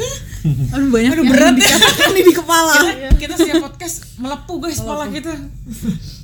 Aduh 0.75 0.89
banyak 0.95 1.11
Aduh, 1.11 1.27
berat 1.27 1.55
ya. 1.59 1.59
dikatakan 1.67 2.09
nih 2.15 2.25
di 2.25 2.35
kepala. 2.35 2.75
kita, 2.79 3.09
kita 3.19 3.35
setiap 3.35 3.63
podcast 3.67 3.97
melepuh 4.23 4.57
guys 4.63 4.79
kepala 4.79 5.05
kita. 5.11 5.35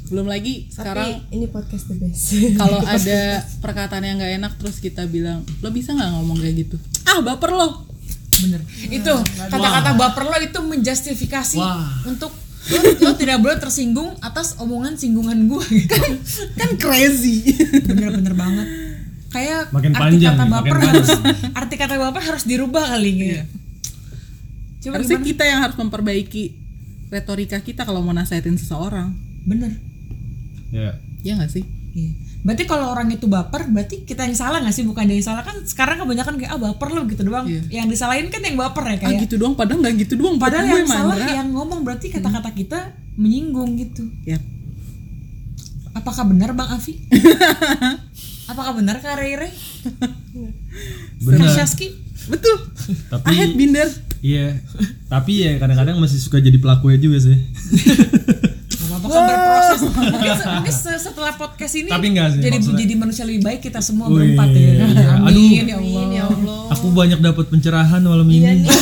Belum 0.06 0.26
lagi 0.30 0.70
sekarang 0.70 1.26
Tapi 1.26 1.34
ini 1.34 1.46
podcast 1.50 1.90
the 1.90 1.98
best. 1.98 2.30
kalau 2.54 2.78
ada 2.78 3.42
perkataan 3.58 4.06
yang 4.06 4.16
nggak 4.22 4.38
enak 4.38 4.52
terus 4.54 4.78
kita 4.78 5.02
bilang 5.10 5.42
lo 5.58 5.68
bisa 5.74 5.98
nggak 5.98 6.10
ngomong 6.14 6.38
kayak 6.38 6.54
gitu 6.62 6.76
ah 7.10 7.18
baper 7.26 7.50
lo 7.50 7.90
Bener. 8.36 8.60
itu 8.86 9.12
kata-kata 9.38 9.90
baper 9.94 10.24
lo 10.24 10.36
itu 10.38 10.58
menjustifikasi 10.60 11.56
Wah. 11.56 12.04
untuk 12.04 12.32
lo, 12.66 12.78
lo 13.00 13.12
tidak 13.14 13.38
boleh 13.38 13.56
tersinggung 13.56 14.18
atas 14.18 14.58
omongan 14.58 14.94
singgungan 14.94 15.46
gue 15.46 15.64
gitu. 15.78 15.96
kan 16.54 16.70
crazy 16.76 17.46
Bener-bener 17.82 18.34
banget. 18.34 18.66
Kayak 19.26 19.68
Makin 19.68 19.92
arti 19.92 20.02
panjang 20.16 20.34
kata 20.34 20.44
baper 20.46 20.74
makin 20.74 20.88
harus 20.90 21.08
arti 21.58 21.74
kata 21.76 21.94
baper 21.96 22.22
harus 22.24 22.44
dirubah 22.44 22.84
kali 22.90 23.10
gitu. 23.14 23.42
Coba 24.86 24.92
harusnya 24.98 25.18
gimana? 25.18 25.28
kita 25.28 25.44
yang 25.44 25.60
harus 25.60 25.76
memperbaiki 25.76 26.44
retorika 27.06 27.58
kita 27.60 27.82
kalau 27.82 28.02
mau 28.02 28.10
nasihatin 28.10 28.54
seseorang 28.54 29.14
Bener. 29.42 29.70
ya. 30.68 30.98
ya 31.22 31.32
nggak 31.36 31.50
sih 31.50 31.64
Iya. 31.96 32.12
Berarti 32.46 32.62
kalau 32.62 32.94
orang 32.94 33.10
itu 33.10 33.26
baper, 33.26 33.66
berarti 33.66 34.06
kita 34.06 34.22
yang 34.22 34.38
salah 34.38 34.62
nggak 34.62 34.70
sih? 34.70 34.86
Bukan 34.86 35.02
dia 35.10 35.18
yang 35.18 35.26
salah 35.26 35.42
kan? 35.42 35.58
Sekarang 35.66 35.98
kebanyakan 35.98 36.38
kayak 36.38 36.54
ah 36.54 36.60
baper 36.62 36.94
lo 36.94 37.02
gitu 37.10 37.26
doang. 37.26 37.50
Iya. 37.50 37.82
Yang 37.82 37.98
disalahin 37.98 38.30
kan 38.30 38.38
yang 38.38 38.54
baper 38.54 38.86
ya 38.86 38.94
ah 38.94 38.98
kayak. 39.02 39.26
gitu 39.26 39.34
doang 39.34 39.58
padahal 39.58 39.82
nggak 39.82 39.94
gitu 40.06 40.14
doang 40.14 40.38
Padahal 40.38 40.70
yang 40.70 40.86
salah 40.86 41.18
Mandra. 41.18 41.34
yang 41.42 41.48
ngomong 41.50 41.82
berarti 41.82 42.06
kata-kata 42.14 42.54
kita 42.54 42.94
menyinggung 43.18 43.74
gitu. 43.82 44.06
ya 44.22 44.38
Apakah 45.90 46.30
benar 46.30 46.54
Bang 46.54 46.70
Afi? 46.70 47.02
Apakah 48.52 48.78
benar 48.78 49.02
Kak 49.02 49.18
Rere? 49.18 49.50
Benar. 51.18 51.50
Betul 52.30 52.58
Tapi 53.10 53.26
I 53.26 53.58
binder 53.58 53.90
Iya, 54.26 54.58
tapi 55.06 55.44
ya 55.44 55.54
kadang-kadang 55.60 56.00
masih 56.02 56.18
suka 56.18 56.40
jadi 56.40 56.56
pelakunya 56.58 56.98
juga 56.98 57.18
sih. 57.20 57.36
Gak 58.96 59.02
apa-apa 59.02 59.12
kan 59.12 59.28
berproses. 59.28 59.80
Mungkin, 59.86 60.32
se- 60.32 60.48
mungkin 60.48 60.74
se- 60.82 61.00
setelah 61.02 61.32
podcast 61.32 61.74
ini 61.74 61.88
Tapi 61.88 62.06
sih, 62.08 62.40
jadi 62.40 62.56
maksudnya- 62.56 62.80
jadi 62.80 62.94
manusia 62.96 63.24
lebih 63.24 63.42
baik 63.42 63.60
kita 63.62 63.80
semua 63.80 64.08
Wih, 64.08 64.32
berempat 64.32 64.48
ya. 64.48 64.60
iya. 64.62 64.84
Amin 65.18 65.28
Aduh. 65.28 65.48
ya 65.52 65.76
Allah. 65.76 65.76
Amin 65.76 66.08
ya 66.10 66.24
Allah. 66.24 66.60
Aku 66.70 66.86
banyak 66.90 67.20
dapat 67.20 67.44
pencerahan 67.46 68.00
malam 68.00 68.24
Iya 68.26 68.56
ini. 68.56 68.68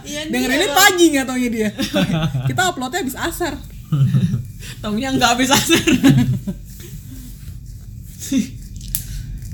Iya 0.00 0.20
nih. 0.24 0.32
dengerin 0.32 0.56
ini 0.58 0.68
pagi 0.70 1.04
nggak 1.08 1.26
taunya 1.26 1.48
dia 1.48 1.68
kita 2.48 2.60
uploadnya 2.66 3.00
habis 3.00 3.12
asar 3.14 3.52
Taunya 4.80 5.08
nggak 5.12 5.30
habis 5.30 5.48
asar. 5.48 5.80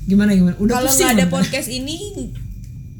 gimana 0.05 0.31
gimana? 0.31 0.55
Udah 0.59 0.79
Kalau 0.79 0.91
nggak 0.91 1.11
ada 1.13 1.27
podcast 1.27 1.69
ini 1.69 1.97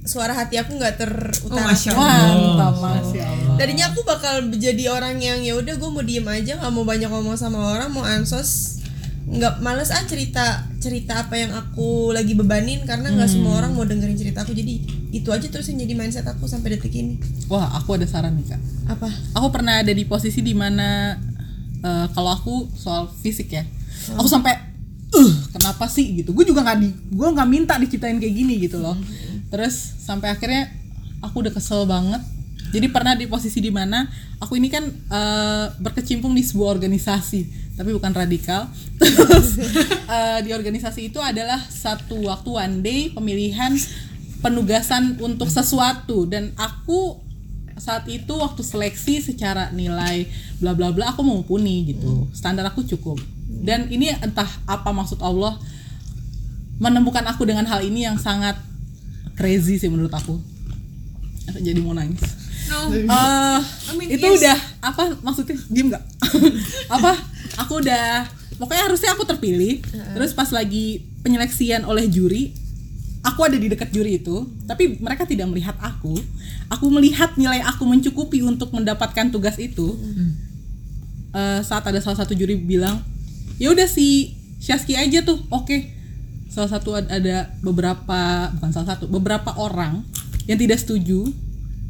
suara 0.05 0.37
hati 0.37 0.61
aku 0.61 0.77
nggak 0.77 0.95
Oh, 0.95 0.99
terutarakan. 1.01 1.97
Mantap 1.97 2.77
masya 2.77 3.25
Allah. 3.25 3.57
Tadinya 3.57 3.85
aku 3.91 4.01
bakal 4.05 4.35
jadi 4.53 4.93
orang 4.93 5.17
yang 5.19 5.41
ya 5.41 5.57
udah 5.57 5.75
gue 5.81 5.91
mau 5.91 6.05
diem 6.05 6.29
aja 6.29 6.61
nggak 6.61 6.73
mau 6.73 6.85
banyak 6.85 7.09
ngomong 7.09 7.37
sama 7.41 7.73
orang 7.73 7.89
mau 7.89 8.05
ansos. 8.05 8.79
Nggak 9.25 9.65
males 9.65 9.89
ah 9.89 10.05
cerita 10.05 10.69
cerita 10.77 11.25
apa 11.25 11.41
yang 11.41 11.57
aku 11.57 12.13
lagi 12.13 12.37
bebanin 12.37 12.85
karena 12.85 13.09
nggak 13.09 13.31
semua 13.33 13.65
orang 13.65 13.73
mau 13.73 13.89
dengerin 13.89 14.21
cerita 14.21 14.45
aku. 14.45 14.53
Jadi 14.53 14.85
itu 15.17 15.33
aja 15.33 15.49
terus 15.49 15.73
yang 15.73 15.81
jadi 15.81 15.95
mindset 15.97 16.29
aku 16.29 16.45
sampai 16.45 16.77
detik 16.77 16.93
ini. 16.93 17.17
Wah, 17.49 17.73
aku 17.81 17.97
ada 17.97 18.05
saran 18.05 18.37
nih 18.37 18.53
kak. 18.53 18.61
apa? 18.85 19.09
Aku 19.41 19.49
pernah 19.49 19.81
ada 19.81 19.89
di 19.95 20.05
posisi 20.05 20.45
di 20.45 20.53
mana 20.53 21.17
eh, 21.81 22.07
kalau 22.13 22.31
aku 22.37 22.69
soal 22.77 23.09
fisik 23.09 23.49
ya, 23.55 23.65
aku 24.19 24.29
sampai, 24.29 24.53
uh, 25.15 25.33
kenapa 25.57 25.89
sih? 25.89 26.21
gitu? 26.21 26.37
Gue 26.37 26.45
juga 26.45 26.61
nggak 26.67 26.79
di, 26.83 26.89
gue 26.93 27.29
nggak 27.33 27.49
minta 27.49 27.81
diciptain 27.81 28.21
kayak 28.21 28.35
gini 28.35 28.61
gitu 28.61 28.77
loh. 28.83 28.99
Terus 29.55 30.03
sampai 30.03 30.35
akhirnya 30.35 30.67
aku 31.23 31.47
udah 31.47 31.55
kesel 31.55 31.87
banget. 31.87 32.19
Jadi 32.75 32.91
pernah 32.91 33.15
di 33.15 33.31
posisi 33.31 33.63
di 33.63 33.71
mana 33.71 34.11
aku 34.43 34.59
ini 34.59 34.67
kan 34.67 34.83
eh, 34.91 35.67
berkecimpung 35.79 36.35
di 36.35 36.43
sebuah 36.43 36.75
organisasi, 36.75 37.71
tapi 37.79 37.95
bukan 37.95 38.11
radikal. 38.11 38.67
Terus 38.99 39.63
eh, 40.11 40.39
di 40.43 40.51
organisasi 40.51 41.07
itu 41.07 41.23
adalah 41.23 41.63
satu 41.63 42.27
waktu 42.27 42.51
one 42.51 42.77
day 42.83 43.01
pemilihan 43.15 43.79
penugasan 44.43 45.23
untuk 45.23 45.47
sesuatu 45.47 46.27
dan 46.27 46.51
aku 46.59 47.23
saat 47.79 48.11
itu 48.11 48.35
waktu 48.35 48.67
seleksi 48.67 49.23
secara 49.23 49.71
nilai 49.71 50.27
bla 50.59 50.75
bla 50.75 50.91
bla 50.95 51.11
aku 51.11 51.27
mumpuni 51.27 51.91
gitu 51.91 52.29
standar 52.31 52.71
aku 52.71 52.87
cukup 52.87 53.19
dan 53.67 53.91
ini 53.91 54.15
entah 54.15 54.47
apa 54.69 54.95
maksud 54.95 55.19
Allah 55.25 55.59
menemukan 56.79 57.25
aku 57.27 57.49
dengan 57.49 57.67
hal 57.67 57.83
ini 57.83 58.07
yang 58.07 58.21
sangat 58.21 58.55
crazy 59.35 59.79
sih 59.79 59.91
menurut 59.91 60.13
aku. 60.15 60.41
Jadi 61.61 61.79
mau 61.83 61.93
nangis. 61.93 62.23
No. 62.65 62.89
Eh, 62.89 63.61
I 63.61 63.93
mean, 64.01 64.09
itu 64.09 64.25
yes. 64.25 64.41
udah 64.41 64.57
apa 64.81 65.03
maksudnya? 65.21 65.57
Diem 65.69 65.93
nggak? 65.93 66.05
Apa? 66.97 67.13
Aku 67.67 67.85
udah 67.85 68.25
pokoknya 68.57 68.83
harusnya 68.89 69.11
aku 69.13 69.29
terpilih. 69.29 69.85
Terus 70.17 70.33
pas 70.33 70.49
lagi 70.49 71.05
penyeleksian 71.21 71.85
oleh 71.85 72.09
juri 72.09 72.57
aku 73.25 73.41
ada 73.41 73.57
di 73.57 73.73
dekat 73.73 73.89
juri 73.89 74.21
itu 74.21 74.45
tapi 74.65 74.97
mereka 74.97 75.29
tidak 75.29 75.53
melihat 75.53 75.77
aku. 75.79 76.17
Aku 76.73 76.89
melihat 76.89 77.37
nilai 77.37 77.61
aku 77.61 77.85
mencukupi 77.85 78.41
untuk 78.41 78.73
mendapatkan 78.73 79.29
tugas 79.29 79.61
itu. 79.61 80.01
Eh, 81.35 81.61
saat 81.67 81.83
ada 81.83 81.99
salah 81.99 82.23
satu 82.23 82.31
juri 82.31 82.55
bilang 82.55 83.03
ya 83.59 83.75
udah 83.75 83.91
si 83.91 84.39
Syaski 84.63 84.95
aja 84.95 85.27
tuh 85.27 85.43
oke 85.51 85.67
salah 86.55 86.71
satu 86.71 86.95
ad- 86.95 87.11
ada 87.11 87.51
beberapa 87.59 88.21
bukan 88.55 88.71
salah 88.71 88.95
satu 88.95 89.11
beberapa 89.11 89.51
orang 89.59 90.07
yang 90.47 90.55
tidak 90.55 90.79
setuju. 90.79 91.27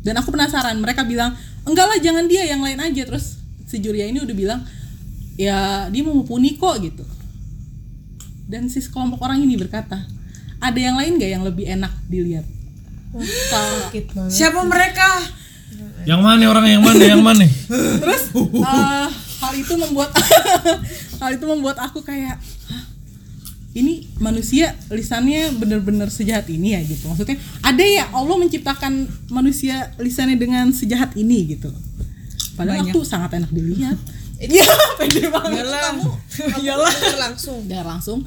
Dan 0.01 0.17
aku 0.17 0.33
penasaran 0.33 0.77
mereka 0.81 1.05
bilang 1.05 1.37
enggak 1.65 1.85
lah 1.85 1.99
jangan 2.01 2.25
dia 2.25 2.49
yang 2.49 2.65
lain 2.65 2.81
aja. 2.81 3.05
Terus 3.05 3.37
si 3.69 3.77
juri 3.79 4.01
ini 4.05 4.25
udah 4.25 4.33
bilang 4.33 4.61
ya 5.37 5.89
dia 5.93 6.01
mau 6.01 6.17
mumpuni 6.17 6.57
kok 6.57 6.81
gitu. 6.81 7.05
Dan 8.45 8.73
si 8.73 8.81
sekelompok 8.81 9.21
orang 9.21 9.45
ini 9.45 9.57
berkata 9.57 10.01
ada 10.61 10.81
yang 10.81 10.97
lain 10.97 11.21
gak 11.21 11.29
yang 11.29 11.45
lebih 11.45 11.69
enak 11.69 11.93
dilihat? 12.09 12.45
Sakit 13.15 14.17
banget. 14.17 14.33
Siapa 14.33 14.61
mereka? 14.65 15.09
Yang 16.05 16.21
mana 16.21 16.45
orang 16.49 16.67
yang 16.69 16.83
mana 16.85 17.05
yang 17.05 17.23
mana? 17.25 17.45
terus 18.01 18.29
eh, 18.37 19.09
hal 19.41 19.53
itu 19.57 19.73
membuat 19.77 20.13
hal 21.21 21.31
itu 21.33 21.45
membuat 21.49 21.77
aku 21.81 22.05
kayak 22.05 22.37
"Hah, 22.69 22.85
ini 23.75 24.07
manusia 24.23 24.79
lisannya 24.87 25.59
bener-bener 25.59 26.07
sejahat 26.07 26.47
ini 26.47 26.79
ya 26.79 26.81
gitu. 26.87 27.11
Maksudnya 27.11 27.43
ada 27.59 27.83
ya 27.83 28.07
Allah 28.15 28.39
menciptakan 28.39 29.11
manusia 29.35 29.91
lisannya 29.99 30.39
dengan 30.39 30.71
sejahat 30.71 31.19
ini 31.19 31.59
gitu. 31.59 31.75
Padahal 32.55 32.87
aku 32.87 33.03
sangat 33.03 33.35
enak 33.37 33.51
dilihat. 33.51 33.99
Iya, 34.35 34.67
pede 34.99 35.31
banget. 35.31 35.63
kamu 35.63 36.05
kamu 36.53 36.85
denger 36.85 37.17
langsung. 37.17 37.65
Udah 37.65 37.83
langsung. 37.87 38.19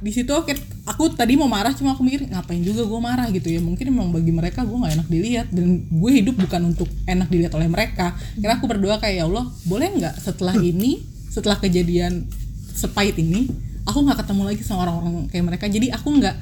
Di 0.00 0.08
situ 0.14 0.32
oke 0.32 0.54
aku 0.86 1.12
tadi 1.12 1.34
mau 1.36 1.50
marah 1.50 1.74
cuma 1.74 1.92
aku 1.92 2.06
mikir 2.06 2.30
ngapain 2.30 2.62
juga 2.62 2.86
gue 2.86 3.00
marah? 3.02 3.28
gitu 3.34 3.50
ya. 3.52 3.60
Mungkin 3.60 3.90
memang 3.90 4.14
bagi 4.16 4.32
mereka 4.32 4.64
gue 4.64 4.72
nggak 4.72 4.96
enak 4.96 5.08
dilihat. 5.12 5.46
Dan 5.52 5.92
gue 5.92 6.10
hidup 6.14 6.40
bukan 6.40 6.72
untuk 6.72 6.88
enak 7.04 7.28
dilihat 7.28 7.52
oleh 7.52 7.68
mereka. 7.68 8.16
Kira 8.38 8.56
aku 8.56 8.70
berdoa 8.70 8.96
kayak 8.96 9.14
ya 9.18 9.24
Allah 9.28 9.44
boleh 9.66 9.88
nggak 9.98 10.14
setelah 10.24 10.56
ini 10.56 11.04
setelah 11.28 11.60
kejadian 11.60 12.24
sepahit 12.72 13.18
ini 13.20 13.65
aku 13.86 13.98
nggak 14.02 14.18
ketemu 14.26 14.42
lagi 14.44 14.62
sama 14.66 14.84
orang-orang 14.84 15.30
kayak 15.30 15.44
mereka 15.46 15.64
jadi 15.70 15.94
aku 15.94 16.08
nggak 16.18 16.36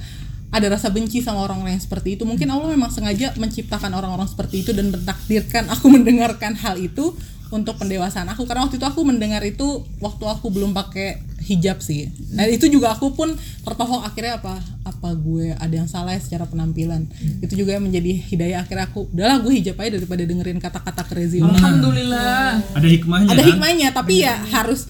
ada 0.54 0.66
rasa 0.70 0.86
benci 0.88 1.18
sama 1.18 1.42
orang-orang 1.42 1.74
yang 1.74 1.82
seperti 1.82 2.14
itu 2.14 2.22
mungkin 2.22 2.46
Allah 2.48 2.70
memang 2.70 2.88
sengaja 2.88 3.34
menciptakan 3.36 3.90
orang-orang 3.90 4.30
seperti 4.30 4.62
itu 4.62 4.70
dan 4.70 4.90
mentakdirkan 4.90 5.66
aku 5.68 5.90
mendengarkan 5.94 6.54
hal 6.56 6.78
itu 6.78 7.12
untuk 7.52 7.78
pendewasaan 7.78 8.26
aku 8.34 8.48
karena 8.50 8.66
waktu 8.66 8.82
itu 8.82 8.86
aku 8.88 9.06
mendengar 9.06 9.38
itu 9.46 9.86
waktu 10.02 10.24
aku 10.26 10.50
belum 10.50 10.74
pakai 10.74 11.22
hijab 11.44 11.78
sih. 11.84 12.08
Nah 12.32 12.48
itu 12.48 12.66
juga 12.72 12.96
aku 12.96 13.12
pun 13.12 13.30
tertohok 13.62 14.00
akhirnya 14.00 14.40
apa 14.40 14.58
apa 14.82 15.08
gue 15.12 15.52
ada 15.52 15.70
yang 15.70 15.86
salah 15.86 16.16
ya 16.16 16.20
secara 16.24 16.48
penampilan. 16.48 17.04
Itu 17.44 17.54
juga 17.54 17.76
yang 17.76 17.84
menjadi 17.84 18.10
hidayah 18.32 18.58
akhirnya 18.64 18.88
aku 18.88 19.06
udahlah 19.12 19.38
gue 19.44 19.52
hijab 19.60 19.76
aja 19.76 19.90
daripada 20.00 20.22
dengerin 20.24 20.58
kata-kata 20.58 21.04
crazy. 21.04 21.44
Alhamdulillah. 21.44 22.64
Ada 22.74 22.88
hikmahnya 22.88 23.28
Ada 23.30 23.42
kan? 23.44 23.48
hikmahnya 23.52 23.88
tapi 23.92 24.14
ya 24.24 24.34
harus 24.50 24.88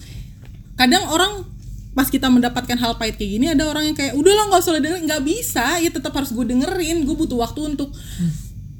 kadang 0.79 1.05
orang 1.11 1.43
pas 1.95 2.11
kita 2.11 2.27
mendapatkan 2.27 2.75
hal 2.75 2.99
pahit 2.99 3.15
kayak 3.15 3.31
gini 3.39 3.45
ada 3.47 3.63
orang 3.65 3.87
yang 3.87 3.95
kayak 3.95 4.13
udahlah 4.13 4.51
nggak 4.51 4.61
usah 4.61 4.73
dengerin. 4.77 5.03
Nggak 5.07 5.23
bisa 5.23 5.65
ya 5.79 5.89
tetap 5.89 6.11
harus 6.11 6.29
gue 6.29 6.45
dengerin. 6.45 7.07
Gue 7.07 7.15
butuh 7.15 7.39
waktu 7.39 7.73
untuk 7.73 7.95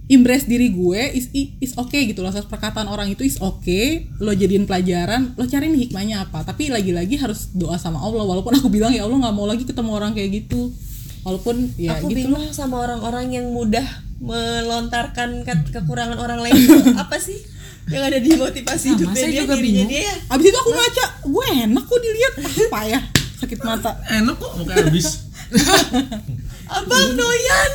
embrace 0.06 0.46
diri 0.46 0.70
gue. 0.70 1.02
Is 1.16 1.32
is 1.34 1.72
okay 1.80 2.12
gitu 2.12 2.20
loh. 2.20 2.30
Perkataan 2.30 2.92
orang 2.92 3.08
itu 3.08 3.24
is 3.24 3.40
okay. 3.40 4.12
Lo 4.20 4.36
jadiin 4.36 4.68
pelajaran 4.68 5.34
lo 5.40 5.48
cariin 5.48 5.74
hikmahnya 5.74 6.28
apa. 6.28 6.44
Tapi 6.44 6.68
lagi-lagi 6.68 7.16
harus 7.16 7.56
doa 7.56 7.80
sama 7.80 8.04
Allah. 8.04 8.28
Walaupun 8.28 8.60
aku 8.60 8.68
bilang 8.68 8.92
ya 8.92 9.08
Allah 9.08 9.18
nggak 9.18 9.36
mau 9.36 9.48
lagi 9.48 9.64
ketemu 9.64 9.90
orang 9.96 10.12
kayak 10.12 10.46
gitu. 10.46 10.76
Walaupun 11.24 11.74
ya 11.80 11.98
aku 11.98 12.12
gitu 12.12 12.30
bingung 12.30 12.52
sama 12.54 12.84
orang-orang 12.86 13.34
yang 13.34 13.50
mudah 13.50 13.82
melontarkan 14.22 15.42
ke- 15.42 15.72
kekurangan 15.74 16.20
orang 16.20 16.40
lain 16.44 16.56
apa 17.02 17.18
sih 17.18 17.55
yang 17.86 18.04
ada 18.10 18.18
di 18.18 18.30
motivasi 18.34 18.88
Sama, 18.90 18.94
hidupnya 18.98 19.22
saya 19.22 19.30
dia 19.30 19.42
juga 19.46 19.54
dirinya 19.62 19.86
bingung. 19.86 19.90
dia 19.94 20.02
ya. 20.10 20.16
Abis 20.34 20.46
itu 20.50 20.58
aku 20.58 20.72
ngaca 20.74 21.06
gue 21.22 21.46
enak 21.70 21.84
kok 21.86 22.00
dilihat. 22.02 22.34
Apa 22.42 22.80
ya 22.90 23.00
sakit 23.36 23.60
mata. 23.62 23.92
Enak 24.10 24.36
kok 24.42 24.52
muka 24.58 24.74
habis. 24.74 25.08
abang 26.82 27.10
doyan. 27.14 27.72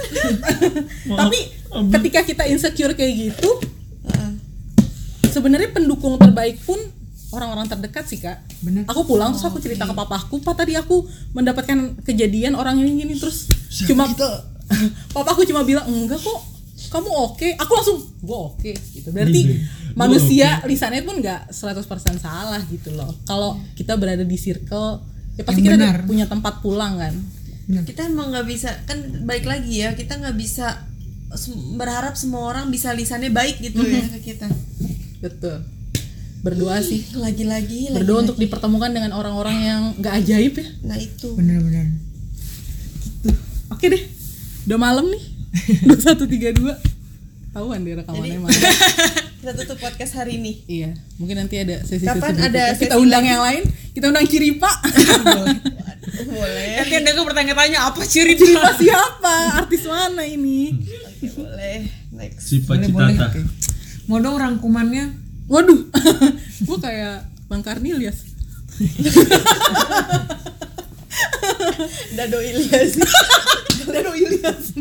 Tapi 1.22 1.38
ketika 1.94 2.20
kita 2.26 2.42
insecure 2.50 2.98
kayak 2.98 3.30
gitu 3.30 3.50
Heeh. 4.11 4.32
sebenarnya 5.30 5.70
pendukung 5.70 6.18
terbaik 6.18 6.58
pun 6.66 6.78
orang-orang 7.30 7.70
terdekat 7.70 8.11
sih 8.11 8.18
kak. 8.18 8.42
Bener. 8.66 8.82
aku 8.90 9.06
pulang 9.06 9.30
terus 9.30 9.46
aku 9.46 9.62
cerita 9.62 9.86
ke 9.86 9.94
papaku 9.94 10.42
pak 10.42 10.58
tadi 10.58 10.74
aku 10.74 11.06
mendapatkan 11.30 12.02
kejadian 12.02 12.58
orang 12.58 12.82
ini 12.82 13.06
gini 13.06 13.14
terus 13.14 13.46
cuma 13.86 14.11
papaku 15.14 15.46
cuma 15.46 15.62
bilang 15.62 15.86
enggak 15.86 16.18
kok 16.18 16.40
kamu 16.90 17.06
oke. 17.06 17.48
Aku 17.62 17.72
langsung 17.78 17.98
gue 18.02 18.38
oke 18.50 18.72
gitu. 18.74 19.14
Berarti 19.14 19.40
gua 19.46 19.80
manusia 20.01 20.62
lisannya 20.62 21.03
pun 21.03 21.18
nggak 21.18 21.51
100% 21.51 21.82
salah 22.16 22.61
gitu 22.66 22.93
loh 22.93 23.11
kalau 23.24 23.59
kita 23.74 23.95
berada 23.95 24.22
di 24.22 24.34
circle 24.34 25.03
ya 25.34 25.43
pasti 25.43 25.61
Yang 25.61 25.66
kita 25.66 25.76
ada 25.76 25.88
benar. 25.93 26.05
punya 26.05 26.26
tempat 26.26 26.55
pulang 26.61 26.97
kan 26.97 27.14
kita 27.80 28.03
emang 28.05 28.30
nggak 28.30 28.47
bisa 28.47 28.82
kan 28.82 28.99
baik 29.22 29.45
lagi 29.45 29.80
ya 29.80 29.95
kita 29.95 30.16
nggak 30.16 30.34
bisa 30.34 30.82
berharap 31.74 32.14
semua 32.14 32.43
orang 32.45 32.66
bisa 32.66 32.91
lisannya 32.91 33.30
baik 33.30 33.59
gitu 33.61 33.78
ya 33.80 34.03
Mhm. 34.03 34.11
ke 34.11 34.20
kita 34.28 34.47
betul 35.20 35.62
berdoa 36.41 36.80
sih 36.80 37.07
lagi-lagi 37.14 37.88
berdoa 37.88 38.01
lagi-lagi. 38.18 38.22
untuk 38.24 38.36
dipertemukan 38.36 38.91
dengan 38.91 39.12
orang-orang 39.12 39.57
yang 39.61 39.80
nggak 39.95 40.14
ajaib 40.18 40.55
ya 40.57 40.66
nah 40.82 40.97
itu 40.97 41.30
Bener-bener. 41.32 41.86
Oke 43.70 43.86
deh, 43.86 44.03
udah 44.66 44.76
malam 44.76 45.07
nih. 45.07 45.22
2132. 45.86 46.74
Tahuan 47.51 47.80
deh 47.80 47.95
rekamannya 47.95 48.28
Jadi- 48.30 48.43
malam. 48.43 48.61
kita 49.41 49.57
tutup 49.57 49.80
podcast 49.80 50.12
hari 50.14 50.36
ini 50.36 50.53
Iya, 50.68 50.93
mungkin 51.16 51.41
nanti 51.41 51.57
ada 51.57 51.80
sesi-sesi 51.80 52.05
Kapan 52.05 52.36
ada 52.36 52.76
Kita 52.76 52.93
sesi 52.93 53.01
undang 53.01 53.24
lagi? 53.24 53.32
yang 53.32 53.41
lain. 53.41 53.62
Kita 53.91 54.05
undang 54.12 54.26
Ciripa. 54.28 54.70
boleh 56.30 56.76
Nanti 56.76 56.95
ada 56.95 57.11
gue 57.11 57.24
bertanya-tanya 57.24 57.78
apa 57.88 58.05
ciri 58.05 58.36
Ciripa 58.36 58.76
siapa? 58.76 59.64
Artis 59.64 59.88
mana 59.88 60.28
ini? 60.28 60.76
Oke, 61.09 61.26
boleh 61.32 61.88
next 62.12 62.53
Sipa 62.53 62.76
Boleh, 62.76 62.93
boleh. 62.93 63.16
Mau 64.05 64.20
dong 64.20 64.36
rangkumannya? 64.36 65.16
Waduh, 65.49 65.88
gue 66.68 66.78
kayak 66.78 67.24
Bang 67.49 67.64
Karnilias. 67.64 68.28
Dado 72.12 72.38
Ilyas 72.38 72.97
Dado 73.84 74.12
Ilyas. 74.12 74.76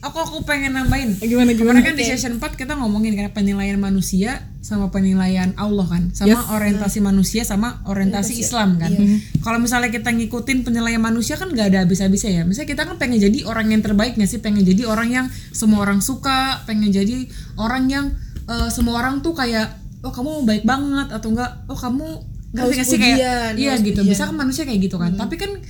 Aku 0.00 0.16
aku 0.16 0.36
pengen 0.42 0.72
nambahin. 0.72 1.12
Gimana 1.20 1.52
Kemarin 1.52 1.56
gimana? 1.56 1.80
kan 1.84 1.92
di 1.92 2.08
session 2.08 2.40
4 2.40 2.56
kita 2.56 2.72
ngomongin 2.72 3.12
kan 3.14 3.36
penilaian 3.36 3.76
manusia 3.76 4.48
sama 4.60 4.88
penilaian 4.88 5.52
Allah 5.60 5.84
kan, 5.84 6.08
sama 6.12 6.40
Yes. 6.40 6.48
orientasi 6.48 6.98
manusia 7.00 7.42
sama 7.44 7.84
orientasi 7.84 8.40
Islam 8.40 8.80
kan. 8.80 8.92
Kalau 9.40 9.60
misalnya 9.60 9.92
kita 9.92 10.08
ngikutin 10.08 10.64
penilaian 10.64 11.00
manusia 11.00 11.36
kan 11.36 11.52
nggak 11.52 11.76
ada 11.76 11.78
habis-habisnya 11.84 12.32
ya. 12.32 12.42
Misalnya 12.44 12.68
kita 12.70 12.82
kan 12.88 12.96
pengen 12.96 13.20
jadi 13.20 13.44
orang 13.44 13.68
yang 13.68 13.84
terbaik 13.84 14.16
nggak 14.16 14.24
sih? 14.26 14.40
Pengen 14.40 14.64
jadi 14.64 14.88
orang 14.88 15.08
yang 15.12 15.26
semua 15.52 15.84
orang 15.84 16.00
suka, 16.00 16.64
pengen 16.64 16.88
jadi 16.88 17.28
orang 17.60 17.84
yang 17.88 18.06
eh, 18.48 18.68
semua 18.72 19.04
orang 19.04 19.20
tuh 19.20 19.36
kayak 19.36 19.68
oh 20.00 20.08
kamu 20.08 20.48
baik 20.48 20.64
banget 20.64 21.12
atau 21.12 21.28
enggak 21.28 21.60
oh 21.68 21.76
kamu 21.76 22.08
ngerti 22.50 22.72
nggak 22.72 22.86
sih 22.88 22.98
kayak 22.98 23.18
iya 23.54 23.76
gitu. 23.76 24.00
Bisa 24.00 24.24
kan 24.24 24.34
manusia 24.34 24.64
kayak 24.64 24.80
gitu 24.80 24.96
kan. 24.96 25.12
Tapi 25.12 25.36
kan 25.36 25.60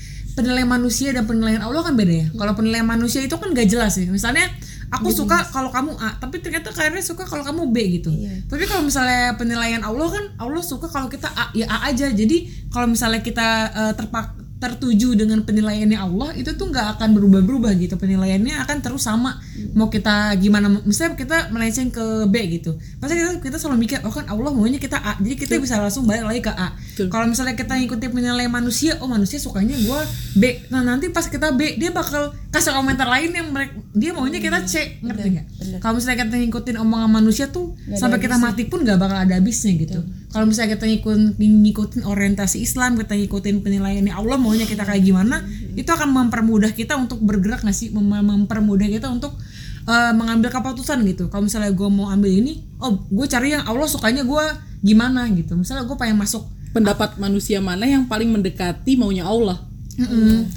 penilaian 0.40 0.70
manusia 0.72 1.12
dan 1.12 1.28
penilaian 1.28 1.60
Allah 1.60 1.84
kan 1.84 1.92
beda 1.92 2.14
ya. 2.24 2.26
Kalau 2.32 2.52
penilaian 2.56 2.88
manusia 2.88 3.20
itu 3.20 3.36
kan 3.36 3.52
gak 3.52 3.68
jelas 3.68 4.00
ya. 4.00 4.08
Misalnya 4.08 4.48
aku 4.88 5.12
suka 5.12 5.44
kalau 5.52 5.68
kamu 5.68 5.92
A, 6.00 6.16
tapi 6.16 6.40
ternyata 6.40 6.72
kalian 6.72 7.04
suka 7.04 7.28
kalau 7.28 7.44
kamu 7.44 7.68
B 7.68 8.00
gitu. 8.00 8.10
Tapi 8.48 8.64
kalau 8.64 8.82
misalnya 8.82 9.36
penilaian 9.36 9.84
Allah 9.84 10.08
kan 10.08 10.24
Allah 10.40 10.64
suka 10.64 10.88
kalau 10.88 11.12
kita 11.12 11.28
A, 11.28 11.52
ya 11.52 11.68
A 11.68 11.92
aja. 11.92 12.08
Jadi 12.08 12.48
kalau 12.72 12.88
misalnya 12.88 13.20
kita 13.20 13.48
eh, 13.70 13.92
terpak 13.94 14.39
tertuju 14.60 15.16
dengan 15.16 15.40
penilaiannya 15.40 15.96
Allah 15.96 16.36
itu 16.36 16.52
tuh 16.52 16.68
nggak 16.68 17.00
akan 17.00 17.16
berubah-berubah 17.16 17.72
gitu. 17.80 17.96
Penilaiannya 17.96 18.60
akan 18.60 18.76
terus 18.84 19.08
sama. 19.08 19.40
Mau 19.72 19.88
kita 19.88 20.36
gimana 20.36 20.68
misalnya 20.84 21.16
kita 21.16 21.48
melenceng 21.48 21.88
ke 21.88 22.28
B 22.28 22.60
gitu. 22.60 22.76
Masa 23.00 23.16
kita 23.16 23.40
kita 23.40 23.56
selalu 23.56 23.88
mikir 23.88 24.04
oh 24.04 24.12
kan 24.12 24.28
Allah 24.28 24.52
maunya 24.52 24.76
kita 24.76 25.00
A 25.00 25.16
jadi 25.16 25.36
kita 25.40 25.56
bisa 25.56 25.80
langsung 25.80 26.04
balik 26.04 26.28
lagi 26.28 26.44
ke 26.44 26.52
A. 26.52 26.76
Kalau 27.08 27.24
misalnya 27.24 27.56
kita 27.56 27.72
ngikutin 27.80 28.10
penilaian 28.12 28.52
manusia 28.52 29.00
oh 29.00 29.08
manusia 29.08 29.40
sukanya 29.40 29.80
gua 29.88 30.04
B. 30.36 30.68
Nah 30.68 30.84
nanti 30.84 31.08
pas 31.08 31.24
kita 31.24 31.56
B 31.56 31.80
dia 31.80 31.88
bakal 31.88 32.36
kasih 32.52 32.76
komentar 32.76 33.08
lain 33.08 33.32
yang 33.32 33.48
mereka 33.48 33.80
dia 33.96 34.12
maunya 34.12 34.44
kita 34.44 34.60
C. 34.68 35.00
Ngerti 35.00 35.28
nggak? 35.40 35.46
kalau 35.80 35.96
misalnya 35.96 36.28
kita 36.28 36.36
ngikutin 36.36 36.76
omongan 36.76 37.10
manusia 37.10 37.48
tuh 37.48 37.72
sampai 37.96 38.20
kita 38.20 38.36
mati 38.36 38.68
pun 38.68 38.84
nggak 38.84 39.00
bakal 39.00 39.16
ada 39.16 39.40
habisnya 39.40 39.72
gitu. 39.80 40.04
Kalau 40.30 40.46
misalnya 40.46 40.76
kita 40.76 40.86
ngikutin 40.86 41.24
ngikutin 41.40 42.02
orientasi 42.04 42.62
Islam 42.62 43.00
kita 43.00 43.16
ngikutin 43.16 43.64
penilaiannya 43.64 44.14
Allah 44.14 44.36
maunya 44.50 44.66
kita 44.66 44.82
kayak 44.82 45.06
gimana 45.06 45.46
itu 45.78 45.86
akan 45.86 46.10
mempermudah 46.10 46.74
kita 46.74 46.98
untuk 46.98 47.22
bergerak 47.22 47.62
nggak 47.62 47.76
sih? 47.76 47.94
Mem- 47.94 48.26
mempermudah 48.26 48.90
kita 48.90 49.06
untuk 49.06 49.38
eh, 49.86 50.12
mengambil 50.18 50.50
keputusan 50.50 51.06
gitu. 51.06 51.30
Kalau 51.30 51.46
misalnya 51.46 51.70
gue 51.70 51.86
mau 51.86 52.10
ambil 52.10 52.34
ini 52.34 52.66
oh 52.82 52.98
gue 53.06 53.26
cari 53.30 53.54
yang 53.54 53.62
Allah 53.62 53.86
sukanya 53.86 54.26
gue 54.26 54.44
gimana 54.82 55.30
gitu. 55.30 55.54
Misalnya 55.54 55.86
gue 55.86 55.94
pengen 55.94 56.18
masuk 56.18 56.50
pendapat 56.74 57.14
manusia 57.22 57.62
mana 57.62 57.86
yang 57.86 58.10
paling 58.10 58.26
mendekati 58.34 58.98
maunya 58.98 59.22
Allah? 59.22 59.62
Mm-mm. 60.00 60.50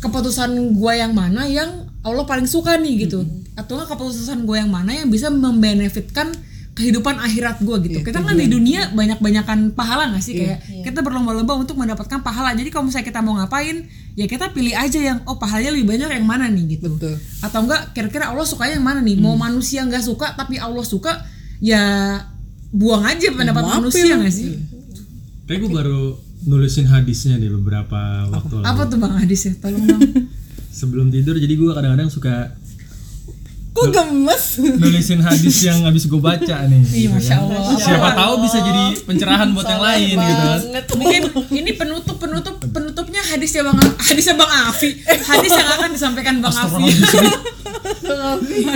keputusan 0.00 0.50
gue 0.76 0.92
yang 0.96 1.12
mana 1.12 1.44
yang 1.44 1.86
Allah 2.02 2.24
paling 2.26 2.46
suka 2.50 2.74
nih 2.78 3.06
gitu. 3.06 3.22
Atau 3.54 3.78
nggak 3.78 3.94
keputusan 3.94 4.42
gue 4.42 4.56
yang 4.58 4.70
mana 4.70 4.90
yang 4.94 5.08
bisa 5.10 5.30
membenefitkan 5.30 6.34
kehidupan 6.76 7.16
akhirat 7.16 7.64
gue 7.64 7.76
gitu. 7.88 7.98
Kita 8.04 8.20
kan 8.20 8.36
di 8.36 8.52
dunia 8.52 8.92
banyak 8.92 9.16
banyakan 9.16 9.72
pahala 9.72 10.12
nggak 10.12 10.20
sih? 10.20 10.36
Kayak 10.36 10.60
kita 10.84 11.00
berlomba-lomba 11.00 11.56
untuk 11.56 11.80
mendapatkan 11.80 12.20
pahala. 12.20 12.52
Jadi 12.52 12.68
kalau 12.68 12.92
misalnya 12.92 13.08
kita 13.08 13.24
mau 13.24 13.40
ngapain 13.40 13.88
ya 14.12 14.28
kita 14.28 14.52
pilih 14.52 14.76
aja 14.76 15.00
yang 15.00 15.18
oh 15.24 15.40
pahalanya 15.40 15.72
lebih 15.72 15.96
banyak 15.96 16.20
yang 16.20 16.26
mana 16.28 16.52
nih 16.52 16.76
gitu. 16.76 16.92
Betul. 16.92 17.16
atau 17.40 17.64
enggak 17.64 17.96
kira-kira 17.96 18.28
Allah 18.28 18.44
sukanya 18.44 18.76
yang 18.76 18.84
mana 18.84 19.00
nih? 19.00 19.16
Mau 19.16 19.32
manusia 19.40 19.88
nggak 19.88 20.04
suka 20.04 20.36
tapi 20.36 20.60
Allah 20.60 20.84
suka 20.84 21.24
ya 21.64 22.20
buang 22.76 23.08
aja 23.08 23.32
pendapat 23.32 23.62
apa 23.64 23.72
manusia 23.80 24.12
ya? 24.12 24.20
nggak 24.20 24.34
sih? 24.36 24.60
Kayak 25.48 25.58
gue 25.64 25.70
baru 25.72 26.02
nulisin 26.44 26.84
hadisnya 26.92 27.40
di 27.40 27.48
beberapa 27.48 28.28
waktu 28.28 28.60
lalu. 28.60 28.64
apa 28.68 28.82
tuh 28.84 28.98
bang 29.00 29.14
Hadis 29.16 29.40
ya 29.48 29.52
tolong 29.56 29.84
dong. 29.88 30.00
Sebelum 30.84 31.08
tidur 31.08 31.40
jadi 31.40 31.56
gue 31.56 31.72
kadang-kadang 31.72 32.12
suka 32.12 32.52
kok 33.76 33.92
gemes 33.92 34.44
nulisin 34.56 35.20
hadis 35.20 35.56
yang 35.60 35.84
habis 35.84 36.08
gue 36.08 36.16
baca 36.16 36.56
nih. 36.64 36.80
Iya, 36.80 36.88
gitu 36.88 37.12
masya 37.12 37.34
kan. 37.36 37.44
Allah. 37.44 37.76
Siapa 37.76 38.08
tahu 38.16 38.34
bisa 38.40 38.58
jadi 38.64 38.84
pencerahan 39.04 39.48
buat 39.52 39.68
yang 39.68 39.82
lain 39.84 40.16
gitu 40.16 40.42
kan. 40.48 40.60
mungkin 40.96 41.20
ini 41.52 41.72
penutup 41.76 42.16
penutup 42.16 42.56
penutupnya 42.72 43.20
hadisnya 43.20 43.68
bang 43.68 43.76
hadisnya 44.00 44.34
bang 44.34 44.50
Afi 44.72 44.90
hadis 45.04 45.52
yang 45.52 45.68
akan 45.76 45.90
disampaikan 45.92 46.34
bang 46.40 46.54
Afi 46.56 46.84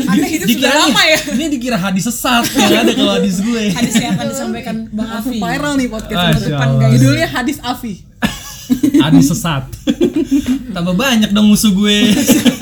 anda 0.05 0.27
hidup 0.33 0.47
sudah 0.47 0.71
Dikira 0.71 0.75
lama 0.77 1.03
ya 1.03 1.19
Ini 1.33 1.47
dikira 1.49 1.79
hadis 1.81 2.05
sesat 2.07 2.45
yang 2.53 2.85
ada 2.85 2.93
kalau 2.93 3.13
hadis 3.17 3.37
gue. 3.41 3.63
hadis 3.73 3.95
yang 3.97 4.13
akan 4.21 4.27
disampaikan 4.29 4.77
bang 4.93 5.09
Afi 5.17 5.37
viral 5.41 5.73
nih 5.81 5.89
podcast 5.89 6.19
penutupan 6.37 6.69
guys 6.77 6.93
judulnya 6.93 7.29
hadis 7.29 7.57
Afi 7.65 7.95
hadis 9.03 9.27
sesat. 9.27 9.67
Tambah 10.71 10.95
banyak 10.95 11.35
dong 11.35 11.51
musuh 11.51 11.75
gue. 11.75 12.15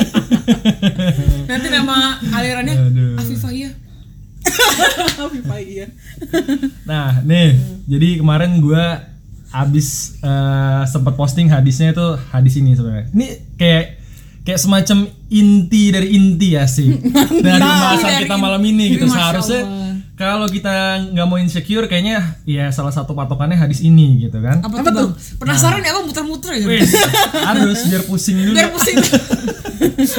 nanti 1.51 1.67
nama 1.69 2.19
alirannya 2.33 2.75
Aduh. 2.89 3.21
Afifah 3.21 3.53
ya 3.53 3.71
Afi 5.19 5.41
Pak, 5.45 5.61
iya 5.61 5.87
Nah, 6.89 7.21
nih, 7.21 7.59
jadi 7.85 8.23
kemarin 8.23 8.59
gue 8.65 8.85
abis 9.49 10.21
eh, 10.21 10.83
sempat 10.89 11.17
posting 11.17 11.49
hadisnya 11.49 11.93
itu 11.97 12.07
hadis 12.33 12.55
ini 12.61 12.77
sebenarnya. 12.77 13.07
Ini 13.13 13.27
kayak 13.57 13.85
kayak 14.45 14.61
semacam 14.61 14.99
inti 15.29 15.83
dari 15.93 16.09
inti 16.17 16.57
ya 16.57 16.65
sih 16.65 16.97
dari 17.45 17.61
Dari 17.61 18.25
kita 18.25 18.37
malam 18.41 18.61
ini 18.65 18.97
gitu. 18.97 19.09
Seharusnya. 19.09 19.98
Kalau 20.19 20.51
kita 20.51 20.99
nggak 21.14 21.27
mau 21.31 21.39
insecure, 21.39 21.87
kayaknya 21.87 22.43
ya 22.43 22.75
salah 22.75 22.91
satu 22.91 23.14
patokannya 23.14 23.55
hadis 23.55 23.79
ini 23.81 24.27
gitu 24.27 24.43
kan. 24.43 24.59
apa, 24.66 24.83
tuh 24.83 24.91
bang 24.91 25.11
penasaran 25.39 25.79
ya 25.79 25.95
bang 25.95 26.05
muter-muter 26.11 26.59
ya 26.59 26.66
Wih, 26.66 26.83
harus 27.47 27.87
biar 27.87 28.03
pusing 28.03 28.35
dulu. 28.35 28.59
biar 28.59 28.75
pusing 28.75 28.99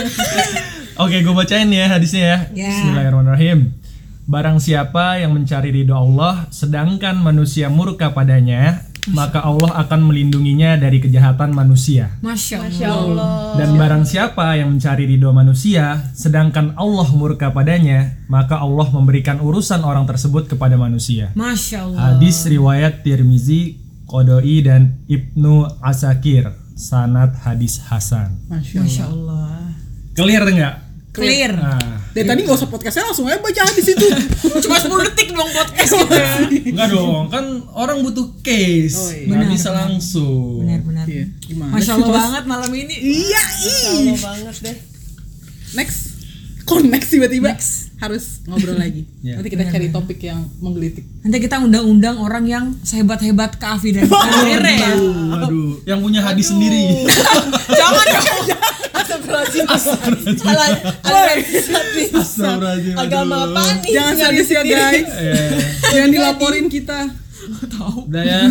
Oke, 1.04 1.24
gue 1.24 1.36
bacain 1.36 1.68
ya 1.68 1.86
hadisnya 1.88 2.24
ya. 2.24 2.38
Ya. 2.56 2.68
Bismillahirrahmanirrahim. 2.72 3.72
Barang 4.28 4.60
siapa 4.60 5.20
yang 5.20 5.32
mencari 5.32 5.72
ridho 5.72 5.95
Allah, 5.95 6.47
sedangkan 6.52 7.20
manusia 7.20 7.72
murka 7.72 8.12
padanya, 8.12 8.84
maka 9.08 9.39
Allah 9.39 9.72
akan 9.88 10.12
melindunginya 10.12 10.76
dari 10.76 11.00
kejahatan 11.00 11.56
manusia. 11.56 12.12
masya 12.20 12.60
Allah, 12.60 12.68
Masya 12.70 12.89
Allah. 12.91 13.32
Dan 13.56 13.70
barang 13.80 14.04
siapa 14.04 14.45
yang 14.60 14.76
mencari 14.76 15.04
ridho 15.08 15.32
manusia, 15.32 16.12
sedangkan 16.12 16.76
Allah 16.76 17.08
murka 17.16 17.50
padanya, 17.56 18.20
maka 18.28 18.60
Allah 18.60 18.88
memberikan 18.91 19.39
urusan 19.39 19.82
orang 19.88 20.04
tersebut 20.04 20.52
kepada 20.52 20.76
manusia. 20.76 21.32
masya 21.34 21.88
Allah 21.88 22.20
Hadis 22.20 22.43
riwayat 22.43 23.02
Tirmizi, 23.02 23.80
Qodoi 24.10 24.66
dan 24.66 25.00
Ibnu 25.08 25.80
Asakir. 25.80 26.52
Sanat 26.80 27.36
hadis 27.43 27.76
Hasan. 27.91 28.39
masya 28.47 28.80
Allah 28.80 28.88
masya 28.88 29.06
Allah 29.12 29.47
Clear 30.16 30.43
nggak? 30.47 30.76
clear 31.12 31.52
Nah, 31.60 31.99
dari 32.10 32.26
tadi 32.26 32.39
nggak 32.41 32.55
usah 32.55 32.68
podcastnya 32.68 33.05
langsung 33.05 33.26
aja 33.26 33.38
baca 33.38 33.62
hadis 33.64 33.88
itu 33.88 34.05
cuma 34.64 34.76
10 34.76 34.89
detik 35.05 35.30
dong 35.30 35.45
podcast 35.47 35.91
gitu 35.93 36.16
Enggak 36.70 36.88
dong, 36.89 37.26
kan 37.28 37.45
orang 37.72 38.01
butuh 38.01 38.34
case, 38.39 38.95
Oh, 38.95 39.10
iya. 39.10 39.28
Benar, 39.28 39.45
bisa 39.47 39.70
langsung. 39.70 40.62
benar-benar 40.62 41.05
iya 41.05 41.26
gimana 41.39 41.70
masya 41.72 41.91
Allah 41.95 42.10
banget 42.10 42.43
malam 42.45 42.72
ini. 42.72 42.95
Iya 43.26 43.43
Kalau 43.45 44.18
banget 44.20 44.55
deh. 44.62 44.78
next. 45.74 45.99
Kok 46.62 46.82
next 46.84 47.10
tiba-tiba 47.10 47.53
harus 48.00 48.41
ngobrol 48.47 48.80
lagi. 48.84 49.04
Iya. 49.20 49.39
nanti 49.39 49.50
kita 49.52 49.64
cari 49.68 49.88
topik 49.91 50.20
yang 50.24 50.39
menggelitik. 50.60 51.04
Nanti 51.22 51.38
kita 51.43 51.60
undang-undang 51.60 52.16
orang 52.18 52.45
yang 52.47 52.66
sehebat-hebat 52.82 53.60
ke 53.60 53.66
Afi 53.68 53.89
dan 53.91 54.08
Rere 54.08 54.76
ya. 54.84 54.91
Aduh, 55.43 55.84
yang 55.84 56.00
punya 56.00 56.24
hadis 56.24 56.50
sendiri. 56.50 57.06
Jangan 57.80 58.06
dong. 58.08 58.28
Astagfirullahaladzim. 58.89 59.66
Aduh. 59.68 61.00
Agama 63.00 63.36
apa 63.47 63.62
nih? 63.84 63.91
jangan 63.93 64.14
sadis 64.18 64.47
ya 64.50 64.62
guys. 64.64 65.08
Eh, 65.08 65.52
jangan 65.93 66.10
dilaporin 66.10 66.66
kita. 66.68 67.00
Udah 68.10 68.24
ya, 68.24 68.41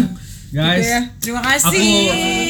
guys. 0.50 0.78
Oke 0.78 0.86
ya. 0.86 1.00
Terima 1.18 1.40
kasih. 1.42 1.92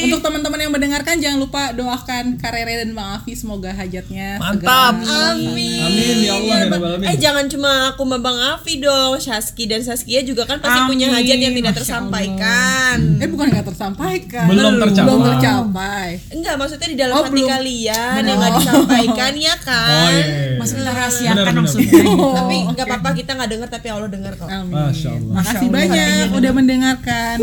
Untuk 0.04 0.20
teman-teman 0.20 0.58
yang 0.58 0.70
mendengarkan 0.70 1.16
jangan 1.16 1.38
lupa 1.38 1.62
doakan 1.72 2.36
Karere 2.36 2.80
dan 2.80 2.92
Bang 2.92 3.10
Afi 3.14 3.32
semoga 3.32 3.70
hajatnya 3.70 4.38
Mantap. 4.38 4.94
segera 4.96 5.34
Amin. 5.34 5.80
Amin 5.80 6.16
ya 6.20 6.32
Allah 6.34 6.56
ya 6.56 6.66
Rabbal 6.66 6.82
Alamin. 6.92 7.06
Eh 7.06 7.16
jangan 7.16 7.44
cuma 7.46 7.70
aku 7.88 8.02
sama 8.02 8.18
Bang 8.18 8.38
Afi 8.38 8.78
dong, 8.78 9.16
Syaski 9.16 9.64
dan 9.64 9.80
Saskia 9.80 10.22
juga 10.22 10.42
kan 10.44 10.58
pasti 10.58 10.78
Amin. 10.78 10.88
punya 10.88 11.06
hajat 11.10 11.38
yang 11.38 11.54
tidak 11.54 11.72
tersampaikan. 11.74 12.96
Eh 13.16 13.28
bukan 13.28 13.46
nggak 13.48 13.66
tersampaikan 13.66 14.46
Belum 14.46 14.72
tercapai. 14.78 15.04
Belum 15.04 15.20
tercapai 15.24 16.08
Enggak, 16.30 16.54
maksudnya 16.56 16.88
di 16.88 16.96
dalam 16.96 17.14
Oh, 17.14 17.24
hati 17.24 17.34
belum. 17.34 17.48
kalian 17.48 18.20
yang 18.20 18.38
nggak 18.38 18.52
disampaikan 18.56 19.32
ya 19.34 19.50
Oh 19.50 19.58
kan. 19.60 20.10
iya. 20.10 20.22
iya. 20.22 20.56
Maksudnya 20.56 20.84
rahasiakan 20.86 21.54
maksudnya. 21.56 21.90
gitu. 21.90 22.26
Tapi 22.38 22.56
nggak 22.68 22.86
apa-apa 22.86 23.10
kita 23.12 23.30
nggak 23.32 23.50
dengar 23.50 23.68
tapi 23.68 23.86
Allah 23.88 24.08
dengar 24.08 24.32
kok. 24.34 24.48
Amin. 24.48 24.72
Masya 24.72 25.08
Allah. 25.10 25.34
Makasih 25.34 25.54
Masya 25.58 25.64
Allah. 25.64 25.72
banyak 25.74 26.26
udah 26.32 26.52
mendengarkan. 26.52 27.36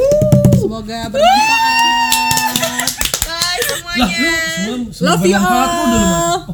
Semoga 0.65 0.99
bermanfaat. 1.13 2.89
Bye 3.21 3.29
Lah, 3.29 3.53
semuanya. 3.69 4.17
lu 4.65 4.89
semua 4.89 5.13
Love 5.13 5.25
you 5.29 5.37
all. 5.37 6.49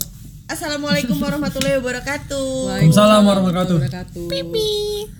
Assalamualaikum 0.51 1.16
warahmatullahi 1.16 1.80
wabarakatuh. 1.80 2.47
Waalaikumsalam 2.76 3.24
warahmatullahi 3.24 3.88
wabarakatuh. 3.88 4.28
wabarakatuh. 4.28 5.20